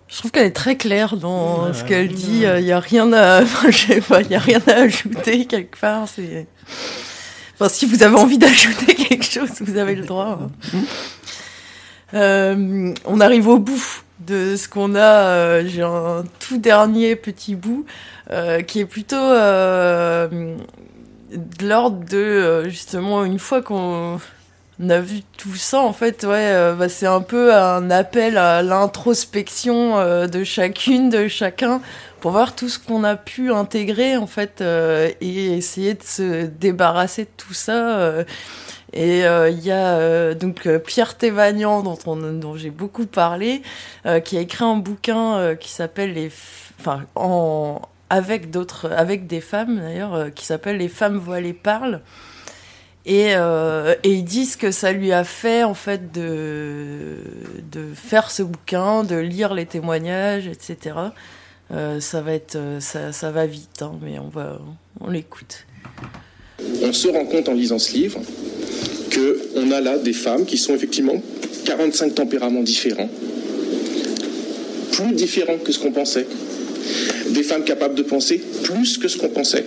Je 0.10 0.18
trouve 0.18 0.32
qu'elle 0.32 0.48
est 0.48 0.52
très 0.52 0.76
claire 0.76 1.16
dans 1.16 1.74
ce 1.74 1.86
qu'elle 1.86 2.10
dit. 2.10 2.44
Il 2.44 2.66
n'y 2.66 2.74
a 2.74 2.82
rien 2.82 3.14
à, 3.14 3.42
enfin, 3.44 3.72
je 3.72 3.78
sais 3.88 4.02
pas, 4.02 4.22
y 4.22 4.36
a 4.36 4.40
rien 4.40 4.60
à 4.68 4.82
ajouter 4.82 5.46
quelque 5.46 5.80
part. 5.80 6.10
C'est, 6.10 6.46
enfin, 7.56 7.70
si 7.70 7.86
vous 7.86 8.04
avez 8.04 8.18
envie 8.18 8.38
d'ajouter 8.38 8.94
quelque 8.96 9.24
chose, 9.24 9.50
vous 9.62 9.78
avez 9.78 9.96
le 9.96 10.04
droit. 10.06 10.40
hein. 10.74 10.80
Euh, 12.14 12.94
on 13.06 13.20
arrive 13.20 13.48
au 13.48 13.60
bout 13.60 14.04
de 14.20 14.56
ce 14.56 14.68
qu'on 14.68 14.96
a. 14.96 15.00
euh, 15.00 15.64
J'ai 15.66 15.82
un 15.82 16.24
tout 16.40 16.58
dernier 16.58 17.16
petit 17.16 17.56
bout 17.56 17.86
euh, 18.32 18.62
qui 18.62 18.80
est 18.80 18.86
plutôt 18.86 19.16
de 19.18 20.58
l'ordre 21.68 22.06
de 22.10 22.70
justement 22.70 23.26
une 23.26 23.40
fois 23.40 23.62
qu'on 23.62 24.20
on 24.80 24.90
a 24.90 25.00
vu 25.00 25.22
tout 25.38 25.56
ça, 25.56 25.82
en 25.82 25.94
fait, 25.94 26.24
ouais, 26.24 26.74
bah, 26.78 26.90
c'est 26.90 27.06
un 27.06 27.22
peu 27.22 27.54
un 27.54 27.92
appel 27.92 28.38
à 28.38 28.64
l'introspection 28.64 30.28
de 30.28 30.44
chacune, 30.44 31.10
de 31.10 31.28
chacun, 31.28 31.80
pour 32.20 32.32
voir 32.32 32.56
tout 32.56 32.70
ce 32.70 32.80
qu'on 32.80 33.04
a 33.04 33.16
pu 33.16 33.52
intégrer, 33.52 34.18
en 34.18 34.26
fait, 34.26 34.62
et 34.62 35.54
essayer 35.54 35.94
de 35.94 36.04
se 36.04 36.46
débarrasser 36.48 37.26
de 37.26 37.30
tout 37.38 37.54
ça. 37.54 38.26
Et 38.94 39.26
euh, 39.26 39.50
il 39.50 39.60
y 39.60 39.72
a 39.72 39.98
euh, 39.98 40.36
donc 40.36 40.68
euh, 40.68 40.78
Pierre 40.78 41.18
Thévagnan, 41.18 41.82
dont, 41.82 41.98
on, 42.06 42.16
dont 42.16 42.56
j'ai 42.56 42.70
beaucoup 42.70 43.08
parlé, 43.08 43.64
qui 44.24 44.38
a 44.38 44.42
écrit 44.42 44.64
un 44.64 44.78
bouquin 44.78 45.56
qui 45.56 45.70
s'appelle 45.70 46.14
les, 46.14 46.32
enfin, 46.80 47.06
en 47.16 47.82
avec 48.10 48.52
d'autres, 48.52 48.92
avec 48.92 49.26
des 49.26 49.42
femmes 49.42 49.80
d'ailleurs, 49.80 50.32
qui 50.36 50.46
s'appelle 50.46 50.78
Les 50.78 50.90
femmes 50.90 51.18
voilées 51.18 51.54
parlent. 51.54 52.02
Et, 53.06 53.32
et 53.32 54.10
ils 54.10 54.24
disent 54.24 54.56
que 54.56 54.72
ça 54.72 54.92
lui 54.92 55.12
a 55.12 55.24
fait 55.24 55.64
en 55.64 55.74
fait 55.74 56.12
de, 56.12 57.18
faire 57.96 58.30
ce 58.30 58.44
bouquin, 58.44 59.04
de 59.04 59.16
lire 59.16 59.54
les 59.54 59.66
témoignages, 59.66 60.48
etc. 60.48 60.96
Ça 62.00 62.22
va 62.22 62.34
être, 62.34 62.58
ça 62.80 63.32
va 63.32 63.46
vite, 63.48 63.82
hein, 63.82 63.94
mais 64.02 64.20
on 64.20 64.30
va, 64.30 64.60
on 65.00 65.10
l'écoute. 65.10 65.66
On 66.82 66.94
se 66.94 67.08
rend 67.08 67.26
compte 67.26 67.50
en 67.50 67.54
lisant 67.54 67.80
ce 67.80 67.94
livre 67.94 68.22
qu'on 69.14 69.72
a 69.72 69.82
là 69.82 69.98
des 69.98 70.14
femmes 70.14 70.46
qui 70.46 70.58
sont 70.58 70.76
effectivement 70.76 71.22
45 71.66 72.16
tempéraments 72.16 72.64
différents, 72.64 73.10
plus 74.92 75.14
différents 75.14 75.58
que 75.58 75.72
ce 75.72 75.80
qu'on 75.80 75.92
pensait. 75.92 76.28
Des 77.30 77.44
femmes 77.44 77.64
capables 77.64 77.96
de 77.96 78.04
penser 78.04 78.42
plus 78.64 78.98
que 78.98 79.08
ce 79.08 79.18
qu'on 79.18 79.30
pensait. 79.30 79.66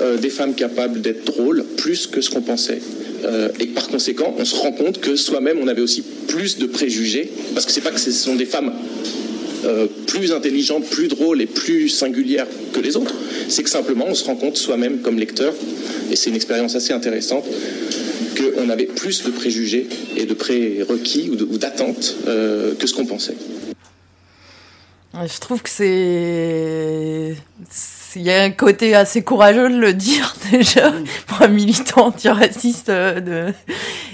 Euh, 0.00 0.16
des 0.16 0.30
femmes 0.30 0.54
capables 0.54 1.00
d'être 1.00 1.24
drôles 1.24 1.64
plus 1.76 2.06
que 2.06 2.20
ce 2.20 2.30
qu'on 2.30 2.40
pensait. 2.40 2.80
Euh, 3.24 3.48
et 3.58 3.66
par 3.66 3.88
conséquent, 3.88 4.34
on 4.38 4.44
se 4.44 4.54
rend 4.54 4.72
compte 4.72 5.00
que 5.00 5.16
soi-même, 5.16 5.58
on 5.60 5.66
avait 5.66 5.82
aussi 5.82 6.04
plus 6.28 6.58
de 6.58 6.66
préjugés, 6.66 7.30
parce 7.54 7.66
que 7.66 7.72
c'est 7.72 7.80
pas 7.80 7.90
que 7.90 7.98
ce 7.98 8.12
sont 8.12 8.36
des 8.36 8.46
femmes 8.46 8.72
euh, 9.64 9.86
plus 10.06 10.32
intelligentes, 10.32 10.88
plus 10.88 11.08
drôles 11.08 11.40
et 11.40 11.46
plus 11.46 11.88
singulières 11.88 12.46
que 12.72 12.80
les 12.80 12.96
autres, 12.96 13.14
c'est 13.48 13.62
que 13.62 13.70
simplement 13.70 14.06
on 14.08 14.14
se 14.14 14.24
rend 14.24 14.36
compte 14.36 14.56
soi-même 14.56 15.00
comme 15.00 15.18
lecteur, 15.18 15.54
et 16.10 16.16
c'est 16.16 16.30
une 16.30 16.36
expérience 16.36 16.74
assez 16.74 16.92
intéressante, 16.92 17.44
qu'on 18.36 18.68
avait 18.68 18.86
plus 18.86 19.24
de 19.24 19.30
préjugés 19.30 19.88
et 20.16 20.26
de 20.26 20.34
prérequis 20.34 21.30
ou 21.30 21.58
d'attentes 21.58 22.16
euh, 22.28 22.74
que 22.74 22.86
ce 22.86 22.94
qu'on 22.94 23.06
pensait. 23.06 23.34
Je 25.14 25.40
trouve 25.40 25.62
que 25.62 25.70
c'est. 25.70 27.36
Il 28.16 28.22
y 28.22 28.30
a 28.32 28.42
un 28.42 28.50
côté 28.50 28.94
assez 28.94 29.22
courageux 29.22 29.68
de 29.70 29.78
le 29.78 29.92
dire 29.94 30.34
déjà 30.50 30.92
pour 31.26 31.42
un 31.42 31.48
militant 31.48 32.06
antiraciste. 32.06 32.88
euh, 32.88 33.20
De... 33.20 33.54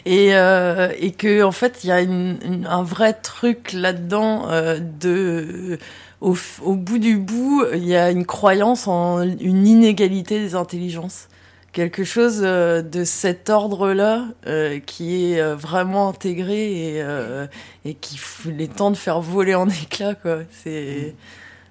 Et, 0.05 0.35
euh, 0.35 0.93
et 0.99 1.13
que, 1.13 1.43
en 1.43 1.53
fait, 1.53 1.81
il 1.85 1.89
y 1.89 1.93
a 1.93 2.01
une- 2.01 2.39
une- 2.45 2.67
un 2.67 2.83
vrai 2.83 3.13
truc 3.15 3.73
là-dedans 3.73 4.49
euh, 4.51 4.79
de. 5.01 5.79
Au, 6.21 6.35
au 6.63 6.75
bout 6.75 6.99
du 6.99 7.19
bout, 7.19 7.65
il 7.75 7.87
y 7.87 7.95
a 7.97 8.11
une 8.11 8.25
croyance 8.25 8.89
en 8.89 9.21
une 9.23 9.67
inégalité 9.67 10.41
des 10.41 10.55
intelligences. 10.55 11.29
Quelque 11.73 12.05
chose 12.05 12.41
euh, 12.43 12.83
de 12.83 13.05
cet 13.05 13.51
ordre-là 13.51 14.25
euh, 14.47 14.79
qui 14.87 15.33
est 15.35 15.41
euh, 15.41 15.55
vraiment 15.57 16.09
intégré 16.09 16.95
et, 16.97 17.03
euh, 17.03 17.47
et 17.85 17.95
qui 17.95 18.19
les 18.47 18.69
temps 18.69 18.91
de 18.91 18.97
faire 18.97 19.21
voler 19.21 19.55
en 19.55 19.69
éclats, 19.83 20.15
quoi. 20.15 20.39
C'est 20.63 21.15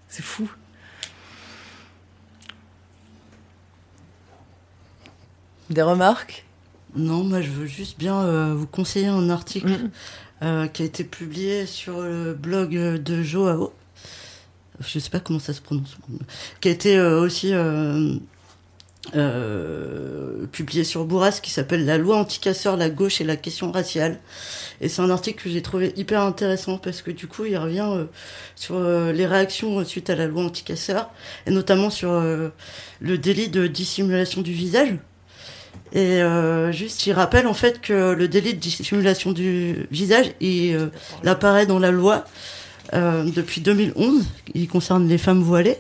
c'est 0.10 0.24
fou. 0.24 0.48
Des 5.74 5.82
remarques? 5.82 6.46
Non, 6.96 7.24
moi 7.24 7.42
je 7.42 7.50
veux 7.50 7.66
juste 7.66 7.98
bien 7.98 8.22
euh, 8.22 8.54
vous 8.54 8.68
conseiller 8.68 9.08
un 9.08 9.32
article 9.32 9.90
euh, 10.44 10.68
qui 10.68 10.84
a 10.84 10.86
été 10.86 11.04
publié 11.04 11.66
sur 11.66 12.02
le 12.02 12.36
blog 12.36 12.78
euh, 12.78 13.00
de 13.00 13.24
Joao. 13.24 13.74
Je 14.80 15.00
sais 15.00 15.10
pas 15.10 15.20
comment 15.20 15.40
ça 15.40 15.52
se 15.52 15.62
prononce. 15.62 15.98
Qui 16.62 16.68
a 16.68 16.72
été 16.72 16.96
euh, 16.96 17.20
aussi 17.22 17.54
publié 20.52 20.84
sur 20.84 21.06
Bourras 21.06 21.40
qui 21.42 21.50
s'appelle 21.50 21.86
La 21.86 21.98
loi 21.98 22.18
anticasseur, 22.18 22.78
la 22.78 22.92
gauche 22.92 23.20
et 23.20 23.24
la 23.24 23.36
question 23.36 23.72
raciale. 23.72 24.20
Et 24.80 24.90
c'est 24.90 25.02
un 25.02 25.10
article 25.10 25.44
que 25.44 25.50
j'ai 25.50 25.64
trouvé 25.64 25.92
hyper 25.96 26.22
intéressant 26.22 26.78
parce 26.78 27.02
que 27.02 27.10
du 27.10 27.26
coup 27.26 27.46
il 27.46 27.58
revient 27.58 28.06
sur 28.56 28.80
les 28.80 29.26
réactions 29.26 29.84
suite 29.86 30.12
à 30.12 30.16
la 30.16 30.28
loi 30.28 30.44
anticasseur 30.44 31.10
et 31.48 31.52
notamment 31.52 31.90
sur 31.90 32.12
le 32.12 33.18
délit 33.18 33.50
de 33.50 33.66
dissimulation 33.66 34.42
du 34.42 34.54
visage. 34.54 34.98
Et 35.94 36.22
euh, 36.22 36.72
juste, 36.72 37.06
il 37.06 37.14
rappelle 37.14 37.46
en 37.48 37.54
fait 37.54 37.80
que 37.80 38.14
le 38.14 38.28
délit 38.28 38.54
de 38.56 38.60
dissimulation 38.60 39.32
du 39.32 39.86
visage, 39.92 40.32
il, 40.42 40.76
euh, 40.76 40.88
il 41.24 41.30
apparaît 41.30 41.66
dans 41.68 41.80
la 41.80 41.92
loi 41.92 42.26
euh, 42.94 43.24
depuis 43.26 43.62
2011. 43.62 44.26
Il 44.56 44.68
concerne 44.68 45.08
les 45.08 45.18
femmes 45.20 45.42
voilées. 45.42 45.78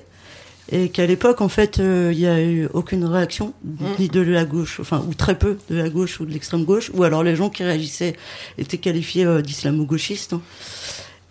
Et 0.72 0.90
qu'à 0.90 1.06
l'époque, 1.06 1.42
en 1.42 1.50
fait, 1.50 1.80
euh, 1.80 2.12
il 2.14 2.20
n'y 2.20 2.26
a 2.26 2.42
eu 2.42 2.68
aucune 2.74 3.04
réaction, 3.04 3.54
ni 4.00 4.08
de 4.08 4.22
la 4.22 4.46
gauche, 4.46 4.80
enfin, 4.80 5.04
ou 5.08 5.14
très 5.14 5.38
peu 5.38 5.58
de 5.70 5.76
la 5.76 5.90
gauche 5.90 6.22
ou 6.22 6.26
de 6.26 6.32
l'extrême 6.32 6.64
gauche, 6.64 6.90
ou 6.94 7.04
alors 7.04 7.22
les 7.22 7.36
gens 7.36 7.50
qui 7.50 7.64
réagissaient 7.64 8.16
étaient 8.58 8.78
qualifiés 8.78 9.26
euh, 9.26 9.42
d'islamo-gauchistes. 9.42 10.34
hein. 10.34 10.42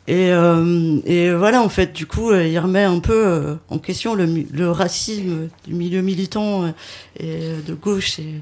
Et, 0.09 0.33
euh, 0.33 1.01
et 1.05 1.33
voilà, 1.33 1.63
en 1.63 1.69
fait, 1.69 1.93
du 1.93 2.07
coup, 2.07 2.31
euh, 2.31 2.45
il 2.45 2.59
remet 2.59 2.83
un 2.83 2.99
peu 2.99 3.27
euh, 3.27 3.55
en 3.69 3.79
question 3.79 4.17
le, 4.17 4.71
racisme 4.71 5.49
du 5.65 5.75
milieu 5.75 6.03
militant 6.03 6.75
et 7.21 7.53
de 7.65 7.75
gauche 7.75 8.19
et 8.19 8.41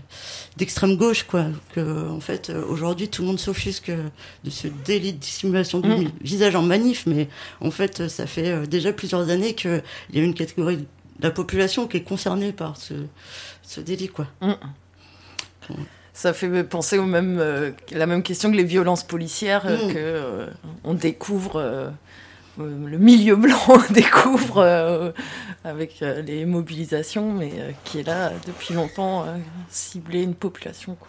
d'extrême 0.56 0.96
gauche, 0.96 1.24
quoi. 1.24 1.46
Que, 1.74 2.08
en 2.08 2.20
fait, 2.20 2.50
aujourd'hui, 2.68 3.08
tout 3.08 3.22
le 3.22 3.28
monde 3.28 3.38
s'offusque 3.38 3.90
de 3.90 4.50
ce 4.50 4.68
délit 4.86 5.12
de 5.12 5.18
dissimulation 5.18 5.80
du 5.80 5.90
Mm. 5.90 6.12
visage 6.22 6.54
en 6.54 6.62
manif, 6.62 7.04
mais 7.06 7.28
en 7.60 7.70
fait, 7.70 8.08
ça 8.08 8.26
fait 8.26 8.66
déjà 8.66 8.92
plusieurs 8.92 9.28
années 9.28 9.54
qu'il 9.54 9.82
y 10.14 10.18
a 10.18 10.22
une 10.22 10.34
catégorie 10.34 10.78
de 10.78 10.86
la 11.20 11.30
population 11.30 11.86
qui 11.86 11.98
est 11.98 12.02
concernée 12.02 12.52
par 12.52 12.76
ce, 12.76 12.94
ce 13.62 13.80
délit, 13.80 14.08
quoi. 14.08 14.28
Mm. 14.40 14.54
Ça 16.20 16.34
fait 16.34 16.64
penser 16.64 16.98
au 16.98 17.06
même, 17.06 17.38
euh, 17.40 17.70
la 17.92 18.04
même 18.04 18.22
question 18.22 18.50
que 18.50 18.56
les 18.56 18.62
violences 18.62 19.04
policières, 19.04 19.64
euh, 19.64 19.86
Mm. 19.88 19.92
que 19.94 19.96
euh, 19.96 20.46
on 20.84 20.92
découvre, 20.92 21.56
euh, 21.56 21.88
euh, 22.60 22.86
le 22.86 22.98
milieu 22.98 23.36
blanc 23.36 23.78
découvre 23.90 25.14
avec 25.64 26.00
les 26.26 26.44
mobilisations, 26.44 27.32
mais 27.32 27.74
qui 27.84 28.00
est 28.00 28.06
là 28.06 28.32
depuis 28.46 28.74
longtemps, 28.74 29.24
cibler 29.70 30.20
une 30.22 30.34
population. 30.34 30.94
Quoi. 30.94 31.08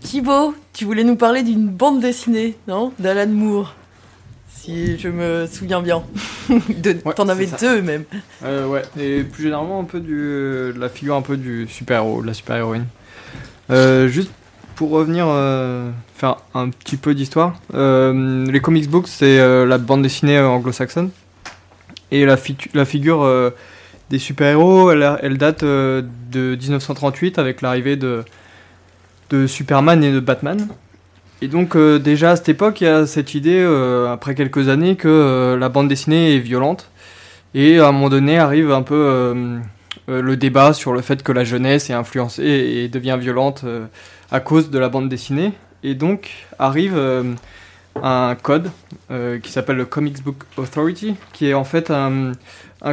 Thibaut, 0.00 0.56
tu 0.72 0.86
voulais 0.86 1.04
nous 1.04 1.14
parler 1.16 1.44
d'une 1.44 1.68
bande 1.68 2.00
dessinée, 2.00 2.56
non? 2.66 2.92
D'Alan 2.98 3.30
Moore, 3.30 3.76
si 4.56 4.98
je 4.98 5.08
me 5.08 5.46
souviens 5.46 5.82
bien. 5.82 6.02
T'en 7.16 7.28
avais 7.28 7.46
deux 7.60 7.82
même. 7.82 8.04
Euh, 8.44 8.66
ouais, 8.66 8.82
et 8.98 9.22
plus 9.22 9.44
généralement 9.44 9.80
un 9.80 9.84
peu 9.84 10.00
du, 10.00 10.12
de 10.16 10.74
la 10.78 10.88
figure 10.88 11.16
un 11.16 11.22
peu 11.22 11.36
du 11.36 11.66
super-héros, 11.68 12.22
de 12.22 12.26
la 12.26 12.34
super-héroïne. 12.34 12.86
Euh, 13.70 14.08
juste 14.08 14.30
pour 14.76 14.90
revenir, 14.90 15.26
euh, 15.28 15.90
faire 16.16 16.36
un 16.54 16.68
petit 16.70 16.96
peu 16.96 17.14
d'histoire, 17.14 17.54
les 17.72 18.60
comics 18.62 18.88
books 18.90 19.08
c'est 19.08 19.38
la 19.66 19.78
bande 19.78 20.02
dessinée 20.02 20.38
anglo-saxonne. 20.40 21.10
Et 22.10 22.24
la, 22.26 22.36
fi- 22.36 22.56
la 22.74 22.84
figure 22.84 23.52
des 24.10 24.18
super-héros, 24.18 24.90
elle, 24.92 25.38
date 25.38 25.64
de 25.64 26.04
1938 26.32 27.38
avec 27.38 27.60
l'arrivée 27.62 27.96
de, 27.96 28.24
de 29.30 29.46
Superman 29.46 30.02
et 30.04 30.12
de 30.12 30.20
Batman. 30.20 30.68
Et 31.42 31.48
donc 31.48 31.76
euh, 31.76 31.98
déjà 31.98 32.32
à 32.32 32.36
cette 32.36 32.48
époque, 32.48 32.80
il 32.80 32.84
y 32.84 32.86
a 32.86 33.06
cette 33.06 33.34
idée, 33.34 33.58
euh, 33.58 34.12
après 34.12 34.34
quelques 34.34 34.68
années, 34.68 34.96
que 34.96 35.08
euh, 35.08 35.58
la 35.58 35.68
bande 35.68 35.88
dessinée 35.88 36.36
est 36.36 36.38
violente. 36.38 36.90
Et 37.54 37.78
à 37.78 37.88
un 37.88 37.92
moment 37.92 38.08
donné 38.08 38.38
arrive 38.38 38.72
un 38.72 38.82
peu 38.82 39.34
le 40.08 40.36
débat 40.36 40.72
sur 40.72 40.92
le 40.92 41.02
fait 41.02 41.22
que 41.22 41.30
la 41.30 41.44
jeunesse 41.44 41.88
est 41.88 41.92
influencée 41.92 42.42
et 42.42 42.88
devient 42.88 43.16
violente 43.20 43.64
à 44.32 44.40
cause 44.40 44.70
de 44.70 44.78
la 44.80 44.88
bande 44.88 45.08
dessinée. 45.08 45.52
Et 45.84 45.94
donc 45.94 46.30
arrive 46.58 47.00
un 48.02 48.34
code 48.34 48.72
qui 49.40 49.52
s'appelle 49.52 49.76
le 49.76 49.84
Comics 49.84 50.20
Book 50.24 50.42
Authority, 50.56 51.14
qui 51.32 51.46
est 51.46 51.54
en 51.54 51.62
fait 51.62 51.92
un, 51.92 52.32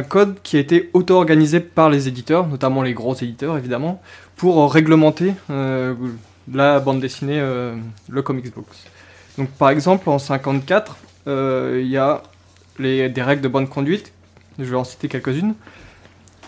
code 0.08 0.36
qui 0.44 0.56
a 0.58 0.60
été 0.60 0.90
auto-organisé 0.92 1.58
par 1.58 1.90
les 1.90 2.06
éditeurs, 2.06 2.46
notamment 2.46 2.82
les 2.82 2.94
gros 2.94 3.16
éditeurs 3.16 3.58
évidemment, 3.58 4.00
pour 4.36 4.72
réglementer 4.72 5.34
la 6.52 6.80
bande 6.80 7.00
dessinée, 7.00 7.38
euh, 7.40 7.74
le 8.08 8.22
comics 8.22 8.52
books. 8.54 8.66
Donc 9.38 9.50
par 9.50 9.70
exemple 9.70 10.08
en 10.08 10.18
54, 10.18 10.96
euh, 11.28 11.80
il 11.82 11.88
y 11.88 11.96
a 11.96 12.22
les, 12.78 13.08
des 13.08 13.22
règles 13.22 13.42
de 13.42 13.48
bonne 13.48 13.68
conduite, 13.68 14.12
je 14.58 14.64
vais 14.64 14.76
en 14.76 14.84
citer 14.84 15.08
quelques-unes. 15.08 15.54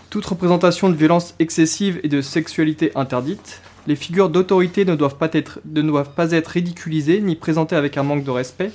Toute 0.09 0.25
représentation 0.25 0.89
de 0.89 0.95
violence 0.95 1.35
excessive 1.39 1.99
et 2.03 2.07
de 2.07 2.21
sexualité 2.21 2.91
interdite. 2.95 3.61
Les 3.87 3.95
figures 3.95 4.29
d'autorité 4.29 4.85
ne, 4.85 4.95
doivent 4.95 5.17
pas 5.17 5.29
être- 5.33 5.59
ne 5.65 5.81
doivent 5.81 6.11
pas 6.13 6.31
être 6.31 6.47
ridiculisées 6.49 7.21
ni 7.21 7.35
présentées 7.35 7.75
avec 7.75 7.97
un 7.97 8.03
manque 8.03 8.23
de 8.23 8.31
respect. 8.31 8.71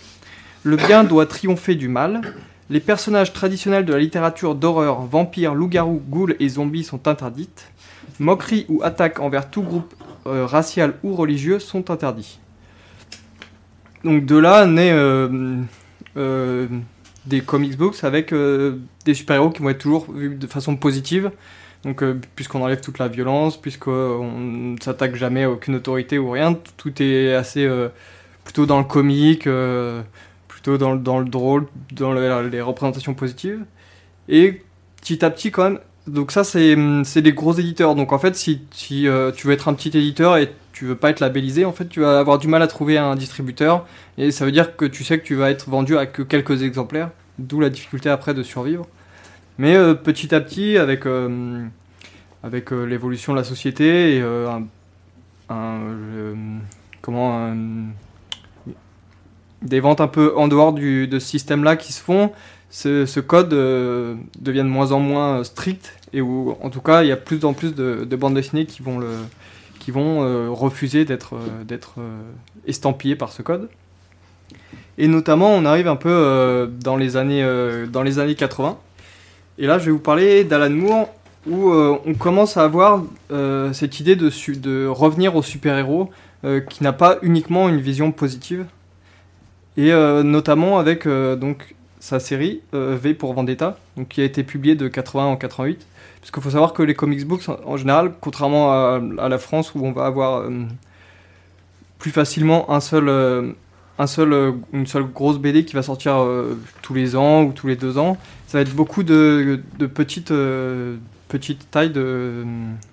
Le 0.63 0.77
bien 0.77 1.03
doit 1.05 1.27
triompher 1.27 1.75
du 1.75 1.89
mal. 1.89 2.21
Les 2.69 2.81
personnages 2.81 3.33
traditionnels 3.33 3.85
de 3.85 3.93
la 3.93 3.99
littérature 3.99 4.55
d'horreur, 4.55 5.01
vampires, 5.03 5.55
loups-garous, 5.55 6.03
ghouls 6.09 6.37
et 6.39 6.49
zombies 6.49 6.85
sont 6.85 7.09
interdites. 7.09 7.67
Moqueries 8.21 8.67
ou 8.69 8.83
attaques 8.85 9.19
envers 9.19 9.51
tout 9.51 9.63
groupe 9.63 9.95
euh, 10.27 10.47
racial 10.47 10.95
ou 11.03 11.15
religieux 11.15 11.59
sont 11.59 11.91
interdits. 11.91 12.39
Donc 14.05 14.25
de 14.25 14.37
là 14.37 14.67
naît 14.67 14.93
euh, 14.93 15.57
euh, 16.17 16.67
des 17.27 17.41
comics 17.43 17.77
books 17.77 18.03
avec 18.03 18.33
euh, 18.33 18.79
des 19.05 19.15
super-héros 19.15 19.51
qui 19.51 19.63
vont 19.63 19.69
être 19.71 19.79
toujours 19.79 20.11
vus 20.11 20.35
de 20.37 20.47
façon 20.47 20.77
positive, 20.77 21.31
Donc, 21.85 22.03
puisqu'on 22.35 22.63
enlève 22.63 22.81
toute 22.81 22.99
la 22.99 23.09
violence, 23.09 23.61
puisqu'on 23.61 24.33
ne 24.33 24.77
s'attaque 24.81 25.17
jamais 25.17 25.45
à 25.45 25.51
aucune 25.51 25.75
autorité 25.77 26.19
ou 26.19 26.31
rien, 26.31 26.59
tout 26.77 27.03
est 27.03 27.35
assez 27.35 27.67
plutôt 28.45 28.67
dans 28.67 28.79
le 28.79 28.85
comique, 28.85 29.49
plutôt 30.49 30.77
dans, 30.79 30.93
le- 30.93 31.25
drôle, 31.25 31.67
dans 31.93 32.13
le- 32.13 32.49
les 32.49 32.61
représentations 32.61 33.15
positives. 33.15 33.65
Et 34.29 34.63
petit 35.01 35.25
à 35.25 35.31
petit, 35.31 35.51
quand 35.51 35.65
même, 35.71 35.81
donc 36.11 36.33
ça, 36.33 36.45
c'est 36.45 36.75
hum, 36.75 37.05
c'est 37.05 37.23
des 37.23 37.33
gros 37.33 37.53
éditeurs. 37.53 37.95
Donc 37.95 38.13
en 38.13 38.19
fait, 38.19 38.37
si, 38.37 38.61
si 38.73 39.07
euh, 39.07 39.31
tu 39.33 39.47
veux 39.47 39.53
être 39.53 39.69
un 39.69 39.75
petit 39.75 39.89
éditeur 39.97 40.37
et 40.37 40.53
tu 40.73 40.85
veux 40.87 40.97
pas 40.97 41.11
être 41.11 41.21
labellisé, 41.21 41.65
en 41.65 41.73
fait, 41.73 41.89
tu 41.89 42.01
vas 42.01 42.19
avoir 42.19 42.39
du 42.39 42.49
mal 42.49 42.63
à 42.63 42.67
trouver 42.67 42.99
un 42.99 43.17
distributeur. 43.17 43.87
Et 44.19 44.31
ça 44.31 44.45
veut 44.45 44.53
dire 44.53 44.77
que 44.77 44.85
tu 44.85 45.05
sais 45.05 45.19
que 45.19 45.25
tu 45.25 45.35
vas 45.35 45.51
être 45.51 45.69
vendu 45.69 45.97
à 45.97 46.07
que 46.07 46.23
quelques 46.23 46.63
exemplaires, 46.63 47.11
d'où 47.39 47.61
la 47.61 47.71
difficulté 47.71 48.11
après 48.11 48.35
de 48.35 48.43
survivre. 48.43 48.87
Mais 49.59 49.77
euh, 49.77 49.95
petit 49.95 50.35
à 50.35 50.41
petit, 50.41 50.79
avec, 50.79 51.07
euh, 51.07 51.65
avec 52.43 52.71
l'évolution 52.71 53.33
de 53.33 53.39
la 53.39 53.45
société 53.45 54.17
et 54.17 54.23
un, 55.49 55.81
comment, 57.03 57.55
des 59.63 59.81
ventes 59.81 60.01
un 60.01 60.09
peu 60.09 60.33
en 60.37 60.49
dehors 60.49 60.73
du, 60.73 61.07
de 61.09 61.19
ce 61.19 61.27
système-là 61.27 61.77
qui 61.77 61.93
se 61.93 62.03
font, 62.03 62.33
ce, 62.71 63.21
code 63.21 63.51
devient 63.51 64.61
de 64.61 64.63
moins 64.63 64.93
en 64.93 65.01
moins 65.01 65.45
strict 65.45 66.00
et 66.13 66.21
où, 66.21 66.57
en 66.61 66.71
tout 66.71 66.81
cas, 66.81 67.03
il 67.03 67.09
y 67.09 67.13
a 67.13 67.17
plus 67.17 67.45
en 67.45 67.53
plus 67.53 67.75
de, 67.75 68.05
de 68.05 68.17
bandes 68.17 68.35
dessinées 68.35 68.67
qui 68.67 68.83
vont, 68.83 69.01
qui 69.81 69.91
vont 69.91 70.23
euh, 70.23 70.49
refuser 70.51 71.05
d'être 71.05 71.35
euh, 71.35 71.65
d'être, 71.65 71.95
euh, 71.99 72.21
estampillées 72.67 73.17
par 73.17 73.33
ce 73.33 73.43
code. 73.43 73.69
Et 74.99 75.09
notamment, 75.09 75.51
on 75.51 75.65
arrive 75.65 75.89
un 75.89 75.97
peu 75.97 76.11
euh, 76.11 76.67
dans, 76.67 76.97
les 76.97 77.17
années, 77.17 77.45
dans 77.91 78.03
les 78.03 78.19
années 78.19 78.35
80. 78.35 78.77
Et 79.59 79.67
là, 79.67 79.79
je 79.79 79.87
vais 79.87 79.91
vous 79.91 79.99
parler 79.99 80.45
d'Alan 80.45 80.71
Moore, 80.71 81.09
où 81.49 81.73
on 81.73 82.15
commence 82.15 82.59
à 82.59 82.65
avoir 82.65 83.03
cette 83.73 83.99
idée 84.01 84.15
de, 84.15 84.31
de 84.59 84.87
revenir 84.87 85.37
au 85.37 85.43
super-héros, 85.43 86.11
qui 86.43 86.83
n'a 86.83 86.93
pas 86.93 87.19
uniquement 87.23 87.69
une 87.71 87.81
vision 87.81 88.13
positive. 88.13 88.67
Et 89.79 89.91
notamment 89.91 90.79
avec 90.79 91.07
donc, 91.07 91.75
sa 92.01 92.19
série 92.19 92.63
euh, 92.75 92.97
V 93.01 93.15
pour 93.15 93.33
Vendetta, 93.35 93.79
donc, 93.97 94.09
qui 94.09 94.23
a 94.23 94.25
été 94.25 94.43
publiée 94.43 94.75
de 94.75 94.89
80 94.89 95.27
en 95.27 95.37
88. 95.37 95.87
Parce 96.21 96.31
qu'il 96.31 96.43
faut 96.43 96.51
savoir 96.51 96.73
que 96.73 96.83
les 96.83 96.95
comics 96.95 97.27
books, 97.27 97.49
en- 97.49 97.77
général, 97.77 98.13
contrairement 98.21 98.73
à, 98.73 99.29
la 99.29 99.39
France 99.39 99.75
où 99.75 99.85
on 99.85 99.93
va 99.93 100.07
avoir 100.07 100.41
euh, 100.41 100.51
plus 101.99 102.11
facilement 102.11 102.71
un 102.71 102.81
seul, 102.81 103.09
euh, 103.09 103.53
un 103.99 104.07
seul, 104.07 104.55
une 104.73 104.87
seule 104.87 105.05
grosse 105.05 105.39
BD 105.39 105.65
qui 105.65 105.75
va 105.75 105.83
sortir 105.83 106.27
tous 106.83 106.95
les 106.95 107.17
ans 107.17 107.43
ou 107.45 107.53
tous 107.53 107.67
les 107.69 107.77
deux 107.77 107.99
ans, 107.99 108.17
ça 108.47 108.59
va 108.59 108.63
être 108.63 108.75
beaucoup 108.75 109.03
de, 109.03 109.61
petites, 109.95 110.33
petites 111.29 111.71
tailles 111.71 111.91
de, 111.91 112.45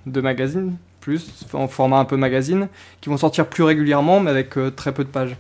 de 0.05 0.21
magazines, 0.21 0.75
plus 0.99 1.45
en 1.53 1.69
format 1.69 1.99
un 1.99 2.05
peu 2.05 2.17
magazine, 2.17 2.67
qui 2.99 3.07
vont 3.09 3.15
sortir 3.15 3.47
plus 3.47 3.63
régulièrement 3.63 4.19
mais 4.19 4.31
avec 4.31 4.55
très 4.75 4.93
peu 4.93 5.05
de 5.05 5.09
pages. 5.09 5.37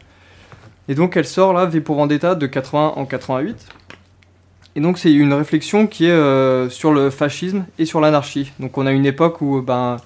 Et 0.89 0.95
donc 0.95 1.17
elle 1.17 1.25
sort 1.25 1.53
là, 1.53 1.65
V 1.65 1.81
pour 1.81 1.95
Vendetta, 1.95 2.35
de 2.35 2.47
80 2.47 2.93
en 2.95 3.05
88. 3.05 3.67
Et 4.75 4.79
donc 4.79 4.97
c'est 4.97 5.11
une 5.11 5.33
réflexion 5.33 5.87
qui 5.87 6.05
est 6.05 6.11
euh, 6.11 6.69
sur 6.69 6.93
le 6.93 7.09
fascisme 7.09 7.65
et 7.79 7.85
sur 7.85 7.99
l'anarchie. 7.99 8.51
Donc 8.59 8.77
on 8.77 8.85
a 8.85 8.91
une 8.91 9.05
époque 9.05 9.41
où 9.41 9.61
ben, 9.61 9.97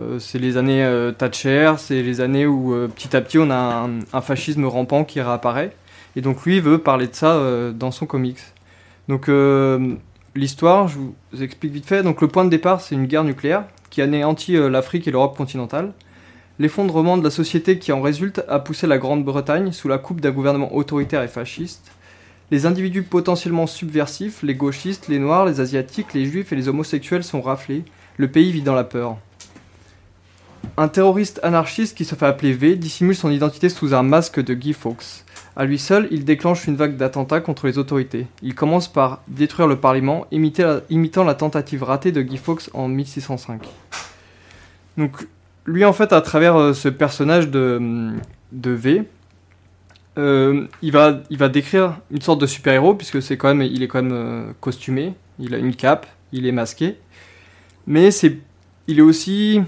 euh, 0.00 0.18
c'est 0.18 0.38
les 0.38 0.56
années 0.56 0.84
euh, 0.84 1.12
Thatcher, 1.12 1.74
c'est 1.78 2.02
les 2.02 2.20
années 2.20 2.46
où 2.46 2.74
euh, 2.74 2.88
petit 2.88 3.16
à 3.16 3.20
petit 3.20 3.38
on 3.38 3.50
a 3.50 3.56
un, 3.56 4.00
un 4.12 4.20
fascisme 4.20 4.64
rampant 4.66 5.04
qui 5.04 5.20
réapparaît. 5.20 5.72
Et 6.16 6.20
donc 6.20 6.44
lui 6.44 6.60
veut 6.60 6.78
parler 6.78 7.06
de 7.06 7.14
ça 7.14 7.34
euh, 7.34 7.72
dans 7.72 7.90
son 7.90 8.06
comics. 8.06 8.38
Donc 9.08 9.28
euh, 9.28 9.94
l'histoire, 10.34 10.88
je 10.88 10.98
vous 10.98 11.14
explique 11.42 11.72
vite 11.72 11.86
fait. 11.86 12.02
Donc 12.02 12.20
le 12.20 12.28
point 12.28 12.44
de 12.44 12.50
départ, 12.50 12.80
c'est 12.80 12.94
une 12.94 13.06
guerre 13.06 13.24
nucléaire 13.24 13.64
qui 13.90 14.02
anéantit 14.02 14.56
euh, 14.56 14.68
l'Afrique 14.68 15.08
et 15.08 15.10
l'Europe 15.10 15.36
continentale. 15.36 15.92
L'effondrement 16.58 17.16
de 17.16 17.24
la 17.24 17.30
société 17.30 17.78
qui 17.78 17.92
en 17.92 18.02
résulte 18.02 18.44
a 18.48 18.58
poussé 18.58 18.86
la 18.86 18.98
Grande-Bretagne 18.98 19.72
sous 19.72 19.88
la 19.88 19.98
coupe 19.98 20.20
d'un 20.20 20.30
gouvernement 20.30 20.74
autoritaire 20.74 21.22
et 21.22 21.28
fasciste. 21.28 21.90
Les 22.50 22.66
individus 22.66 23.02
potentiellement 23.02 23.66
subversifs, 23.66 24.42
les 24.42 24.54
gauchistes, 24.54 25.08
les 25.08 25.18
noirs, 25.18 25.46
les 25.46 25.60
asiatiques, 25.60 26.12
les 26.12 26.26
juifs 26.26 26.52
et 26.52 26.56
les 26.56 26.68
homosexuels 26.68 27.24
sont 27.24 27.40
raflés. 27.40 27.84
Le 28.18 28.28
pays 28.28 28.52
vit 28.52 28.60
dans 28.60 28.74
la 28.74 28.84
peur. 28.84 29.16
Un 30.76 30.88
terroriste 30.88 31.40
anarchiste 31.42 31.96
qui 31.96 32.04
se 32.04 32.14
fait 32.14 32.26
appeler 32.26 32.52
V 32.52 32.76
dissimule 32.76 33.16
son 33.16 33.30
identité 33.30 33.68
sous 33.68 33.94
un 33.94 34.02
masque 34.02 34.40
de 34.42 34.54
Guy 34.54 34.74
Fawkes. 34.74 35.24
À 35.56 35.64
lui 35.64 35.78
seul, 35.78 36.08
il 36.10 36.24
déclenche 36.24 36.66
une 36.66 36.76
vague 36.76 36.96
d'attentats 36.96 37.40
contre 37.40 37.66
les 37.66 37.78
autorités. 37.78 38.26
Il 38.42 38.54
commence 38.54 38.88
par 38.88 39.20
détruire 39.28 39.66
le 39.66 39.76
Parlement, 39.76 40.26
imitant 40.30 41.24
la 41.24 41.34
tentative 41.34 41.82
ratée 41.82 42.12
de 42.12 42.22
Guy 42.22 42.38
Fawkes 42.38 42.70
en 42.74 42.88
1605. 42.88 43.66
Donc, 44.96 45.26
lui, 45.64 45.84
en 45.84 45.92
fait, 45.92 46.12
à 46.12 46.20
travers 46.20 46.56
euh, 46.56 46.72
ce 46.72 46.88
personnage 46.88 47.48
de, 47.48 48.10
de 48.52 48.70
V, 48.70 49.04
euh, 50.18 50.66
il, 50.82 50.92
va, 50.92 51.20
il 51.30 51.38
va 51.38 51.48
décrire 51.48 51.98
une 52.10 52.20
sorte 52.20 52.40
de 52.40 52.46
super-héros, 52.46 52.94
puisque 52.94 53.22
c'est 53.22 53.36
quand 53.36 53.54
même, 53.54 53.62
il 53.62 53.82
est 53.82 53.88
quand 53.88 54.02
même 54.02 54.12
euh, 54.12 54.52
costumé, 54.60 55.14
il 55.38 55.54
a 55.54 55.58
une 55.58 55.74
cape, 55.74 56.06
il 56.32 56.46
est 56.46 56.52
masqué. 56.52 56.96
Mais 57.86 58.10
c'est, 58.10 58.38
il 58.86 58.98
est 58.98 59.02
aussi. 59.02 59.60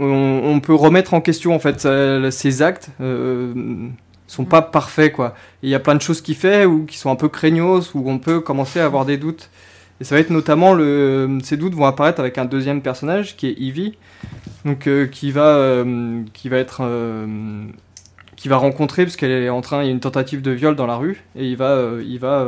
On, 0.00 0.60
peut 0.60 0.74
remettre 0.74 1.12
en 1.14 1.20
question, 1.20 1.54
en 1.54 1.58
fait, 1.58 1.88
ses 2.30 2.62
actes. 2.62 2.90
Euh, 3.00 3.88
sont 4.28 4.44
pas 4.44 4.62
parfaits, 4.62 5.12
quoi. 5.12 5.34
Il 5.62 5.70
y 5.70 5.74
a 5.74 5.80
plein 5.80 5.96
de 5.96 6.02
choses 6.02 6.20
qu'il 6.20 6.36
fait 6.36 6.66
ou 6.66 6.84
qui 6.84 6.98
sont 6.98 7.10
un 7.10 7.16
peu 7.16 7.28
craignos, 7.28 7.94
où 7.94 8.08
on 8.08 8.18
peut 8.18 8.40
commencer 8.40 8.78
à 8.78 8.84
avoir 8.84 9.04
des 9.06 9.16
doutes. 9.16 9.50
Et 10.00 10.04
ça 10.04 10.14
va 10.14 10.20
être 10.20 10.30
notamment 10.30 10.74
le. 10.74 11.38
Ces 11.42 11.56
doutes 11.56 11.74
vont 11.74 11.86
apparaître 11.86 12.20
avec 12.20 12.38
un 12.38 12.44
deuxième 12.44 12.82
personnage 12.82 13.36
qui 13.36 13.48
est 13.48 13.60
Evie, 13.60 13.96
donc 14.64 14.86
euh, 14.86 15.06
qui 15.06 15.30
va 15.30 15.56
euh, 15.56 16.22
qui 16.32 16.48
va 16.48 16.58
être 16.58 16.80
euh, 16.82 17.66
qui 18.36 18.48
va 18.48 18.56
rencontrer 18.56 19.04
parce 19.04 19.16
qu'elle 19.16 19.30
est 19.30 19.48
en 19.48 19.60
train 19.60 19.82
il 19.82 19.86
y 19.86 19.88
a 19.88 19.92
une 19.92 20.00
tentative 20.00 20.42
de 20.42 20.50
viol 20.50 20.76
dans 20.76 20.86
la 20.86 20.96
rue 20.96 21.24
et 21.36 21.46
il 21.46 21.56
va 21.56 21.90
il 22.04 22.18
va 22.18 22.46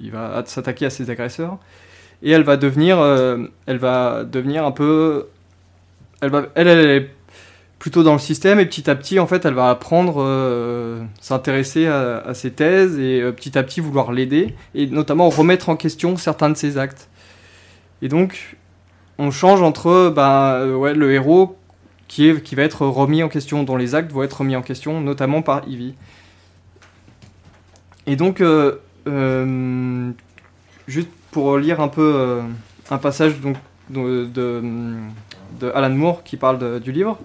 il 0.00 0.10
va 0.10 0.42
s'attaquer 0.46 0.86
à 0.86 0.90
ses 0.90 1.10
agresseurs. 1.10 1.58
Et 2.22 2.30
elle 2.30 2.44
va 2.44 2.56
devenir 2.56 2.98
elle 3.66 3.78
va 3.78 4.24
devenir 4.24 4.64
un 4.64 4.72
peu 4.72 5.28
elle 6.20 6.30
va 6.30 6.46
elle, 6.54 6.68
est 6.68 7.10
plutôt 7.78 8.02
dans 8.02 8.14
le 8.14 8.18
système 8.18 8.58
et 8.58 8.66
petit 8.66 8.88
à 8.88 8.94
petit 8.94 9.18
en 9.18 9.26
fait 9.26 9.44
elle 9.44 9.54
va 9.54 9.68
apprendre 9.70 11.06
s'intéresser 11.20 11.86
à, 11.86 12.32
ses 12.34 12.52
thèses 12.52 12.98
et 12.98 13.20
petit 13.32 13.58
à 13.58 13.62
petit 13.62 13.80
vouloir 13.80 14.12
l'aider 14.12 14.54
et 14.74 14.86
notamment 14.86 15.28
remettre 15.28 15.68
en 15.68 15.76
question 15.76 16.16
certains 16.16 16.50
de 16.50 16.56
ses 16.56 16.78
actes. 16.78 17.08
Et 18.00 18.08
donc 18.08 18.56
on 19.18 19.30
change 19.30 19.62
entre 19.62 20.12
bah, 20.14 20.54
euh, 20.54 20.94
le 20.94 21.12
héros 21.12 21.56
qui, 22.08 22.32
va 22.32 22.62
être 22.62 22.86
remis 22.86 23.22
en 23.22 23.28
question, 23.28 23.62
dont 23.62 23.76
les 23.76 23.94
actes 23.94 24.12
vont 24.12 24.22
être 24.22 24.40
remis 24.40 24.56
en 24.56 24.62
question, 24.62 25.00
notamment 25.00 25.42
par 25.42 25.66
Ivy. 25.68 25.94
Et 28.06 28.14
donc, 28.14 28.40
euh, 28.40 28.76
euh, 29.08 30.10
juste 30.86 31.08
pour 31.32 31.58
lire 31.58 31.80
un 31.80 31.88
peu 31.88 32.40
un 32.90 32.98
passage 32.98 33.40
donc, 33.40 33.56
de, 33.90 34.26
de, 34.26 35.72
Alan 35.74 35.90
Moore 35.90 36.22
qui 36.22 36.36
parle 36.36 36.80
du 36.80 36.92
livre. 36.92 37.18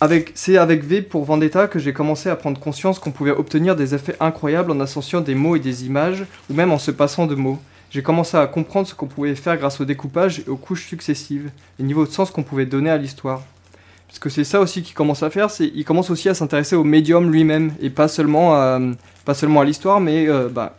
Avec- 0.00 0.32
C'est 0.34 0.58
avec 0.58 0.84
V 0.84 1.00
pour 1.00 1.24
Vendetta 1.24 1.68
que 1.68 1.78
j'ai 1.78 1.92
commencé 1.92 2.28
à 2.28 2.36
prendre 2.36 2.60
conscience 2.60 2.98
qu'on 2.98 3.12
pouvait 3.12 3.30
obtenir 3.30 3.76
des 3.76 3.94
effets 3.94 4.16
incroyables 4.20 4.72
en 4.72 4.80
associant 4.80 5.20
des 5.20 5.34
mots 5.34 5.56
et 5.56 5.60
des 5.60 5.86
images, 5.86 6.26
ou 6.50 6.54
même 6.54 6.72
en 6.72 6.78
se 6.78 6.90
passant 6.90 7.26
de 7.26 7.36
mots. 7.36 7.60
J'ai 7.90 8.02
commencé 8.02 8.36
à 8.36 8.46
comprendre 8.46 8.86
ce 8.86 8.94
qu'on 8.94 9.06
pouvait 9.06 9.34
faire 9.34 9.56
grâce 9.56 9.80
au 9.80 9.84
découpage 9.84 10.40
et 10.40 10.48
aux 10.48 10.56
couches 10.56 10.86
successives, 10.86 11.50
les 11.78 11.84
niveaux 11.84 12.04
de 12.04 12.10
sens 12.10 12.30
qu'on 12.30 12.42
pouvait 12.42 12.66
donner 12.66 12.90
à 12.90 12.96
l'histoire. 12.96 13.42
Parce 14.08 14.18
que 14.18 14.28
c'est 14.28 14.44
ça 14.44 14.60
aussi 14.60 14.82
qu'il 14.82 14.94
commence 14.94 15.22
à 15.22 15.30
faire, 15.30 15.50
c'est 15.50 15.70
il 15.74 15.84
commence 15.84 16.10
aussi 16.10 16.28
à 16.28 16.34
s'intéresser 16.34 16.76
au 16.76 16.84
médium 16.84 17.30
lui-même, 17.30 17.72
et 17.80 17.90
pas 17.90 18.08
seulement 18.08 18.54
à, 18.54 18.80
pas 19.24 19.34
seulement 19.34 19.60
à 19.60 19.64
l'histoire, 19.64 20.00
mais 20.00 20.28
euh, 20.28 20.48
bah, 20.48 20.76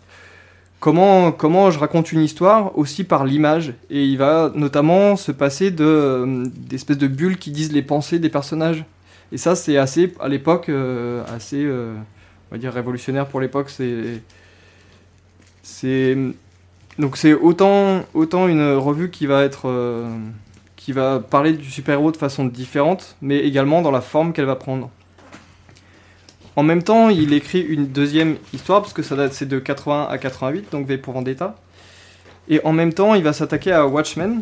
comment, 0.79 1.31
comment 1.31 1.69
je 1.69 1.79
raconte 1.79 2.11
une 2.11 2.21
histoire 2.21 2.77
aussi 2.77 3.03
par 3.03 3.25
l'image. 3.25 3.73
Et 3.89 4.05
il 4.05 4.17
va 4.17 4.51
notamment 4.55 5.15
se 5.15 5.31
passer 5.31 5.73
euh, 5.79 6.45
d'espèces 6.55 6.97
de 6.97 7.07
bulles 7.07 7.37
qui 7.37 7.51
disent 7.51 7.73
les 7.73 7.81
pensées 7.81 8.19
des 8.19 8.29
personnages. 8.29 8.85
Et 9.31 9.37
ça, 9.37 9.55
c'est 9.55 9.77
assez, 9.77 10.13
à 10.21 10.29
l'époque, 10.29 10.69
euh, 10.69 11.23
assez, 11.35 11.67
on 11.67 12.51
va 12.51 12.57
dire, 12.57 12.73
révolutionnaire 12.73 13.27
pour 13.27 13.41
l'époque. 13.41 13.69
C'est, 13.69 14.21
donc 16.99 17.17
c'est 17.17 17.33
autant, 17.33 18.03
une 18.47 18.73
revue 18.73 19.09
qui 19.11 19.27
va 19.27 19.43
être, 19.43 19.69
euh, 19.69 20.09
qui 20.75 20.91
va 20.91 21.19
parler 21.19 21.53
du 21.53 21.69
super-héros 21.69 22.11
de 22.11 22.17
façon 22.17 22.45
différente, 22.45 23.15
mais 23.21 23.39
également 23.39 23.81
dans 23.81 23.91
la 23.91 24.01
forme 24.01 24.33
qu'elle 24.33 24.45
va 24.45 24.55
prendre. 24.55 24.89
En 26.55 26.63
même 26.63 26.81
temps, 26.81 27.09
il 27.09 27.33
écrit 27.33 27.61
une 27.61 27.87
deuxième 27.87 28.37
histoire, 28.51 28.81
parce 28.81 28.93
que 28.93 29.03
ça 29.03 29.15
date, 29.15 29.43
de 29.43 29.59
80 29.59 30.07
à 30.09 30.17
88, 30.17 30.71
donc 30.71 30.87
V 30.87 30.97
pour 30.97 31.13
Vendetta. 31.13 31.55
Et 32.49 32.59
en 32.63 32.73
même 32.73 32.93
temps, 32.93 33.13
il 33.13 33.23
va 33.23 33.31
s'attaquer 33.33 33.71
à 33.71 33.85
Watchmen. 33.85 34.41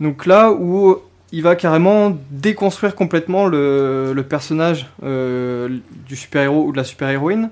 Donc 0.00 0.24
là 0.24 0.50
où 0.52 0.96
il 1.30 1.42
va 1.42 1.56
carrément 1.56 2.16
déconstruire 2.30 2.94
complètement 2.94 3.46
le, 3.46 4.12
le 4.14 4.22
personnage 4.22 4.86
euh, 5.02 5.78
du 6.06 6.16
super-héros 6.16 6.64
ou 6.64 6.72
de 6.72 6.78
la 6.78 6.84
super-héroïne 6.84 7.50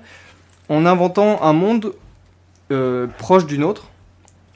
en 0.69 0.85
inventant 0.85 1.43
un 1.43 1.53
monde 1.53 1.93
euh, 2.69 3.07
proche 3.17 3.45
d'une 3.45 3.63
autre, 3.63 3.87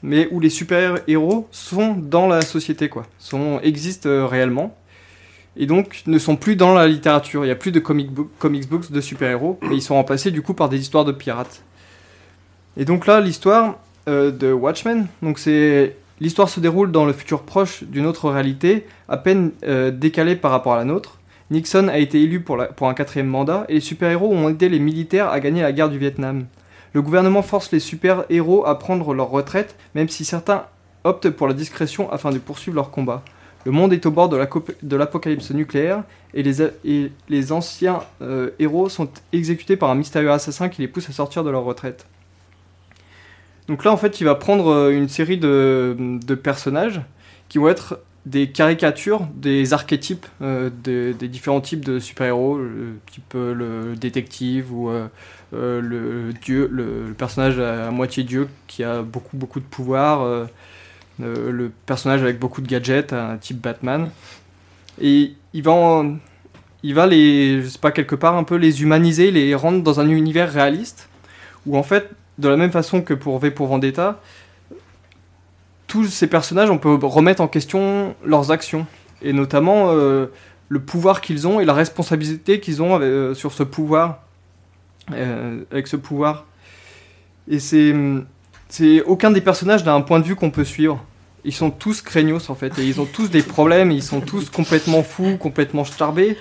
mais 0.02 0.28
où 0.30 0.40
les 0.40 0.50
super-héros 0.50 1.48
sont 1.50 1.94
dans 1.94 2.26
la 2.26 2.42
société, 2.42 2.90
quoi, 2.90 3.06
sont, 3.18 3.58
existent 3.62 4.08
euh, 4.08 4.26
réellement, 4.26 4.76
et 5.56 5.64
donc 5.64 6.02
ne 6.06 6.18
sont 6.18 6.36
plus 6.36 6.54
dans 6.54 6.74
la 6.74 6.86
littérature. 6.86 7.44
Il 7.44 7.46
n'y 7.46 7.52
a 7.52 7.56
plus 7.56 7.72
de 7.72 7.80
comic, 7.80 8.10
comics 8.38 8.68
books 8.68 8.90
de 8.90 9.00
super-héros, 9.00 9.58
mais 9.62 9.76
ils 9.76 9.82
sont 9.82 9.94
remplacés 9.94 10.30
du 10.30 10.42
coup 10.42 10.52
par 10.52 10.68
des 10.68 10.78
histoires 10.78 11.06
de 11.06 11.12
pirates. 11.12 11.62
Et 12.76 12.84
donc 12.84 13.06
là, 13.06 13.20
l'histoire 13.20 13.78
euh, 14.08 14.30
de 14.30 14.52
Watchmen, 14.52 15.06
donc 15.22 15.38
c'est 15.38 15.96
l'histoire 16.20 16.50
se 16.50 16.60
déroule 16.60 16.92
dans 16.92 17.06
le 17.06 17.14
futur 17.14 17.42
proche 17.42 17.82
d'une 17.84 18.04
autre 18.04 18.30
réalité, 18.30 18.86
à 19.08 19.16
peine 19.16 19.52
décalée 19.92 20.36
par 20.36 20.50
rapport 20.50 20.74
à 20.74 20.76
la 20.76 20.84
nôtre. 20.84 21.18
Nixon 21.50 21.88
a 21.88 21.98
été 21.98 22.22
élu 22.22 22.40
pour, 22.40 22.62
pour 22.76 22.88
un 22.88 22.94
quatrième 22.94 23.26
mandat 23.26 23.64
et 23.68 23.74
les 23.74 23.80
super-héros 23.80 24.32
ont 24.32 24.48
aidé 24.48 24.68
les 24.68 24.78
militaires 24.78 25.28
à 25.28 25.40
gagner 25.40 25.62
la 25.62 25.72
guerre 25.72 25.88
du 25.88 25.98
Vietnam. 25.98 26.46
Le 26.92 27.02
gouvernement 27.02 27.42
force 27.42 27.72
les 27.72 27.80
super-héros 27.80 28.66
à 28.66 28.78
prendre 28.78 29.14
leur 29.14 29.30
retraite, 29.30 29.76
même 29.94 30.08
si 30.08 30.24
certains 30.24 30.66
optent 31.04 31.30
pour 31.30 31.48
la 31.48 31.54
discrétion 31.54 32.10
afin 32.12 32.30
de 32.30 32.38
poursuivre 32.38 32.76
leur 32.76 32.90
combat. 32.90 33.22
Le 33.64 33.70
monde 33.70 33.92
est 33.92 34.04
au 34.06 34.10
bord 34.10 34.28
de 34.28 34.96
l'apocalypse 34.96 35.50
nucléaire 35.52 36.02
et 36.34 36.42
les, 36.42 37.52
anciens 37.52 38.00
euh, 38.20 38.50
héros 38.58 38.88
sont 38.88 39.08
exécutés 39.32 39.76
par 39.76 39.90
un 39.90 39.94
mystérieux 39.94 40.32
assassin 40.32 40.68
qui 40.68 40.82
les 40.82 40.88
pousse 40.88 41.08
à 41.08 41.12
sortir 41.12 41.44
de 41.44 41.50
leur 41.50 41.62
retraite. 41.62 42.06
Donc 43.68 43.84
là, 43.84 43.92
en 43.92 43.96
fait, 43.96 44.20
il 44.20 44.24
va 44.24 44.34
prendre 44.34 44.68
euh, 44.68 44.90
une 44.90 45.08
série 45.08 45.38
de 45.38 46.34
personnages 46.42 47.00
qui 47.48 47.58
vont 47.58 47.68
être 47.68 48.00
des 48.26 48.50
caricatures 48.50 49.26
des 49.34 49.72
archétypes 49.72 50.26
euh, 50.42 50.70
de- 50.84 51.12
des 51.18 51.28
différents 51.28 51.60
types 51.60 51.84
de 51.84 51.98
super-héros, 51.98 52.58
le 52.58 52.98
type 53.10 53.34
euh, 53.34 53.54
le 53.54 53.96
détective 53.96 54.72
ou 54.72 54.90
euh, 54.90 55.08
euh, 55.54 55.80
le 55.80 56.32
dieu, 56.32 56.68
le, 56.72 57.14
personnage 57.18 57.58
à, 57.58 57.90
moitié 57.90 58.22
dieu 58.24 58.48
qui 58.68 58.84
a 58.84 59.02
beaucoup 59.02 59.36
beaucoup 59.36 59.60
de 59.60 59.64
pouvoir, 59.64 60.22
euh, 60.22 60.46
euh, 61.22 61.50
le 61.52 61.70
personnage 61.86 62.22
avec 62.22 62.38
beaucoup 62.38 62.62
de 62.62 62.68
gadgets, 62.68 63.12
un 63.12 63.36
type 63.38 63.60
Batman. 63.60 64.10
Et 65.00 65.34
il 65.54 65.62
va, 65.62 66.04
il 66.82 66.94
va 66.94 67.06
les, 67.06 67.62
je 67.62 67.68
sais 67.68 67.78
pas 67.78 67.92
quelque 67.92 68.14
part 68.14 68.36
un 68.36 68.44
peu 68.44 68.56
les 68.56 68.82
humaniser, 68.82 69.30
les 69.30 69.54
rendre 69.54 69.82
dans 69.82 70.00
un 70.00 70.08
univers 70.08 70.52
réaliste 70.52 71.08
où 71.66 71.76
en 71.76 71.82
fait, 71.82 72.10
de 72.38 72.48
la 72.48 72.56
même 72.56 72.72
façon 72.72 73.02
que 73.02 73.14
pour 73.14 73.38
V 73.38 73.50
pour 73.50 73.68
Vendetta, 73.68 74.20
tous 75.92 76.06
ces 76.06 76.26
personnages, 76.26 76.70
on 76.70 76.78
peut 76.78 76.98
remettre 77.02 77.42
en 77.42 77.48
question 77.48 78.14
leurs 78.24 78.50
actions, 78.50 78.86
et 79.20 79.34
notamment 79.34 79.90
euh, 79.90 80.28
le 80.70 80.80
pouvoir 80.80 81.20
qu'ils 81.20 81.46
ont 81.46 81.60
et 81.60 81.66
la 81.66 81.74
responsabilité 81.74 82.60
qu'ils 82.60 82.80
ont 82.80 82.94
avec- 82.94 83.08
euh, 83.08 83.34
sur 83.34 83.52
ce 83.52 83.62
pouvoir, 83.62 84.20
euh, 85.12 85.64
avec 85.70 85.86
ce 85.86 85.96
pouvoir. 85.96 86.46
Et 87.46 87.58
c'est, 87.58 87.94
c'est 88.70 89.02
aucun 89.02 89.30
des 89.30 89.42
personnages 89.42 89.84
n'a 89.84 89.92
un 89.92 90.00
point 90.00 90.18
de 90.18 90.24
vue 90.24 90.34
qu'on 90.34 90.50
peut 90.50 90.64
suivre. 90.64 91.04
Ils 91.44 91.52
sont 91.52 91.70
tous 91.70 92.00
craignos 92.00 92.48
en 92.48 92.54
fait, 92.54 92.78
et 92.78 92.86
ils 92.86 92.98
ont 92.98 93.04
tous 93.04 93.28
des 93.28 93.42
problèmes, 93.42 93.90
ils 93.90 94.02
sont 94.02 94.22
tous 94.22 94.48
complètement 94.48 95.02
fous, 95.02 95.36
complètement 95.36 95.84
starbés, 95.84 96.38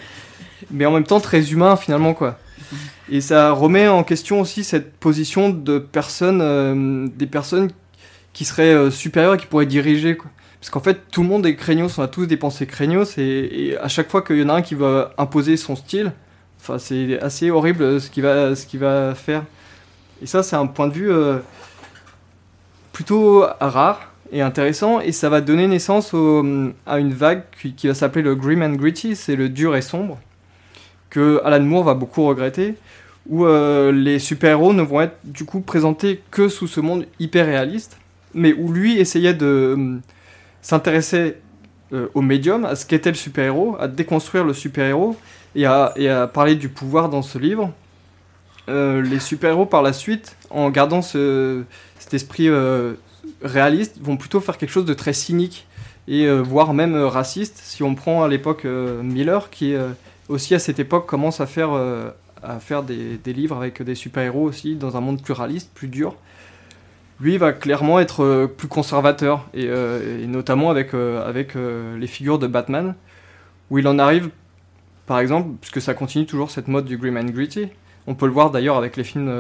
mais 0.70 0.86
en 0.86 0.92
même 0.92 1.04
temps 1.04 1.20
très 1.20 1.52
humains 1.52 1.76
finalement 1.76 2.14
quoi. 2.14 2.40
Et 3.10 3.20
ça 3.20 3.52
remet 3.52 3.90
en 3.90 4.04
question 4.06 4.40
aussi 4.40 4.64
cette 4.64 4.94
position 4.94 5.50
de 5.50 5.78
personnes, 5.78 7.12
des 7.18 7.28
personnes 7.28 7.70
qui 8.34 8.46
seraient 8.46 8.74
euh, 8.74 8.92
supérieures 8.92 9.36
et 9.36 9.38
qui 9.38 9.46
pourraient 9.46 9.66
diriger. 9.66 10.18
Parce 10.60 10.70
qu'en 10.70 10.80
fait, 10.80 11.10
tout 11.12 11.24
le 11.24 11.28
monde 11.28 11.46
est 11.46 11.56
craignos, 11.56 11.98
on 11.98 12.04
a 12.04 12.08
tous 12.08 12.26
des 12.26 12.38
pensées 12.38 12.68
craignos, 12.68 13.18
et, 13.18 13.76
à 13.82 13.88
chaque 13.88 14.10
fois 14.10 14.22
qu'il 14.22 14.38
y 14.38 14.44
en 14.44 14.50
a 14.50 14.54
un 14.54 14.62
qui 14.62 14.76
va 14.76 15.14
imposer 15.18 15.58
son 15.58 15.76
style, 15.76 16.14
c'est 16.78 17.20
assez 17.20 17.50
horrible 17.50 17.84
euh, 17.84 18.00
ce 18.00 18.10
qu'il 18.10 18.24
va, 18.24 18.54
qu'il 18.54 18.80
va 18.80 19.16
faire. 19.16 19.44
Et 20.22 20.28
ça, 20.28 20.44
c'est 20.44 20.56
un 20.56 20.68
point 20.68 20.88
de 20.88 20.94
vue 20.94 21.12
euh, 21.12 21.40
plutôt 22.94 23.46
rare 23.60 24.12
et 24.32 24.42
intéressant, 24.42 25.02
et 25.02 25.12
ça 25.12 25.30
va 25.30 25.42
donner 25.42 25.68
naissance 25.68 26.14
à 26.86 27.00
une 27.00 27.14
vague 27.14 27.44
qui, 27.76 27.88
va 27.88 27.94
s'appeler 27.94 28.22
le 28.22 28.36
grim 28.36 28.62
and 28.62 28.76
gritty, 28.76 29.16
c'est 29.16 29.36
le 29.36 29.50
dur 29.50 29.76
et 29.76 29.82
sombre, 29.82 30.20
que 31.10 31.42
Alan 31.44 31.66
Moore 31.66 31.84
va 31.84 31.94
beaucoup 31.96 32.26
regretter, 32.26 32.76
où 33.28 33.46
les 33.46 34.20
super-héros 34.20 34.72
ne 34.72 34.84
vont 34.84 35.02
être 35.02 35.18
du 35.26 35.44
coup 35.44 35.60
présentés 35.60 36.22
que 36.32 36.48
sous 36.48 36.68
ce 36.68 36.80
monde 36.80 37.08
hyper 37.20 37.46
réaliste, 37.46 37.98
mais 38.34 38.54
où 38.54 38.72
lui 38.72 39.00
essayait 39.00 39.34
de 39.34 39.46
euh, 39.78 40.00
s'intéresser 40.62 41.36
euh, 41.94 42.08
au 42.14 42.22
médium, 42.22 42.64
à 42.64 42.76
ce 42.76 42.86
qu'était 42.86 43.10
le 43.10 43.18
super-héros, 43.18 43.76
à 43.78 43.90
déconstruire 43.90 44.46
le 44.46 44.54
super-héros 44.54 45.18
et 45.56 45.66
à, 45.66 46.30
parler 46.34 46.56
du 46.56 46.70
pouvoir 46.70 47.10
dans 47.10 47.22
ce 47.22 47.38
livre. 47.38 47.74
Euh, 48.70 49.02
les 49.02 49.20
super-héros 49.20 49.66
par 49.66 49.82
la 49.82 49.92
suite, 49.92 50.38
en 50.50 50.70
gardant 50.70 51.02
ce, 51.02 51.64
cet 52.00 52.14
esprit 52.14 52.48
euh, 52.48 52.94
réaliste, 53.42 53.98
vont 54.00 54.16
plutôt 54.16 54.40
faire 54.40 54.58
quelque 54.58 54.70
chose 54.70 54.86
de 54.86 54.94
très 54.94 55.12
cynique 55.12 55.68
et 56.08 56.28
voire 56.30 56.74
même 56.74 56.96
raciste. 56.96 57.60
Si 57.64 57.84
on 57.84 57.94
prend 57.94 58.24
à 58.24 58.28
l'époque 58.28 58.66
Miller, 58.66 59.50
qui 59.50 59.76
aussi 60.30 60.56
à 60.56 60.60
cette 60.60 60.80
époque 60.80 61.06
commence 61.06 61.40
à 61.40 61.46
faire, 61.46 61.72
à 62.42 62.60
faire 62.60 62.84
des, 62.84 63.18
des 63.18 63.34
livres 63.34 63.56
avec 63.56 63.82
des 63.82 63.96
super-héros 63.96 64.42
aussi 64.42 64.76
dans 64.76 64.98
un 64.98 65.00
monde 65.00 65.22
plus 65.22 65.34
réaliste, 65.34 65.70
plus 65.74 65.88
dur. 65.88 66.16
Lui 67.22 67.38
va 67.38 67.54
clairement 67.54 68.00
être 68.00 68.24
euh, 68.24 68.48
plus 68.48 68.68
conservateur 68.68 69.48
et, 69.54 69.68
euh, 69.68 70.26
notamment 70.26 70.72
avec, 70.72 70.96
euh, 70.96 71.98
les 71.98 72.08
figures 72.08 72.40
de 72.40 72.48
Batman, 72.48 72.96
où 73.70 73.78
il 73.78 73.88
en 73.88 74.00
arrive, 74.00 74.32
par 75.06 75.20
exemple, 75.20 75.50
puisque 75.62 75.82
ça 75.82 75.94
continue 75.94 76.26
toujours 76.26 76.50
cette 76.50 76.68
mode 76.68 76.86
du 76.86 76.98
grim 76.98 77.18
and 77.18 77.26
gritty. 77.26 77.68
On 78.08 78.16
peut 78.16 78.26
le 78.26 78.32
voir 78.32 78.50
d'ailleurs 78.50 78.78
avec 78.78 78.98
les 78.98 79.04
films 79.04 79.32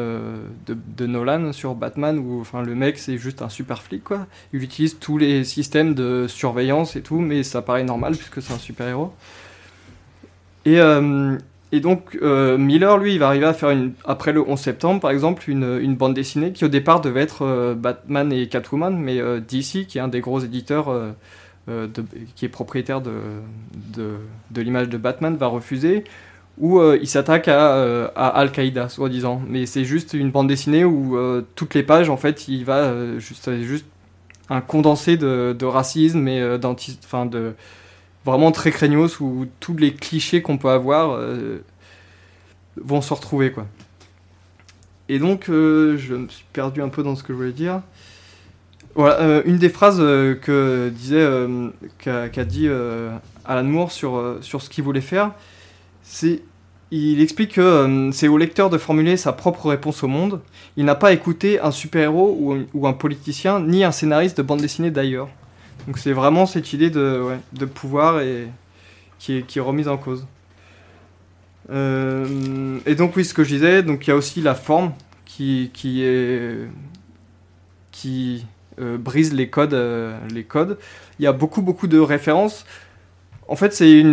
de, 0.68 1.06
Nolan 1.08 1.52
sur 1.52 1.74
Batman, 1.74 2.20
où 2.20 2.42
enfin, 2.42 2.62
le 2.62 2.76
mec 2.76 3.00
c'est 3.00 3.18
juste 3.18 3.42
un 3.42 3.50
super 3.50 3.82
flic 3.82 4.04
quoi. 4.04 4.28
Il 4.54 4.62
utilise 4.62 5.00
tous 5.00 5.18
les 5.18 5.44
systèmes 5.44 5.96
de 5.96 6.28
surveillance 6.28 6.96
et 6.96 7.02
tout, 7.02 7.20
mais 7.20 7.42
ça 7.42 7.64
paraît 7.64 7.84
normal 7.84 8.16
puisque 8.16 8.40
c'est 8.40 8.54
un 8.54 8.60
super 8.60 8.88
héros. 8.88 9.16
Et 11.72 11.80
donc 11.80 12.18
euh, 12.22 12.58
Miller, 12.58 12.98
lui, 12.98 13.14
il 13.14 13.20
va 13.20 13.28
arriver 13.28 13.46
à 13.46 13.54
faire 13.54 13.70
une, 13.70 13.94
après 14.04 14.34
le 14.34 14.42
11 14.42 14.60
septembre, 14.60 15.00
par 15.00 15.12
exemple, 15.12 15.50
une, 15.50 15.80
une 15.82 15.96
bande 15.96 16.14
dessinée 16.14 16.52
qui 16.52 16.66
au 16.66 16.68
départ 16.68 17.00
devait 17.00 17.22
être 17.22 17.44
euh, 17.44 17.76
Batman 17.76 18.32
et 18.34 18.48
Catwoman, 18.48 18.98
mais 18.98 19.20
euh, 19.20 19.40
DC, 19.40 19.88
qui 19.88 19.98
est 19.98 20.02
un 20.02 20.10
des 20.10 20.20
gros 20.20 20.40
éditeurs, 20.40 20.94
qui 22.36 22.46
est 22.46 22.50
propriétaire 22.50 23.00
de, 23.00 23.12
de, 23.94 24.62
l'image 24.62 24.90
de 24.90 24.98
Batman, 24.98 25.38
va 25.38 25.48
refuser. 25.48 26.04
Où 26.58 26.82
il 26.84 27.08
s'attaque 27.08 27.48
à, 27.48 28.06
à 28.14 28.28
Al-Qaïda, 28.28 28.90
soi-disant. 28.90 29.42
Mais 29.48 29.66
c'est 29.66 29.86
juste 29.86 30.14
une 30.14 30.32
bande 30.32 30.48
dessinée 30.48 30.84
où 30.84 31.18
toutes 31.56 31.74
les 31.74 31.84
pages, 31.84 32.10
en 32.10 32.18
fait, 32.18 32.50
il 32.50 32.66
va 32.66 33.18
juste, 33.20 33.62
juste 33.62 33.86
un 34.50 34.60
condensé 34.60 35.16
de, 35.16 35.66
racisme 35.66 36.28
et 36.28 36.58
d'anti, 36.58 37.00
enfin 37.06 37.26
de 37.26 37.54
vraiment 38.26 38.52
très 38.52 38.72
craignos 38.72 39.20
où 39.20 39.46
tous 39.60 39.76
les 39.76 39.94
clichés 39.94 40.42
qu'on 40.42 40.58
peut 40.58 40.70
avoir 40.70 41.12
euh, 41.12 41.64
vont 42.78 43.02
se 43.02 43.14
retrouver 43.14 43.52
quoi. 43.52 43.68
Et 45.10 45.20
donc 45.20 45.50
euh, 45.50 45.98
je 45.98 46.16
me 46.16 46.28
suis 46.28 46.46
perdu 46.54 46.82
un 46.82 46.90
peu 46.90 47.04
dans 47.04 47.16
ce 47.16 47.24
que 47.24 47.34
je 47.34 47.38
voulais 47.38 47.52
dire. 47.52 47.82
Voilà, 48.96 49.22
euh, 49.22 49.42
une 49.46 49.58
des 49.58 49.70
phrases 49.70 50.00
que 50.00 50.92
disait 50.94 51.26
qu'a 52.00 52.46
dit 52.46 52.68
Alan 53.46 53.64
Moore 53.64 53.92
sur 53.92 54.38
sur 54.42 54.62
ce 54.62 54.70
qu'il 54.70 54.84
voulait 54.84 55.02
faire, 55.02 55.32
c'est 56.04 56.42
il 56.94 57.22
explique 57.22 57.54
que 57.54 58.10
c'est 58.12 58.28
au 58.28 58.38
lecteur 58.38 58.70
de 58.70 58.78
formuler 58.78 59.16
sa 59.16 59.32
propre 59.32 59.70
réponse 59.70 60.04
au 60.04 60.08
monde. 60.08 60.42
Il 60.76 60.84
n'a 60.84 60.96
pas 60.96 61.14
écouté 61.14 61.58
un 61.62 61.72
super-héros 61.72 62.38
ou 62.74 62.88
un 62.88 62.94
politicien, 62.94 63.62
ni 63.62 63.86
un 63.86 63.94
scénariste 63.94 64.38
de 64.38 64.44
bande 64.44 64.60
dessinée 64.60 64.92
d'ailleurs. 64.92 65.30
Donc 65.88 65.98
c'est 65.98 66.14
vraiment 66.14 66.46
cette 66.46 66.74
idée 66.74 66.90
de, 66.90 67.66
pouvoir 67.74 68.22
et, 68.22 68.48
qui, 69.20 69.38
est, 69.38 69.60
remise 69.60 69.88
en 69.88 69.98
cause. 69.98 70.28
Euh, 71.70 72.80
et 72.86 72.96
donc 72.96 73.16
oui, 73.16 73.26
ce 73.26 73.34
que 73.34 73.44
je 73.44 73.56
disais, 73.56 73.84
donc 73.84 74.08
il 74.08 74.10
y 74.10 74.14
a 74.14 74.16
aussi 74.16 74.42
la 74.42 74.56
forme 74.56 74.94
qui, 75.26 75.72
est 75.84 76.68
qui 77.92 78.46
euh, 78.80 78.98
brise 78.98 79.34
les 79.34 79.50
codes, 79.50 79.74
euh, 79.74 80.18
codes. 80.48 80.78
Il 81.20 81.26
y 81.26 81.28
a 81.28 81.34
beaucoup 81.34 81.62
beaucoup 81.62 81.88
de 81.88 82.00
références. 82.00 82.66
En 83.48 83.56
fait, 83.56 83.74
c'est 83.74 84.04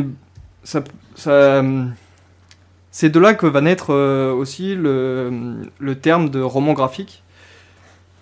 de 3.11 3.21
là 3.21 3.35
que 3.35 3.47
va 3.47 3.61
naître 3.61 3.95
aussi 4.35 4.75
le 4.75 5.95
terme 6.01 6.31
de 6.31 6.41
roman 6.41 6.73
graphique 6.73 7.23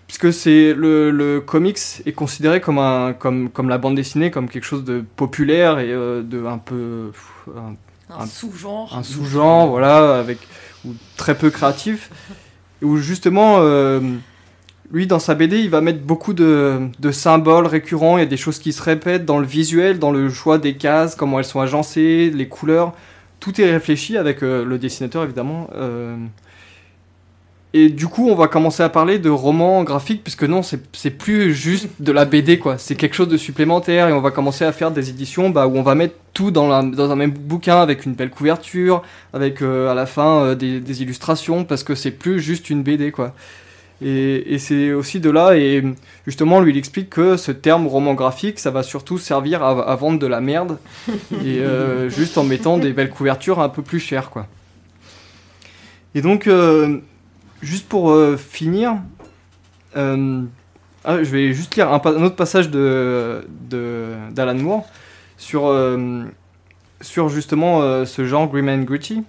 puisque 0.07 0.32
c'est 0.32 0.72
le, 0.72 1.11
le 1.11 1.40
comics 1.40 1.78
est 2.04 2.12
considéré 2.12 2.61
comme 2.61 2.78
un 2.78 3.12
comme 3.12 3.50
comme 3.50 3.68
la 3.68 3.78
bande 3.78 3.96
dessinée 3.96 4.30
comme 4.30 4.48
quelque 4.48 4.64
chose 4.64 4.84
de 4.84 5.04
populaire 5.16 5.78
et 5.78 5.90
euh, 5.90 6.22
de 6.22 6.44
un 6.46 6.59
peu 6.59 7.11
Un 8.11 8.26
sous-genre. 8.26 8.94
un 8.96 9.02
sous-genre 9.02 9.68
voilà 9.68 10.18
avec 10.18 10.38
ou 10.84 10.94
très 11.16 11.36
peu 11.36 11.50
créatif. 11.50 12.11
Où 12.82 12.98
justement 12.98 13.57
euh, 13.61 14.00
lui 14.92 15.07
dans 15.07 15.18
sa 15.18 15.34
BD 15.34 15.59
il 15.61 15.70
va 15.70 15.80
mettre 15.80 16.00
beaucoup 16.00 16.34
de, 16.34 16.88
de 17.00 17.11
symboles 17.11 17.66
récurrents. 17.66 18.18
Il 18.18 18.20
y 18.20 18.24
a 18.24 18.26
des 18.26 18.36
choses 18.36 18.59
qui 18.59 18.72
se 18.72 18.82
répètent 18.82 19.24
dans 19.24 19.38
le 19.38 19.46
visuel 19.46 19.98
dans 19.98 20.12
le 20.12 20.28
choix 20.30 20.59
des 20.59 20.76
cases 20.76 21.16
comment 21.16 21.38
elles 21.40 21.44
sont 21.44 21.61
agencées 21.61 22.30
les 22.32 22.48
couleurs. 22.48 22.92
Tout 23.40 23.61
est 23.61 23.70
réfléchi 23.70 24.16
avec 24.16 24.42
euh, 24.42 24.64
le 24.64 24.78
dessinateur 24.78 25.24
évidemment 25.24 25.68
et 27.85 27.89
du 27.91 28.07
coup, 28.07 28.29
on 28.29 28.35
va 28.35 28.49
commencer 28.49 28.83
à 28.83 28.89
parler 28.89 29.18
de 29.18 29.29
romans 29.31 29.83
graphiques, 29.85 30.22
puisque 30.22 30.45
non, 30.45 30.62
c'est 30.62 31.11
plus 31.11 31.55
juste 31.55 31.89
de 32.01 32.12
la 32.12 32.24
BD, 32.24 32.59
quoi. 32.59 32.79
C'est 32.79 32.95
quelque 32.95 33.14
chose 33.14 33.29
de 33.29 33.37
supplémentaire, 33.37 34.09
et 34.09 34.12
on 34.12 34.20
va 34.20 34.31
commencer 34.31 34.64
à 34.64 34.72
faire 34.72 34.91
des 34.91 35.11
éditions 35.11 35.51
bah, 35.51 35.66
où 35.66 35.77
on 35.77 35.83
va 35.83 35.95
mettre 35.95 36.14
tout 36.33 36.51
dans, 36.51 36.68
la- 36.68 36.83
dans 36.83 37.11
un 37.11 37.16
même 37.16 37.33
bouquin, 37.33 37.81
avec 37.81 38.07
une 38.07 38.14
belle 38.14 38.31
couverture, 38.31 39.03
avec 39.33 39.62
euh, 39.62 39.91
à 39.91 39.95
la 39.95 40.07
fin 40.07 40.41
euh, 40.45 40.55
des, 40.55 40.81
des 40.81 41.03
illustrations, 41.03 41.64
parce 41.64 41.83
que 41.85 41.95
c'est 41.95 42.11
plus 42.12 42.41
juste 42.41 42.70
une 42.70 42.83
BD, 42.83 43.11
quoi. 43.11 43.35
Et, 44.03 44.55
et 44.55 44.59
c'est 44.59 44.93
aussi 44.93 45.20
de 45.20 45.31
là, 45.31 45.57
et 45.57 45.83
justement, 46.27 46.61
lui, 46.61 46.72
il 46.72 46.77
explique 46.79 47.09
que 47.11 47.37
ce 47.37 47.51
terme 47.53 47.87
roman 47.87 48.14
graphique, 48.14 48.59
ça 48.59 48.70
va 48.70 48.83
surtout 48.83 49.18
servir 49.18 49.62
à, 49.62 49.70
à 49.91 49.97
vendre 49.97 50.18
de 50.18 50.27
la 50.27 50.41
merde, 50.41 50.79
et 51.45 51.61
euh, 51.61 52.09
juste 52.11 52.37
en 52.39 52.45
mettant 52.45 52.79
des 52.79 52.93
belles 52.93 53.11
couvertures 53.11 53.61
un 53.61 53.68
peu 53.70 53.83
plus 53.83 53.99
chères, 54.01 54.31
quoi. 54.31 54.47
Et 56.14 56.22
donc, 56.22 56.47
juste 57.62 57.88
pour 57.88 58.11
euh, 58.11 58.36
finir, 58.36 58.96
euh, 59.96 60.42
ah, 61.04 61.22
je 61.22 61.30
vais 61.30 61.52
juste 61.52 61.76
lire 61.76 61.92
un, 61.92 62.00
autre 62.22 62.36
passage 62.36 62.70
de 62.70 63.46
de- 63.70 64.14
d'Alan 64.32 64.57
Moore 64.57 64.86
sur, 65.38 65.66
euh, 65.66 66.24
sur 67.00 67.28
justement 67.28 68.04
ce 68.04 68.24
genre 68.24 68.48
Grim 68.48 68.68
and 68.68 68.82
Gritty. 68.82 69.22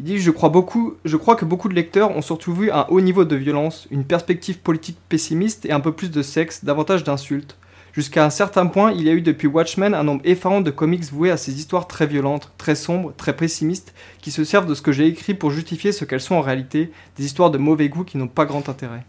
Il 0.00 0.06
dit 0.06 0.18
je 0.18 0.30
crois, 0.30 0.48
beaucoup, 0.48 0.94
je 1.04 1.16
crois 1.16 1.36
que 1.36 1.44
beaucoup 1.44 1.68
de 1.68 1.74
lecteurs 1.74 2.16
ont 2.16 2.22
surtout 2.22 2.52
vu 2.52 2.70
un 2.70 2.86
haut 2.88 3.00
niveau 3.00 3.24
de 3.24 3.36
violence, 3.36 3.86
une 3.90 4.04
perspective 4.04 4.58
politique 4.58 4.98
pessimiste 5.08 5.66
et 5.66 5.72
un 5.72 5.80
peu 5.80 5.92
plus 5.92 6.10
de 6.10 6.22
sexe, 6.22 6.64
davantage 6.64 7.04
d'insultes. 7.04 7.56
Jusqu'à 7.94 8.24
un 8.24 8.30
certain 8.30 8.66
point, 8.66 8.90
il 8.90 9.04
y 9.04 9.08
a 9.08 9.12
eu 9.12 9.22
depuis 9.22 9.46
Watchmen 9.46 9.94
un 9.94 10.02
nombre 10.02 10.20
effarant 10.24 10.60
de 10.60 10.72
comics 10.72 11.04
voués 11.04 11.30
à 11.30 11.36
ces 11.36 11.56
histoires 11.56 11.86
très 11.86 12.08
violentes, 12.08 12.50
très 12.58 12.74
sombres, 12.74 13.12
très 13.16 13.36
pessimistes, 13.36 13.94
qui 14.20 14.32
se 14.32 14.42
servent 14.42 14.66
de 14.66 14.74
ce 14.74 14.82
que 14.82 14.90
j'ai 14.90 15.06
écrit 15.06 15.32
pour 15.32 15.52
justifier 15.52 15.92
ce 15.92 16.04
qu'elles 16.04 16.20
sont 16.20 16.34
en 16.34 16.40
réalité, 16.40 16.90
des 17.16 17.24
histoires 17.24 17.52
de 17.52 17.58
mauvais 17.58 17.88
goût 17.88 18.02
qui 18.02 18.18
n'ont 18.18 18.26
pas 18.26 18.46
grand 18.46 18.68
intérêt. 18.68 19.04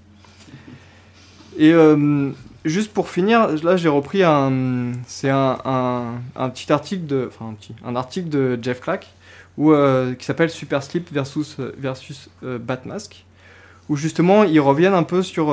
Et 1.57 1.73
euh, 1.73 2.29
juste 2.63 2.93
pour 2.93 3.09
finir, 3.09 3.47
là 3.63 3.75
j'ai 3.75 3.89
repris 3.89 4.21
un, 4.21 4.91
c'est 5.07 5.31
un, 5.31 5.57
un, 6.35 6.49
petit 6.49 6.71
article 6.71 7.07
de, 7.07 7.27
enfin 7.27 7.49
un 7.49 7.53
petit, 7.53 7.73
un 7.83 7.95
article 7.95 8.29
de 8.29 8.59
Jeff 8.61 8.81
Clack 8.81 9.07
euh, 9.57 10.13
qui 10.13 10.25
s'appelle 10.25 10.51
Super 10.51 10.83
Slip 10.83 11.11
versus 11.11 11.57
versus 11.79 12.29
euh, 12.43 12.59
Batmask, 12.59 13.25
où 13.89 13.95
justement 13.95 14.43
ils 14.43 14.59
reviennent 14.59 14.93
un 14.93 15.03
peu 15.03 15.23
sur 15.23 15.47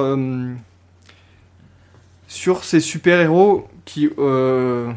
sur 2.33 2.65
ces 2.65 2.81
super 2.81 3.21
héros 3.21 3.69
qui 3.85 4.09
euh, 4.19 4.91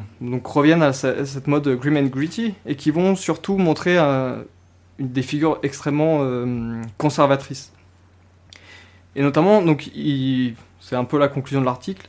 reviennent 0.46 0.82
à, 0.82 0.94
ce- 0.94 1.08
à 1.08 1.26
cette 1.26 1.48
mode 1.48 1.68
grim 1.68 1.98
and 1.98 2.06
gritty 2.06 2.54
et 2.66 2.76
qui 2.78 2.92
vont 2.92 3.18
surtout 3.18 3.58
montrer 3.58 3.98
euh, 3.98 4.42
des 5.00 5.22
figures 5.22 5.60
extrêmement 5.62 6.20
euh, 6.22 6.82
conservatrices. 6.98 7.74
Et 9.18 9.22
notamment, 9.22 9.62
donc, 9.62 9.92
c'est 10.80 10.96
un 10.96 11.04
peu 11.04 11.20
la 11.20 11.28
conclusion 11.28 11.60
de 11.60 11.66
l'article. 11.66 12.08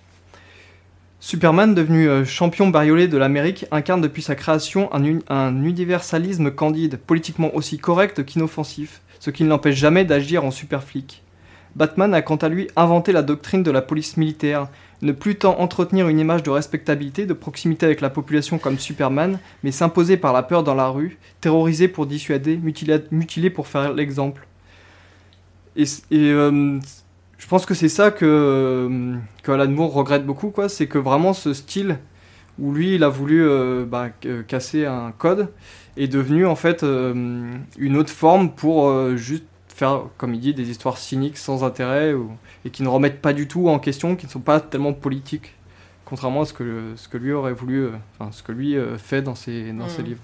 Superman, 1.19 1.75
devenu 1.75 2.25
champion 2.25 2.69
bariolé 2.69 3.09
de 3.09 3.19
l'Amérique, 3.19 3.67
incarne 3.73 4.01
depuis 4.01 4.23
sa 4.23 4.37
création 4.37 4.95
un, 4.95 5.19
un 5.29 5.65
universalisme 5.65 6.53
candide, 6.53 6.99
politiquement 7.05 7.53
aussi 7.53 7.79
correct 7.79 8.25
qu'inoffensif, 8.25 9.01
ce 9.19 9.31
qui 9.31 9.43
ne 9.43 9.49
l'empêche 9.49 9.75
jamais 9.77 10.05
d'agir 10.05 10.45
en 10.45 10.53
super 10.53 10.85
flic. 10.85 11.25
Batman 11.77 12.15
a 12.15 12.23
quant 12.23 12.37
à 12.37 12.49
lui 12.49 12.69
inventé 12.75 13.13
la 13.13 13.23
doctrine 13.23 13.63
de 13.63 13.71
la 13.71 13.83
police 13.83 14.17
militaire, 14.17 14.69
ne 15.03 15.13
plus 15.13 15.37
tant 15.37 15.61
entretenir 15.61 16.09
une 16.09 16.19
image 16.19 16.43
de 16.43 16.49
respectabilité, 16.49 17.27
de 17.27 17.35
proximité 17.35 17.85
avec 17.85 18.01
la 18.01 18.09
population 18.09 18.57
comme 18.57 18.79
Superman, 18.79 19.39
mais 19.63 19.73
s'imposer 19.73 20.17
par 20.17 20.33
la 20.33 20.43
peur 20.43 20.65
dans 20.65 20.75
la 20.75 20.89
rue, 20.89 21.19
terroriser 21.43 21.89
pour 21.89 22.07
dissuader, 22.07 22.57
mutiler, 22.57 23.51
pour 23.51 23.67
faire 23.67 23.93
l'exemple. 23.93 24.47
Et, 25.77 25.85
euh, 26.15 26.81
je 27.37 27.47
pense 27.47 27.67
que 27.67 27.75
c'est 27.75 27.91
ça 27.91 28.11
que, 28.11 28.25
euh, 28.25 29.17
que 29.43 29.53
Alan 29.53 29.71
Moore 29.71 29.93
regrette 29.93 30.25
beaucoup, 30.25 30.49
quoi. 30.49 30.71
C'est 30.71 30.87
que 30.87 30.97
vraiment 30.97 31.35
ce 31.35 31.53
style 31.53 31.99
où 32.59 32.73
lui 32.73 32.95
il 32.95 33.05
a 33.05 33.11
voulu 33.11 33.47
euh, 33.47 33.85
bah, 33.85 34.09
casser 34.49 34.87
un 34.87 35.13
code 35.13 35.49
est 35.99 36.09
devenu 36.09 36.47
en 36.47 36.57
fait 36.57 36.83
une 36.83 37.97
autre 37.99 38.11
forme 38.11 38.51
pour 38.51 39.15
juste 39.17 39.45
faire, 39.77 40.05
comme 40.17 40.33
il 40.35 40.41
dit, 40.41 40.55
des 40.55 40.71
histoires 40.71 40.97
cyniques 40.99 41.37
sans 41.39 41.63
intérêt 41.63 42.13
ou- 42.15 42.31
et 42.65 42.71
qui 42.71 42.83
ne 42.83 42.89
remettent 42.89 43.21
pas 43.21 43.33
du 43.35 43.47
tout 43.47 43.69
en 43.69 43.79
question, 43.79 44.17
qui 44.17 44.27
ne 44.27 44.31
sont 44.31 44.41
pas 44.41 44.59
tellement 44.61 44.93
politiques, 44.95 45.53
contrairement 46.07 46.43
à 46.43 46.45
ce 46.47 46.53
que, 46.55 46.93
ce 46.97 47.09
que 47.09 47.19
lui 47.19 47.33
aurait 47.33 47.53
voulu, 47.53 47.85
euh, 47.85 47.91
enfin 48.19 48.31
ce 48.33 48.43
que 48.43 48.53
lui 48.53 48.77
euh, 48.77 48.97
fait 48.99 49.21
dans 49.23 49.35
ses, 49.35 49.73
dans 49.73 49.89
ses 49.89 50.03
Mm. 50.03 50.07
livres. 50.07 50.21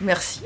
Merci. 0.00 0.42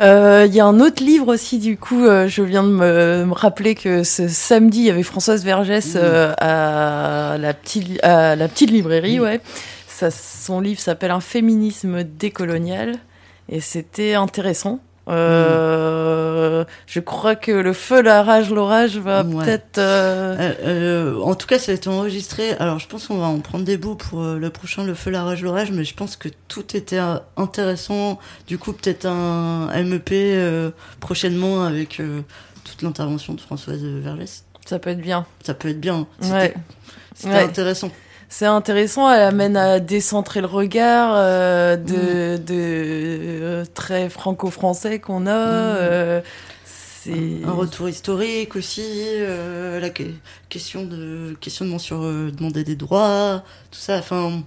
Euh, 0.00 0.44
Il 0.48 0.54
y 0.54 0.60
a 0.60 0.66
un 0.66 0.80
autre 0.80 1.02
livre 1.04 1.28
aussi, 1.32 1.58
du 1.58 1.76
coup, 1.76 2.04
euh, 2.04 2.26
je 2.26 2.42
viens 2.42 2.62
de 2.64 2.68
me, 2.68 3.24
me 3.26 3.32
rappeler 3.32 3.74
que 3.74 4.02
ce 4.02 4.26
samedi, 4.28 4.78
il 4.80 4.84
y 4.86 4.90
avait 4.90 5.02
Françoise 5.04 5.44
Vergès 5.44 5.94
euh, 5.96 6.34
à, 6.38 7.36
la 7.38 7.54
petite, 7.54 8.02
à 8.02 8.34
la 8.36 8.48
petite 8.48 8.70
librairie, 8.70 9.20
ouais. 9.20 9.40
Ça, 9.86 10.10
son 10.10 10.60
livre 10.60 10.80
s'appelle 10.80 11.12
Un 11.12 11.20
féminisme 11.20 12.02
décolonial 12.02 12.96
et 13.48 13.60
c'était 13.60 14.14
intéressant. 14.14 14.80
Euh, 15.08 16.64
Je 16.86 17.00
crois 17.00 17.34
que 17.36 17.50
le 17.52 17.72
feu, 17.72 18.00
la 18.02 18.22
rage, 18.22 18.50
l'orage 18.50 18.96
va 18.98 19.22
Ouais. 19.22 19.44
peut-être. 19.44 19.78
euh, 19.78 20.36
Euh, 20.38 20.52
euh, 21.16 21.20
en 21.22 21.34
tout 21.34 21.46
cas, 21.46 21.58
ça 21.58 21.72
a 21.72 21.74
été 21.74 21.88
enregistré. 21.88 22.52
Alors, 22.58 22.78
je 22.78 22.86
pense 22.88 23.06
qu'on 23.08 23.18
va 23.18 23.26
en 23.26 23.40
prendre 23.40 23.64
des 23.64 23.76
bouts 23.76 23.96
pour 23.96 24.22
euh, 24.22 24.38
le 24.38 24.50
prochain, 24.50 24.84
le 24.84 24.94
feu, 24.94 25.10
la 25.10 25.22
rage, 25.24 25.42
l'orage, 25.42 25.70
mais 25.72 25.84
je 25.84 25.94
pense 25.94 26.16
que 26.16 26.28
tout 26.48 26.76
était 26.76 26.98
euh, 26.98 27.16
intéressant. 27.36 28.18
Du 28.46 28.58
coup, 28.58 28.72
peut-être 28.72 29.06
un 29.06 29.68
MEP 29.84 30.10
euh, 30.12 30.70
prochainement 31.00 31.64
avec 31.64 32.00
toute 32.64 32.82
l'intervention 32.82 33.34
de 33.34 33.40
Françoise 33.40 33.82
Vergès. 33.82 34.44
Ça 34.66 34.78
peut 34.78 34.90
être 34.90 35.00
bien. 35.00 35.26
Ça 35.44 35.52
peut 35.54 35.68
être 35.68 35.80
bien. 35.80 36.06
C'était 36.20 36.32
Ouais. 36.34 36.54
Ouais. 37.24 37.42
intéressant. 37.44 37.90
C'est 38.36 38.46
intéressant, 38.46 39.08
elle 39.12 39.20
amène 39.22 39.56
à 39.56 39.78
décentrer 39.78 40.40
le 40.40 40.48
regard 40.48 41.12
euh, 41.14 41.76
de, 41.76 42.36
de 42.36 42.52
euh, 42.52 43.64
très 43.74 44.08
franco-français 44.08 44.98
qu'on 44.98 45.28
a. 45.28 45.30
Mm. 45.36 45.76
euh, 45.78 46.20
c'est 46.64 47.12
Un 47.46 47.52
retour 47.52 47.88
historique 47.88 48.56
aussi, 48.56 48.82
euh, 48.88 49.78
la 49.78 49.88
que- 49.90 50.02
question 50.48 50.84
de 50.84 51.36
questionnement 51.40 51.78
sur 51.78 52.02
euh, 52.02 52.32
demander 52.36 52.64
des 52.64 52.74
droits, 52.74 53.44
tout 53.70 53.78
ça. 53.78 53.98
Enfin, 53.98 54.42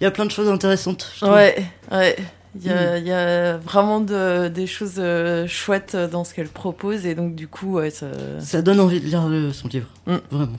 il 0.00 0.02
y 0.04 0.06
a 0.08 0.10
plein 0.10 0.26
de 0.26 0.32
choses 0.32 0.48
intéressantes. 0.48 1.12
Ouais, 1.22 1.64
ouais. 1.92 2.16
Il 2.56 2.66
y, 2.66 2.70
a, 2.70 2.94
Mm. 2.94 2.98
il 2.98 3.06
y 3.06 3.12
a 3.12 3.56
vraiment 3.58 4.00
de- 4.00 4.48
des 4.48 4.66
choses 4.66 5.00
chouettes 5.46 5.94
dans 5.94 6.24
ce 6.24 6.34
qu'elle 6.34 6.48
propose 6.48 7.06
et 7.06 7.14
donc 7.14 7.36
du 7.36 7.46
coup, 7.46 7.74
ouais, 7.74 7.90
ça... 7.90 8.06
Ça 8.40 8.62
donne 8.62 8.80
envie 8.80 9.00
de 9.00 9.06
lire 9.06 9.22
son 9.54 9.68
livre, 9.68 9.90
Mm. 10.08 10.16
vraiment. 10.32 10.58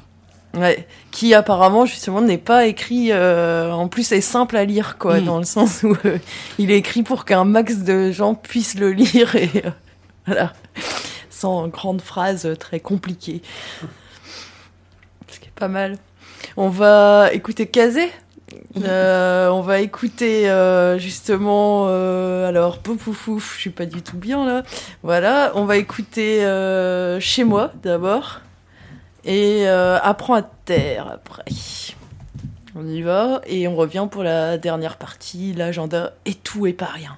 Ouais, 0.55 0.87
qui 1.11 1.33
apparemment 1.35 1.85
justement 1.85 2.21
n'est 2.21 2.37
pas 2.39 2.65
écrit. 2.65 3.11
euh, 3.11 3.71
en 3.71 3.87
plus, 3.87 4.11
est 4.11 4.21
simple 4.21 4.57
à 4.57 4.65
lire, 4.65 4.97
quoi, 4.97 5.19
Mm. 5.19 5.25
dans 5.25 5.37
le 5.37 5.43
sens 5.43 5.83
où 5.83 5.95
euh, 6.05 6.17
il 6.57 6.71
est 6.71 6.77
écrit 6.77 7.03
pour 7.03 7.25
qu'un 7.25 7.43
max 7.43 7.79
de 7.79 8.11
gens 8.11 8.33
puissent 8.33 8.79
le 8.79 8.91
lire 8.91 9.35
et 9.35 9.51
euh, 9.65 9.69
voilà, 10.25 10.53
sans 11.29 11.67
grandes 11.67 12.01
phrases 12.01 12.49
très 12.59 12.79
compliquées. 12.79 13.41
Ce 15.29 15.39
qui 15.39 15.47
est 15.47 15.51
pas 15.59 15.67
mal. 15.67 15.97
On 16.55 16.69
va 16.69 17.29
écouter 17.33 17.67
Kazé. 17.67 18.09
On 18.75 19.61
va 19.61 19.79
écouter 19.81 20.43
justement 20.97 21.87
alors 22.47 22.79
pouf 22.79 23.07
ouf, 23.07 23.27
ouf, 23.27 23.53
je 23.55 23.61
suis 23.61 23.69
pas 23.69 23.85
du 23.85 24.01
tout 24.01 24.17
bien 24.17 24.45
là. 24.45 24.63
Voilà, 25.03 25.51
on 25.55 25.65
va 25.65 25.77
écouter 25.77 26.39
chez 27.19 27.43
moi 27.43 27.71
d'abord 27.83 28.41
et 29.27 29.67
euh, 29.67 29.99
apprends 30.01 30.35
à 30.35 30.41
taire 30.41 31.07
après. 31.11 31.43
On 32.75 32.87
y 32.87 33.01
va 33.01 33.41
et 33.45 33.67
on 33.67 33.75
revient 33.75 34.07
pour 34.09 34.23
la 34.23 34.57
dernière 34.57 34.97
partie, 34.97 35.53
l'agenda 35.53 36.13
et 36.25 36.33
tout 36.33 36.65
et 36.65 36.73
pas 36.73 36.85
rien. 36.85 37.17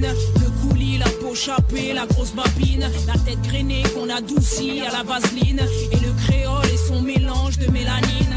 Le 0.00 0.68
coulis, 0.68 0.98
la 0.98 1.08
peau 1.08 1.34
chapée, 1.34 1.92
la 1.92 2.06
grosse 2.06 2.32
babine, 2.32 2.88
la 3.06 3.18
tête 3.20 3.40
grainée 3.42 3.82
qu'on 3.94 4.08
adoucit 4.08 4.80
à 4.80 4.92
la 4.92 5.02
vaseline, 5.02 5.60
et 5.92 5.96
le 5.96 6.12
créole 6.26 6.66
et 6.66 6.76
son 6.76 7.02
mélange 7.02 7.58
de 7.58 7.70
mélanine. 7.70 8.36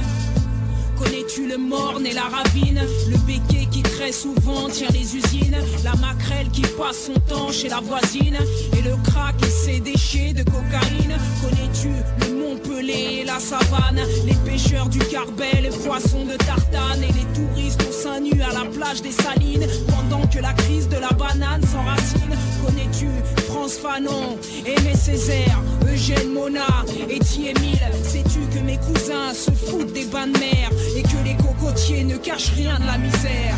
Connais-tu 0.97 1.47
le 1.47 1.57
morne 1.57 2.05
et 2.05 2.13
la 2.13 2.23
ravine, 2.23 2.81
le 3.09 3.17
béquet 3.25 3.67
qui 3.71 3.80
très 4.01 4.11
souvent 4.11 4.67
tient 4.67 4.89
les 4.91 5.15
usines, 5.15 5.57
la 5.83 5.93
maquerelle 5.97 6.49
qui 6.51 6.61
passe 6.61 7.05
son 7.05 7.19
temps 7.29 7.51
chez 7.51 7.69
la 7.69 7.79
voisine. 7.81 8.35
Et 8.75 8.81
le 8.81 8.95
crack 9.03 9.35
et 9.43 9.49
ses 9.49 9.79
déchets 9.79 10.33
de 10.33 10.43
cocaïne. 10.43 11.15
Connais-tu 11.43 11.89
le 12.21 12.35
Montpellier 12.35 13.19
et 13.21 13.25
la 13.25 13.39
savane? 13.39 14.01
Les 14.25 14.33
pêcheurs 14.49 14.89
du 14.89 14.97
Carbet, 14.97 15.61
les 15.61 15.69
poissons 15.69 16.25
de 16.25 16.35
tartane 16.35 17.03
et 17.03 17.13
les 17.13 17.27
touristes 17.35 17.85
au 17.87 17.91
sein 17.91 18.19
nu 18.19 18.41
à 18.41 18.51
la 18.51 18.67
plage 18.71 19.03
des 19.03 19.11
Salines. 19.11 19.67
Pendant 19.87 20.25
que 20.25 20.39
la 20.39 20.53
crise 20.53 20.89
de 20.89 20.97
la 20.97 21.09
banane 21.09 21.61
s'enracine. 21.61 22.35
Connais-tu 22.65 23.07
France 23.47 23.73
Fanon, 23.73 24.37
Aimé 24.65 24.95
Césaire, 24.95 25.59
Eugène 25.91 26.31
Mona 26.33 26.85
et 27.09 27.13
Émile 27.13 27.79
Sais-tu 28.03 28.39
que 28.53 28.63
mes 28.63 28.77
cousins 28.77 29.33
se 29.33 29.51
foutent 29.51 29.93
des 29.93 30.05
bains 30.05 30.27
de 30.27 30.39
mer? 30.39 30.69
Et 30.95 31.03
que 31.03 31.23
les 31.23 31.35
cocotiers 31.35 32.03
ne 32.03 32.17
cachent 32.17 32.53
rien 32.55 32.79
de 32.79 32.85
la 32.85 32.97
misère? 32.97 33.57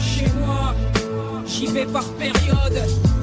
J'y 1.45 1.67
vais 1.67 1.85
par 1.85 2.05
période. 2.13 2.81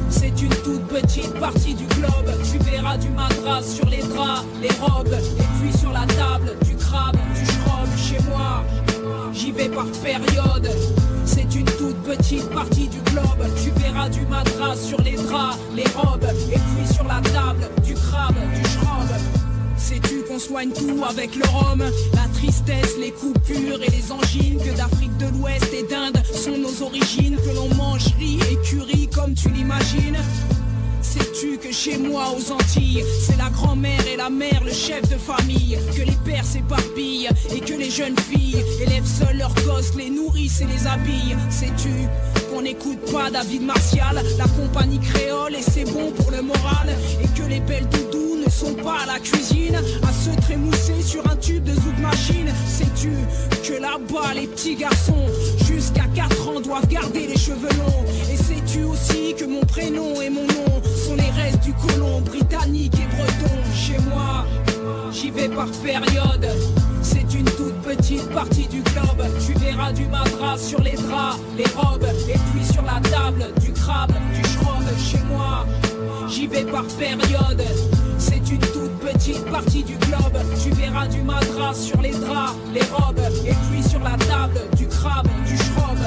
C'est 0.08 0.42
une 0.42 0.54
toute 0.64 0.86
petite 0.86 1.32
partie 1.38 1.74
du 1.74 1.86
globe. 1.86 2.30
Tu 2.50 2.58
verras 2.58 2.96
du 2.96 3.08
madras 3.10 3.62
sur 3.62 3.86
les 3.86 4.02
draps, 4.02 4.44
les 4.60 4.70
robes, 4.80 5.14
et 5.38 5.44
puis 5.60 5.78
sur 5.78 5.92
la 5.92 6.06
table, 6.06 6.56
du 6.64 6.76
crabe, 6.76 7.16
du 7.34 7.44
schrob. 7.44 7.88
Chez 7.96 8.18
moi, 8.28 8.64
j'y 9.32 9.52
vais 9.52 9.68
par 9.68 9.86
période. 10.02 10.70
C'est 11.24 11.54
une 11.54 11.64
toute 11.64 12.02
petite 12.02 12.48
partie 12.50 12.88
du 12.88 13.00
globe. 13.10 13.46
Tu 13.62 13.70
verras 13.80 14.08
du 14.08 14.26
madras 14.26 14.76
sur 14.76 15.00
les 15.02 15.16
draps, 15.16 15.58
les 15.74 15.86
robes, 15.94 16.26
et 16.52 16.58
puis 16.58 16.94
sur 16.94 17.04
la 17.04 17.20
table, 17.20 17.68
du 17.84 17.94
crabe, 17.94 18.34
du 18.54 18.70
schrob. 18.70 19.39
Sais-tu 19.90 20.22
qu'on 20.22 20.38
soigne 20.38 20.70
tout 20.70 21.02
avec 21.04 21.34
le 21.34 21.42
rhum? 21.48 21.82
La 22.12 22.28
tristesse, 22.32 22.96
les 23.00 23.10
coupures 23.10 23.82
et 23.82 23.90
les 23.90 24.12
angines 24.12 24.56
Que 24.58 24.76
d'Afrique 24.76 25.16
de 25.16 25.26
l'Ouest 25.36 25.66
et 25.74 25.82
d'Inde 25.82 26.22
sont 26.32 26.56
nos 26.56 26.86
origines 26.86 27.36
Que 27.36 27.56
l'on 27.56 27.74
mange 27.74 28.06
riz 28.16 28.38
et 28.52 28.56
curry 28.64 29.08
comme 29.08 29.34
tu 29.34 29.48
l'imagines. 29.48 30.16
Sais-tu 31.02 31.58
que 31.58 31.72
chez 31.72 31.98
moi 31.98 32.26
aux 32.36 32.52
Antilles, 32.52 33.02
c'est 33.20 33.36
la 33.36 33.50
grand-mère 33.50 34.06
et 34.06 34.16
la 34.16 34.30
mère, 34.30 34.62
le 34.64 34.70
chef 34.70 35.02
de 35.10 35.18
famille, 35.18 35.76
que 35.96 36.02
les 36.02 36.16
pères 36.24 36.44
s'éparpillent 36.44 37.28
et 37.52 37.58
que 37.58 37.74
les 37.74 37.90
jeunes 37.90 38.18
filles 38.30 38.62
élèvent 38.86 39.04
seuls 39.04 39.38
leurs 39.38 39.54
gosses, 39.66 39.96
les 39.96 40.08
nourrissent 40.08 40.60
et 40.60 40.66
les 40.66 40.86
habillent. 40.86 41.36
Sais-tu 41.48 41.90
qu'on 42.48 42.62
n'écoute 42.62 43.00
pas 43.10 43.28
David 43.28 43.62
Martial, 43.62 44.22
la 44.38 44.44
compagnie 44.44 45.00
créole 45.00 45.56
et 45.56 45.62
c'est 45.62 45.90
bon 45.90 46.12
pour 46.12 46.30
le 46.30 46.42
moral, 46.42 46.96
et 47.20 47.26
que 47.36 47.44
les 47.48 47.58
belles 47.58 47.88
doudous 47.88 48.29
ne 48.44 48.50
sont 48.50 48.74
pas 48.74 49.00
à 49.02 49.06
la 49.06 49.18
cuisine, 49.18 49.76
à 49.76 50.12
se 50.12 50.30
trémousser 50.40 51.02
sur 51.04 51.26
un 51.30 51.36
tube 51.36 51.64
de 51.64 51.74
zouk 51.74 51.98
machine. 52.00 52.48
Sais-tu 52.66 53.12
que 53.66 53.80
là-bas 53.80 54.34
les 54.34 54.46
petits 54.46 54.76
garçons 54.76 55.26
jusqu'à 55.66 56.06
4 56.14 56.48
ans 56.48 56.60
doivent 56.60 56.88
garder 56.88 57.26
les 57.26 57.38
cheveux 57.38 57.68
longs, 57.78 58.04
et 58.32 58.36
sais-tu 58.36 58.84
aussi 58.84 59.34
que 59.38 59.44
mon 59.44 59.60
prénom 59.60 60.20
et 60.20 60.30
mon 60.30 60.42
nom 60.42 60.82
sont 61.06 61.14
les 61.14 61.30
restes 61.30 61.60
du 61.60 61.72
colon 61.74 62.20
britannique 62.20 62.94
et 62.94 63.16
breton? 63.16 63.54
Chez 63.74 63.98
moi, 64.08 64.46
j'y 65.12 65.30
vais 65.30 65.48
par 65.48 65.70
période. 65.82 66.48
C'est 67.02 67.34
une 67.34 67.44
toute 67.44 67.74
petite 67.82 68.28
partie 68.30 68.68
du 68.68 68.82
globe. 68.82 69.26
Tu 69.46 69.52
verras 69.54 69.92
du 69.92 70.06
madras 70.06 70.58
sur 70.58 70.80
les 70.80 70.92
draps, 70.92 71.38
les 71.56 71.64
robes, 71.76 72.06
et 72.28 72.38
puis 72.52 72.64
sur 72.72 72.82
la 72.82 73.00
table, 73.08 73.46
du 73.60 73.72
crabe, 73.72 74.12
du 74.34 74.48
schrob. 74.50 74.84
Chez 74.98 75.20
moi, 75.30 75.66
j'y 76.28 76.46
vais 76.46 76.64
par 76.64 76.84
période. 76.84 77.64
C'est 78.20 78.50
une 78.50 78.58
toute 78.58 78.98
petite 78.98 79.44
partie 79.46 79.82
du 79.82 79.96
globe. 79.96 80.38
Tu 80.62 80.70
verras 80.70 81.06
du 81.08 81.22
madras 81.22 81.74
sur 81.74 82.00
les 82.02 82.10
draps, 82.10 82.54
les 82.74 82.82
robes, 82.92 83.18
et 83.46 83.54
puis 83.70 83.82
sur 83.82 84.00
la 84.00 84.16
table, 84.18 84.60
du 84.76 84.86
crabe, 84.86 85.26
du 85.46 85.56
schrob. 85.56 85.98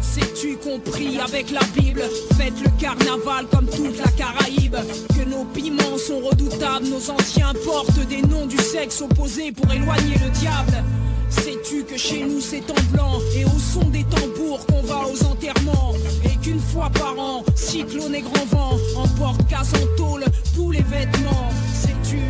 Sais-tu 0.00 0.56
compris 0.56 1.18
avec 1.18 1.50
la 1.50 1.60
Bible? 1.76 2.02
Faites 2.36 2.60
le 2.62 2.70
carnaval 2.78 3.46
comme 3.50 3.66
toute 3.66 3.98
la 3.98 4.10
Caraïbe 4.12 4.76
Que 5.16 5.24
nos 5.28 5.44
piments 5.44 5.96
sont 5.96 6.20
redoutables 6.20 6.86
Nos 6.86 7.10
anciens 7.10 7.52
portent 7.64 8.06
des 8.08 8.20
noms 8.20 8.46
du 8.46 8.58
sexe 8.58 9.00
opposé 9.00 9.52
pour 9.52 9.72
éloigner 9.72 10.16
le 10.22 10.30
diable 10.38 10.84
Sais-tu 11.32 11.84
que 11.84 11.96
chez 11.96 12.24
nous 12.24 12.40
c'est 12.40 12.70
en 12.70 12.82
blanc 12.92 13.18
Et 13.36 13.44
au 13.44 13.58
son 13.58 13.88
des 13.88 14.04
tambours 14.04 14.64
qu'on 14.66 14.82
va 14.82 15.06
aux 15.06 15.24
enterrements 15.24 15.94
Et 16.24 16.36
qu'une 16.36 16.60
fois 16.60 16.90
par 16.90 17.18
an, 17.18 17.44
cyclone 17.54 18.14
et 18.14 18.22
grand 18.22 18.46
vent 18.46 18.78
Emporte 18.96 19.46
casse 19.48 19.72
en 19.74 19.96
tôle 19.96 20.24
tous 20.54 20.70
les 20.70 20.82
vêtements. 20.82 21.48
Sais-tu, 21.74 22.20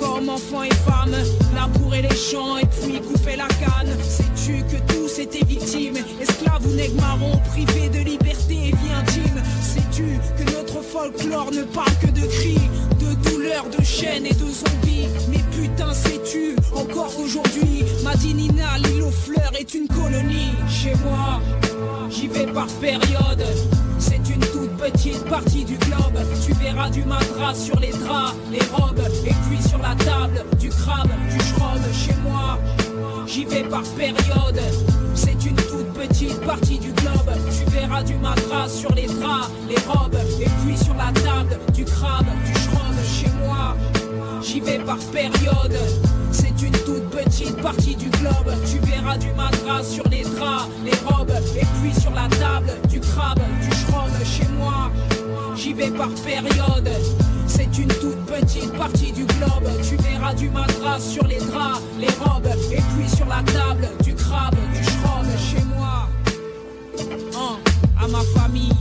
comme 0.00 0.28
enfants 0.30 0.62
et 0.62 0.74
femmes, 0.74 1.14
labourer 1.54 2.02
les 2.02 2.16
champs 2.16 2.56
et 2.56 2.66
puis 2.66 3.00
couper 3.00 3.36
la 3.36 3.46
canne. 3.48 3.94
Sais-tu 4.02 4.64
que 4.64 4.92
tous 4.92 5.18
étaient 5.18 5.44
victimes, 5.44 5.98
esclaves 6.20 6.66
ou 6.66 6.74
nègres 6.74 6.96
marrons, 6.96 7.38
privés 7.50 7.88
de 7.90 7.98
liberté 7.98 8.54
et 8.54 8.70
vie 8.70 8.92
intime 8.98 9.42
Sais-tu 9.62 10.18
que 10.38 10.50
notre 10.52 10.82
folklore 10.82 11.52
ne 11.52 11.62
parle 11.64 11.94
que 12.00 12.06
de 12.06 12.26
cris, 12.26 12.60
de 12.98 13.30
douleurs, 13.30 13.66
de 13.76 13.84
chaînes 13.84 14.26
et 14.26 14.34
de 14.34 14.46
zombies? 14.46 15.08
Mais 15.28 15.44
putain, 15.56 15.92
sais-tu 15.92 16.56
encore 16.74 17.12
aujourd'hui, 17.22 17.84
Madinina, 18.02 18.78
l'île 18.78 19.02
aux 19.02 19.10
fleurs 19.10 19.52
est 19.58 19.74
une 19.74 19.86
colonie. 19.86 20.54
Chez 20.68 20.94
moi, 21.04 21.40
j'y 22.08 22.28
vais 22.28 22.46
par 22.46 22.68
période. 22.80 23.44
C'est 23.98 24.28
une 24.34 24.40
petite 24.80 25.24
partie 25.28 25.64
du 25.64 25.76
globe. 25.76 26.18
Tu 26.44 26.52
verras 26.54 26.90
du 26.90 27.04
madras 27.04 27.54
sur 27.54 27.78
les 27.78 27.90
draps, 27.90 28.34
les 28.50 28.62
robes, 28.72 29.00
et 29.26 29.34
puis 29.48 29.62
sur 29.68 29.78
la 29.78 29.94
table, 29.96 30.44
du 30.58 30.70
crabe, 30.70 31.10
du 31.30 31.38
schrob. 31.38 31.80
Chez 31.92 32.14
moi, 32.22 32.58
j'y 33.26 33.44
vais 33.44 33.64
par 33.64 33.82
période. 33.96 34.60
C'est 35.14 35.44
une 35.44 35.56
toute 35.56 35.92
petite 35.92 36.40
partie 36.40 36.78
du 36.78 36.92
globe. 36.92 37.30
Tu 37.50 37.70
verras 37.70 38.02
du 38.02 38.14
madras 38.16 38.68
sur 38.68 38.92
les 38.94 39.06
draps, 39.06 39.50
les 39.68 39.80
robes, 39.86 40.16
et 40.40 40.48
puis 40.64 40.76
sur 40.76 40.94
la 40.94 41.12
table, 41.20 41.58
du 41.74 41.84
crabe, 41.84 42.26
du 42.46 42.52
schrob. 42.54 42.96
Chez 43.04 43.30
moi, 43.44 43.76
j'y 44.42 44.60
vais 44.60 44.78
par 44.78 44.98
période. 45.12 45.76
C'est 46.32 46.62
une 46.62 46.72
toute 46.72 47.10
petite 47.10 47.56
partie 47.60 47.96
du 47.96 48.08
globe. 48.10 48.52
Tu 48.70 48.78
verras 48.78 49.16
du 49.16 49.32
madras 49.32 49.82
sur 49.82 50.04
les 50.08 50.22
draps, 50.22 50.68
les 50.84 50.96
robes, 51.06 51.32
et 51.56 51.66
puis 51.80 52.00
sur 52.00 52.12
la 52.12 52.28
table, 52.28 52.72
du 52.88 53.00
crabe, 53.00 53.40
du 53.62 53.76
schrob. 53.76 54.10
Chez 54.24 54.48
moi, 54.58 54.90
j'y 55.56 55.72
vais 55.72 55.90
par 55.90 56.10
période. 56.24 56.90
C'est 57.46 57.78
une 57.78 57.88
toute 57.88 58.24
petite 58.26 58.72
partie 58.74 59.12
du 59.12 59.24
globe. 59.24 59.68
Tu 59.82 59.96
verras 59.96 60.34
du 60.34 60.48
madras 60.50 61.00
sur 61.00 61.26
les 61.26 61.38
draps, 61.38 61.80
les 61.98 62.12
robes, 62.24 62.46
et 62.72 62.82
puis 62.96 63.08
sur 63.08 63.26
la 63.26 63.42
table, 63.52 63.88
du 64.04 64.14
crabe, 64.14 64.56
du 64.74 64.84
schrob. 64.84 65.26
Chez 65.38 65.64
moi, 65.74 66.08
Hein, 67.36 67.58
à 67.98 68.08
ma 68.08 68.20
famille 68.34 68.72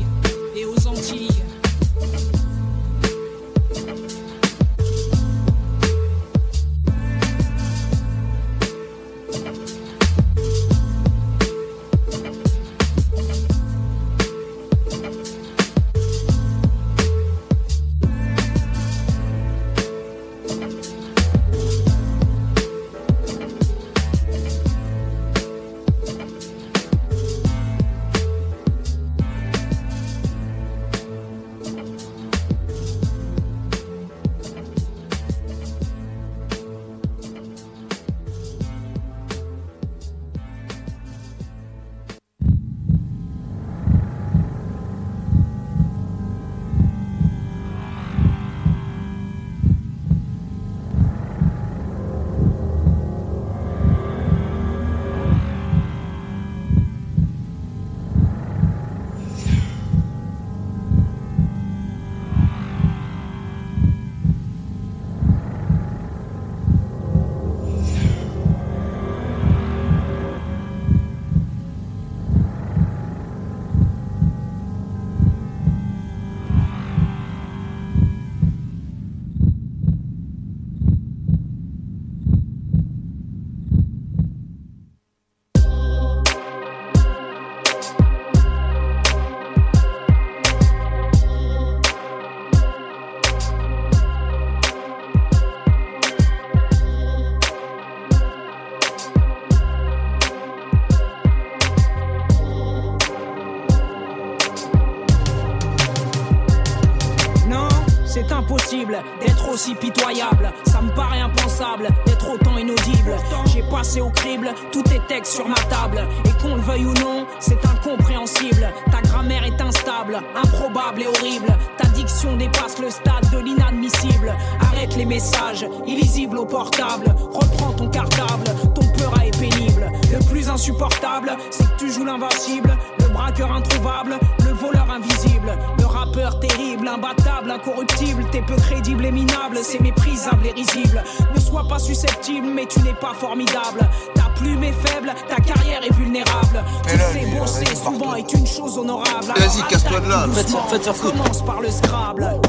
aussi 109.60 109.76
pitoyable. 109.76 110.53
Ça 110.66 110.82
me 110.82 110.89
paraît 110.91 111.20
impensable 111.20 111.89
d'être 112.05 112.30
autant 112.32 112.57
inaudible. 112.57 113.18
J'ai 113.47 113.62
passé 113.64 113.99
au 113.99 114.10
crible 114.10 114.53
tous 114.72 114.84
tes 114.84 115.01
textes 115.10 115.34
sur 115.34 115.47
ma 115.49 115.55
table. 115.55 116.07
Et 116.24 116.41
qu'on 116.41 116.55
le 116.55 116.62
veuille 116.62 116.86
ou 116.86 116.93
non, 116.93 117.26
c'est 117.39 117.60
incompréhensible. 117.66 118.72
Ta 118.89 119.01
grammaire 119.01 119.43
est 119.43 119.62
instable, 119.62 120.22
improbable 120.41 121.01
et 121.01 121.07
horrible. 121.07 121.57
Ta 121.78 121.88
diction 121.89 122.38
dépasse 122.38 122.80
le 122.80 122.89
stade 122.89 123.30
de 123.34 123.39
l'inadmissible. 123.39 124.34
Arrête 124.62 124.95
les 124.95 125.05
messages, 125.05 125.66
illisibles 125.86 126.38
au 126.38 126.45
portable. 126.45 127.14
Reprends 127.34 127.74
ton 127.74 127.89
cartable, 127.89 128.45
ton 128.74 128.88
peur 128.97 129.14
est 129.26 129.38
pénible. 129.38 129.91
Le 130.10 130.20
plus 130.32 130.49
insupportable, 130.49 131.36
c'est 131.51 131.66
que 131.66 131.80
tu 131.80 131.91
joues 131.91 132.05
l'invincible. 132.05 132.78
Le 132.99 133.10
braqueur 133.10 133.51
introuvable, 133.51 134.20
le 134.45 134.53
voleur 134.53 134.88
invisible. 134.89 135.57
Le 135.78 135.86
rappeur 136.10 136.39
terrible, 136.39 136.88
imbattable, 136.88 137.51
incorruptible. 137.51 138.26
T'es 138.32 138.41
peu 138.41 138.55
crédible 138.55 139.05
et 139.05 139.12
minable, 139.12 139.57
c'est 139.62 139.80
méprisable 139.80 140.47
et 140.47 140.51
risible. 140.51 141.03
Ne 141.36 141.39
sois 141.39 141.68
pas 141.68 141.80
susceptible, 141.80 142.47
mais 142.53 142.66
tu 142.66 142.80
n'es 142.82 142.93
pas 142.93 143.14
formidable. 143.14 143.88
Ta 144.16 144.30
plume 144.36 144.64
est 144.64 144.74
faible, 144.74 145.14
ta 145.28 145.36
carrière 145.38 145.84
est 145.84 145.93
vulnérable. 145.93 146.64
Tu 146.84 146.97
sais 146.97 147.38
bosser 147.38 147.76
souvent 147.76 148.16
est 148.16 148.32
une 148.34 148.47
chose 148.47 148.78
honorable. 148.78 149.34
Vas-y, 149.36 149.68
casse-toi 149.70 149.99
de 149.99 150.10
là. 150.10 150.26
Doucement, 150.28 150.68
Commence 151.01 151.41
par 151.43 151.62
le 151.62 151.70
Scrabble. 151.70 152.41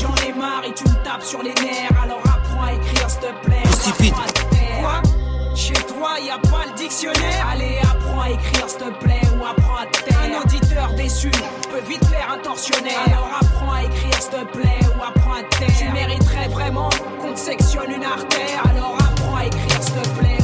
J'en 0.00 0.14
ai 0.26 0.32
marre 0.32 0.62
et 0.66 0.72
tu 0.72 0.84
me 0.84 1.04
tapes 1.04 1.22
sur 1.22 1.42
les 1.42 1.54
nerfs. 1.54 2.02
Alors 2.02 2.20
apprends 2.24 2.64
à 2.64 2.72
écrire, 2.72 3.08
s'il 3.10 3.20
te 3.20 3.46
plaît. 3.46 4.12
Quoi 4.80 5.02
Chez 5.54 5.74
toi, 5.74 6.10
y 6.20 6.30
a 6.30 6.38
pas 6.38 6.66
le 6.70 6.78
dictionnaire 6.78 7.46
Allez, 7.52 7.78
apprends 7.82 8.01
à 8.22 8.30
écrire, 8.30 8.68
s'il 8.68 8.78
te 8.78 8.90
plaît, 9.04 9.20
ou 9.38 9.44
apprends 9.44 9.76
à 9.76 9.86
te 9.86 10.02
taire. 10.04 10.18
Un 10.22 10.42
auditeur 10.42 10.92
déçu 10.94 11.30
peut 11.70 11.82
vite 11.88 12.04
faire 12.06 12.30
un 12.32 12.38
tortionnaire. 12.38 13.00
Alors 13.06 13.28
apprends 13.40 13.72
à 13.72 13.82
écrire, 13.82 14.14
s'il 14.20 14.30
te 14.30 14.44
plaît, 14.56 14.80
ou 14.96 15.02
apprends 15.02 15.34
à 15.34 15.42
te 15.42 15.58
taire. 15.58 15.76
Tu 15.78 15.88
mériterais 15.92 16.48
vraiment 16.48 16.90
qu'on 17.20 17.32
te 17.32 17.38
sectionne 17.38 17.90
une 17.90 18.04
artère. 18.04 18.62
Alors 18.70 18.96
apprends 18.98 19.36
à 19.36 19.46
écrire, 19.46 19.82
s'il 19.82 19.94
te 19.94 20.08
plaît, 20.18 20.38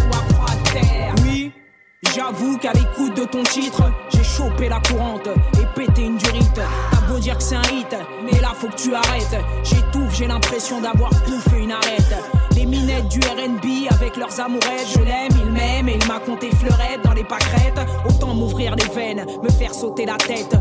J'avoue 2.14 2.56
qu'à 2.58 2.72
l'écoute 2.72 3.14
de 3.16 3.24
ton 3.24 3.42
titre, 3.42 3.82
j'ai 4.08 4.24
chopé 4.24 4.68
la 4.68 4.80
courante 4.80 5.28
et 5.60 5.66
pété 5.74 6.02
une 6.02 6.16
durite. 6.16 6.54
T'as 6.54 7.00
beau 7.06 7.18
dire 7.18 7.36
que 7.36 7.42
c'est 7.42 7.56
un 7.56 7.62
hit, 7.72 7.94
mais 8.24 8.40
là 8.40 8.52
faut 8.54 8.68
que 8.68 8.76
tu 8.76 8.94
arrêtes. 8.94 9.36
J'étouffe, 9.62 10.14
j'ai 10.14 10.26
l'impression 10.26 10.80
d'avoir 10.80 11.10
bouffé 11.26 11.58
une 11.58 11.72
arête. 11.72 12.14
Les 12.56 12.66
minettes 12.66 13.08
du 13.08 13.20
RB 13.20 13.92
avec 13.92 14.16
leurs 14.16 14.40
amourettes, 14.40 14.88
je 14.92 15.00
l'aime, 15.00 15.32
il 15.44 15.52
m'aime 15.52 15.88
et 15.88 15.98
il 16.00 16.08
m'a 16.08 16.18
compté 16.18 16.50
fleurette 16.50 17.02
dans 17.04 17.12
les 17.12 17.24
pâquerettes. 17.24 17.80
Autant 18.08 18.34
m'ouvrir 18.34 18.74
les 18.74 18.94
veines, 18.94 19.24
me 19.42 19.50
faire 19.50 19.74
sauter 19.74 20.06
la 20.06 20.16
tête, 20.16 20.56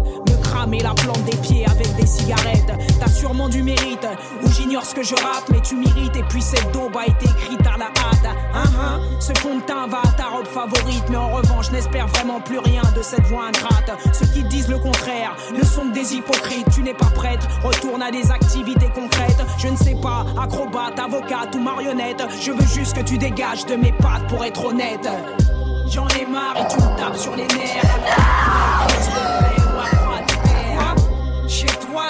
cramer 0.48 0.80
la 0.80 0.94
plante 0.94 1.24
des 1.24 1.38
pieds 1.38 1.66
avec 1.68 1.96
des 1.96 2.06
cigarettes. 2.06 2.72
T'as 3.00 3.10
sûrement 3.10 3.50
du 3.50 3.64
mérite, 3.64 4.08
ou 4.44 4.52
j'ignore 4.52 4.86
ce 4.86 4.96
que 4.96 5.04
je 5.04 5.16
rate, 5.16 5.46
mais 5.52 5.62
tu 5.62 5.76
mérites. 5.76 6.16
Et 6.16 6.24
puis 6.24 6.42
cette 6.42 6.72
daube 6.72 6.96
a 6.98 7.06
été 7.06 7.26
écrite 7.26 7.66
à 7.68 7.78
la 7.78 7.86
hâte. 7.86 8.36
Hein, 8.54 8.64
hein, 8.80 9.00
ce 9.20 9.34
fond 9.40 9.58
de 9.58 9.62
teint 9.62 9.88
va 9.88 10.00
à 10.04 10.12
ta 10.14 10.26
robe 10.26 10.48
favorite, 10.48 11.04
mais 11.10 11.18
en 11.18 11.30
revanche, 11.30 11.72
n'espère 11.72 12.08
vraiment 12.08 12.40
plus 12.40 12.60
rien 12.60 12.82
de 12.96 13.02
cette 13.02 13.26
voix 13.26 13.48
ingrate. 13.48 13.92
Ceux 14.14 14.28
qui 14.28 14.44
disent 14.44 14.70
le 14.70 14.80
contraire 14.80 15.36
ne 15.54 15.64
sont 15.64 15.86
des 15.86 16.16
hypocrites. 16.16 16.68
Tu 16.74 16.84
n'es 16.84 16.94
pas 16.94 17.10
prête, 17.14 17.48
retourne 17.64 18.02
à 18.02 18.12
des 18.12 18.32
activités 18.32 18.90
concrètes. 18.94 19.44
Je 19.58 19.68
ne 19.68 19.78
sais 19.78 19.96
pas, 20.02 20.26
acrobate, 20.42 21.00
avocate 21.00 21.56
ou 21.56 21.60
marionnette. 21.60 22.24
Je 22.42 22.52
veux 22.52 22.68
juste 22.68 22.96
que 22.96 23.02
tu 23.02 23.18
dégages 23.18 23.66
de 23.66 23.76
mes 23.76 23.92
pattes 23.92 24.28
pour 24.28 24.44
être 24.44 24.66
honnête. 24.66 25.08
J'en 25.90 26.08
ai 26.10 26.26
marre 26.26 26.58
et 26.58 26.68
tu 26.68 26.78
me 26.78 26.98
tapes 26.98 27.16
sur 27.16 27.36
les 27.36 27.48
nerfs. 27.48 29.47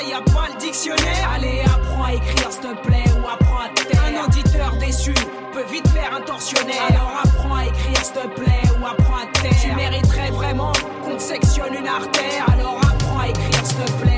Y 0.08 0.32
pas 0.32 0.47
le 0.53 0.60
dictionnaire. 0.60 1.32
Allez, 1.34 1.62
apprends 1.66 2.05
à 2.05 2.14
écrire, 2.14 2.51
s'il 2.51 2.62
te 2.62 2.88
plaît, 2.88 3.05
ou 3.16 3.28
apprends 3.28 3.60
à 3.60 3.70
taire. 3.70 4.01
Un 4.08 4.26
auditeur 4.26 4.76
déçu 4.78 5.14
peut 5.53 5.66
vite 5.72 5.88
faire 5.89 6.14
un 6.16 6.22
tortionnaire. 6.22 6.84
Alors 6.89 7.22
apprends 7.24 7.55
à 7.55 7.66
écrire, 7.66 8.03
s'il 8.03 8.14
te 8.14 8.28
plaît, 8.28 8.64
ou 8.80 8.86
apprends 8.86 9.18
à 9.18 9.41
taire. 9.41 9.51
Tu 9.62 9.72
mériterais 9.76 10.32
vraiment 10.32 10.72
qu'on 11.03 11.16
te 11.16 11.22
sectionne 11.22 11.74
une 11.74 11.88
artère. 11.88 12.45
Alors 12.53 12.80
apprends 12.82 13.20
à 13.20 13.28
écrire, 13.28 13.66
s'il 13.66 13.78
te 13.78 13.91
plaît, 14.03 14.16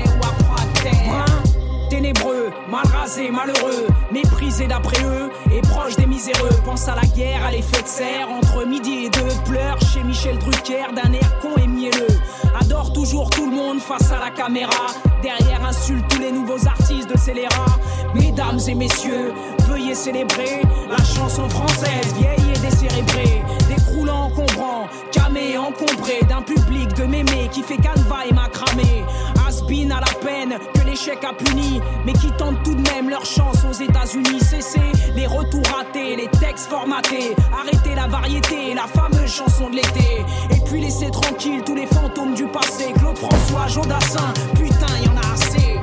mal 2.70 2.86
rasé, 2.92 3.30
malheureux, 3.30 3.86
méprisé 4.12 4.66
d'après 4.66 5.02
eux 5.04 5.30
et 5.52 5.60
proche 5.62 5.96
des 5.96 6.06
miséreux. 6.06 6.50
Pense 6.64 6.88
à 6.88 6.94
la 6.94 7.06
guerre, 7.06 7.44
à 7.44 7.50
l'effet 7.50 7.82
de 7.82 7.88
serre 7.88 8.28
entre 8.30 8.66
midi 8.66 9.06
et 9.06 9.10
deux. 9.10 9.34
Pleure 9.44 9.78
chez 9.92 10.02
Michel 10.02 10.38
Drucker 10.38 10.86
d'un 10.94 11.12
air 11.12 11.38
con 11.40 11.50
et 11.62 11.66
mielleux. 11.66 12.18
Adore 12.60 12.92
toujours 12.92 13.30
tout 13.30 13.48
le 13.48 13.56
monde 13.56 13.80
face 13.80 14.10
à 14.12 14.18
la 14.18 14.30
caméra. 14.30 14.86
Derrière 15.22 15.64
insulte 15.64 16.06
tous 16.08 16.20
les 16.20 16.32
nouveaux 16.32 16.66
artistes 16.66 17.10
de 17.10 17.18
scélérats. 17.18 17.78
Mesdames 18.14 18.60
et 18.66 18.74
messieurs, 18.74 19.32
veuillez 19.68 19.94
célébrer 19.94 20.62
la 20.88 21.02
chanson 21.04 21.48
française 21.48 22.14
vieille 22.18 22.52
et 22.54 22.58
décérébrée. 22.58 23.42
Décroulant, 23.68 24.26
encombrant, 24.26 24.88
camé, 25.12 25.56
encombré 25.58 26.20
d'un 26.28 26.42
public 26.42 26.92
de 26.94 27.04
mémés 27.04 27.48
qui 27.52 27.62
fait 27.62 27.76
canevas 27.76 28.24
et 28.28 28.34
macramé. 28.34 29.04
Has-been 29.50 29.90
à 29.90 29.98
la 29.98 30.14
peine 30.20 30.56
que 30.74 30.86
l'échec 30.86 31.24
a 31.24 31.32
puni, 31.32 31.80
mais 32.06 32.12
qui 32.12 32.30
tentent 32.38 32.62
tout 32.62 32.76
de 32.76 32.88
même 32.92 33.10
leur 33.10 33.24
chance 33.24 33.64
aux 33.68 33.72
États-Unis? 33.72 34.38
Cessez 34.38 34.92
les 35.16 35.26
retours 35.26 35.66
ratés, 35.76 36.14
les 36.14 36.28
textes 36.38 36.68
formatés. 36.68 37.34
Arrêtez 37.52 37.96
la 37.96 38.06
variété, 38.06 38.74
la 38.74 38.84
fameuse 38.86 39.28
chanson 39.28 39.68
de 39.68 39.74
l'été. 39.74 40.24
Et 40.50 40.60
puis 40.64 40.80
laissez 40.80 41.10
tranquille 41.10 41.62
tous 41.66 41.74
les 41.74 41.86
fantômes 41.86 42.34
du 42.34 42.46
passé. 42.46 42.92
Claude 42.96 43.18
François, 43.18 43.66
Jodassin, 43.66 44.32
putain, 44.54 44.94
y 45.04 45.08
en 45.08 45.16
a 45.16 45.32
assez. 45.34 45.80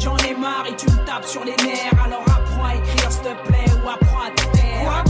J'en 0.00 0.16
ai 0.26 0.34
marre 0.34 0.64
et 0.66 0.74
tu 0.74 0.86
me 0.86 1.04
tapes 1.04 1.26
sur 1.26 1.44
les 1.44 1.56
nerfs. 1.62 1.92
Alors 2.02 2.22
apprends 2.22 2.64
à 2.64 2.74
écrire, 2.74 3.12
s'il 3.12 3.20
te 3.20 3.48
plaît, 3.48 3.70
ou 3.84 3.88
apprends 3.90 4.22
à 4.22 4.30
te 4.30 4.56
taire. 4.56 4.80
Quoi? 4.82 5.04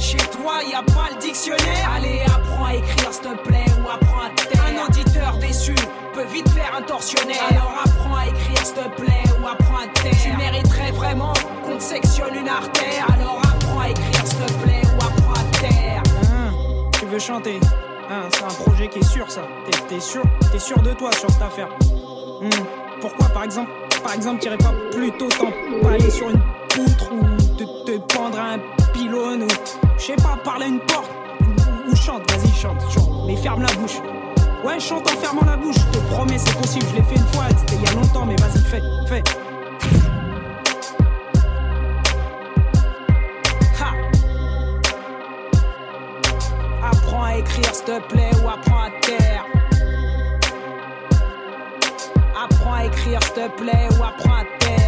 Chez 0.00 0.16
toi, 0.16 0.54
y 0.68 0.74
a 0.74 0.82
pas 0.82 1.10
le 1.14 1.20
dictionnaire? 1.20 1.90
Allez, 1.94 2.22
apprends 2.26 2.64
à 2.64 2.74
écrire, 2.74 3.12
s'il 3.12 3.22
te 3.22 3.48
plaît, 3.48 3.66
ou 3.78 3.88
apprends 3.88 4.26
à 4.26 4.30
te 4.30 4.48
taire. 4.48 4.64
Un 4.66 4.88
auditeur 4.88 5.36
déçu 5.38 5.76
vite 6.32 6.48
faire 6.50 6.74
un 6.76 6.82
tortionnaire. 6.82 7.42
Alors 7.50 7.74
apprends 7.84 8.16
à 8.16 8.26
écrire, 8.26 8.58
s'il 8.64 8.74
te 8.74 8.88
plaît, 9.00 9.22
ou 9.42 9.46
apprends 9.46 9.78
à 9.84 9.86
taire. 10.02 10.12
Tu 10.22 10.36
mériterais 10.36 10.92
vraiment 10.92 11.32
qu'on 11.64 11.76
te 11.76 11.82
sectionne 11.82 12.34
une 12.34 12.48
artère. 12.48 13.06
Alors 13.14 13.40
apprends 13.42 13.80
à 13.80 13.88
écrire, 13.90 14.26
s'il 14.26 14.38
te 14.38 14.52
plaît, 14.62 14.82
ou 14.84 14.96
apprends 15.04 15.32
à 15.40 15.58
taire. 15.60 16.02
Hein, 16.32 16.52
tu 16.98 17.06
veux 17.06 17.18
chanter? 17.18 17.58
Hein, 18.10 18.28
C'est 18.32 18.44
un 18.44 18.64
projet 18.64 18.88
qui 18.88 18.98
est 18.98 19.04
sûr, 19.10 19.30
ça. 19.30 19.42
T'es- 19.88 20.00
sûr 20.00 20.22
T'es 20.52 20.58
sûr 20.58 20.78
de 20.82 20.92
toi 20.94 21.10
sur 21.12 21.30
cette 21.30 21.42
affaire 21.42 21.68
Hmm, 22.40 22.48
Pourquoi, 23.00 23.26
par 23.28 23.44
exemple, 23.44 23.70
par 24.02 24.14
exemple, 24.14 24.40
t'irais 24.40 24.56
pas 24.58 24.72
plutôt 24.90 25.28
t'empaler 25.28 26.10
sur 26.10 26.30
une 26.30 26.40
poutre 26.70 27.12
ou 27.12 27.22
te, 27.56 27.64
te 27.84 27.98
pendre 28.14 28.38
à 28.38 28.54
un 28.54 28.58
pylône 28.94 29.42
ou, 29.42 29.48
je 29.98 30.02
sais 30.02 30.16
pas, 30.16 30.36
parler 30.42 30.64
à 30.64 30.68
une 30.68 30.80
porte 30.80 31.10
ou, 31.42 31.90
ou 31.90 31.96
chante, 31.96 32.28
vas-y, 32.30 32.50
chante, 32.58 32.80
chante, 32.92 33.08
mais 33.26 33.36
ferme 33.36 33.60
la 33.62 33.72
bouche. 33.74 33.98
Ouais, 34.62 34.78
chante 34.78 35.10
en 35.10 35.16
fermant 35.16 35.44
la 35.46 35.56
bouche, 35.56 35.76
je 35.76 35.98
te 35.98 36.04
promets, 36.12 36.36
c'est 36.36 36.54
possible, 36.54 36.84
je 36.90 36.96
l'ai 36.96 37.02
fait 37.02 37.14
une 37.14 37.26
fois, 37.28 37.44
c'était 37.56 37.76
il 37.76 37.82
y 37.82 37.86
a 37.86 37.92
longtemps, 37.92 38.26
mais 38.26 38.36
vas-y, 38.36 38.62
fais, 38.62 38.82
fais. 39.06 39.22
Apprends 46.82 47.24
à 47.24 47.36
écrire, 47.36 47.74
s'il 47.74 47.84
te 47.84 48.00
plaît, 48.08 48.30
ou 48.42 48.48
apprends 48.48 48.82
à 48.82 48.90
taire. 49.00 49.44
Apprends 52.44 52.74
à 52.74 52.84
écrire, 52.84 53.22
s'il 53.22 53.32
te 53.32 53.48
plaît, 53.56 53.88
ou 53.98 54.04
apprends 54.04 54.34
à 54.34 54.44
taire. 54.58 54.79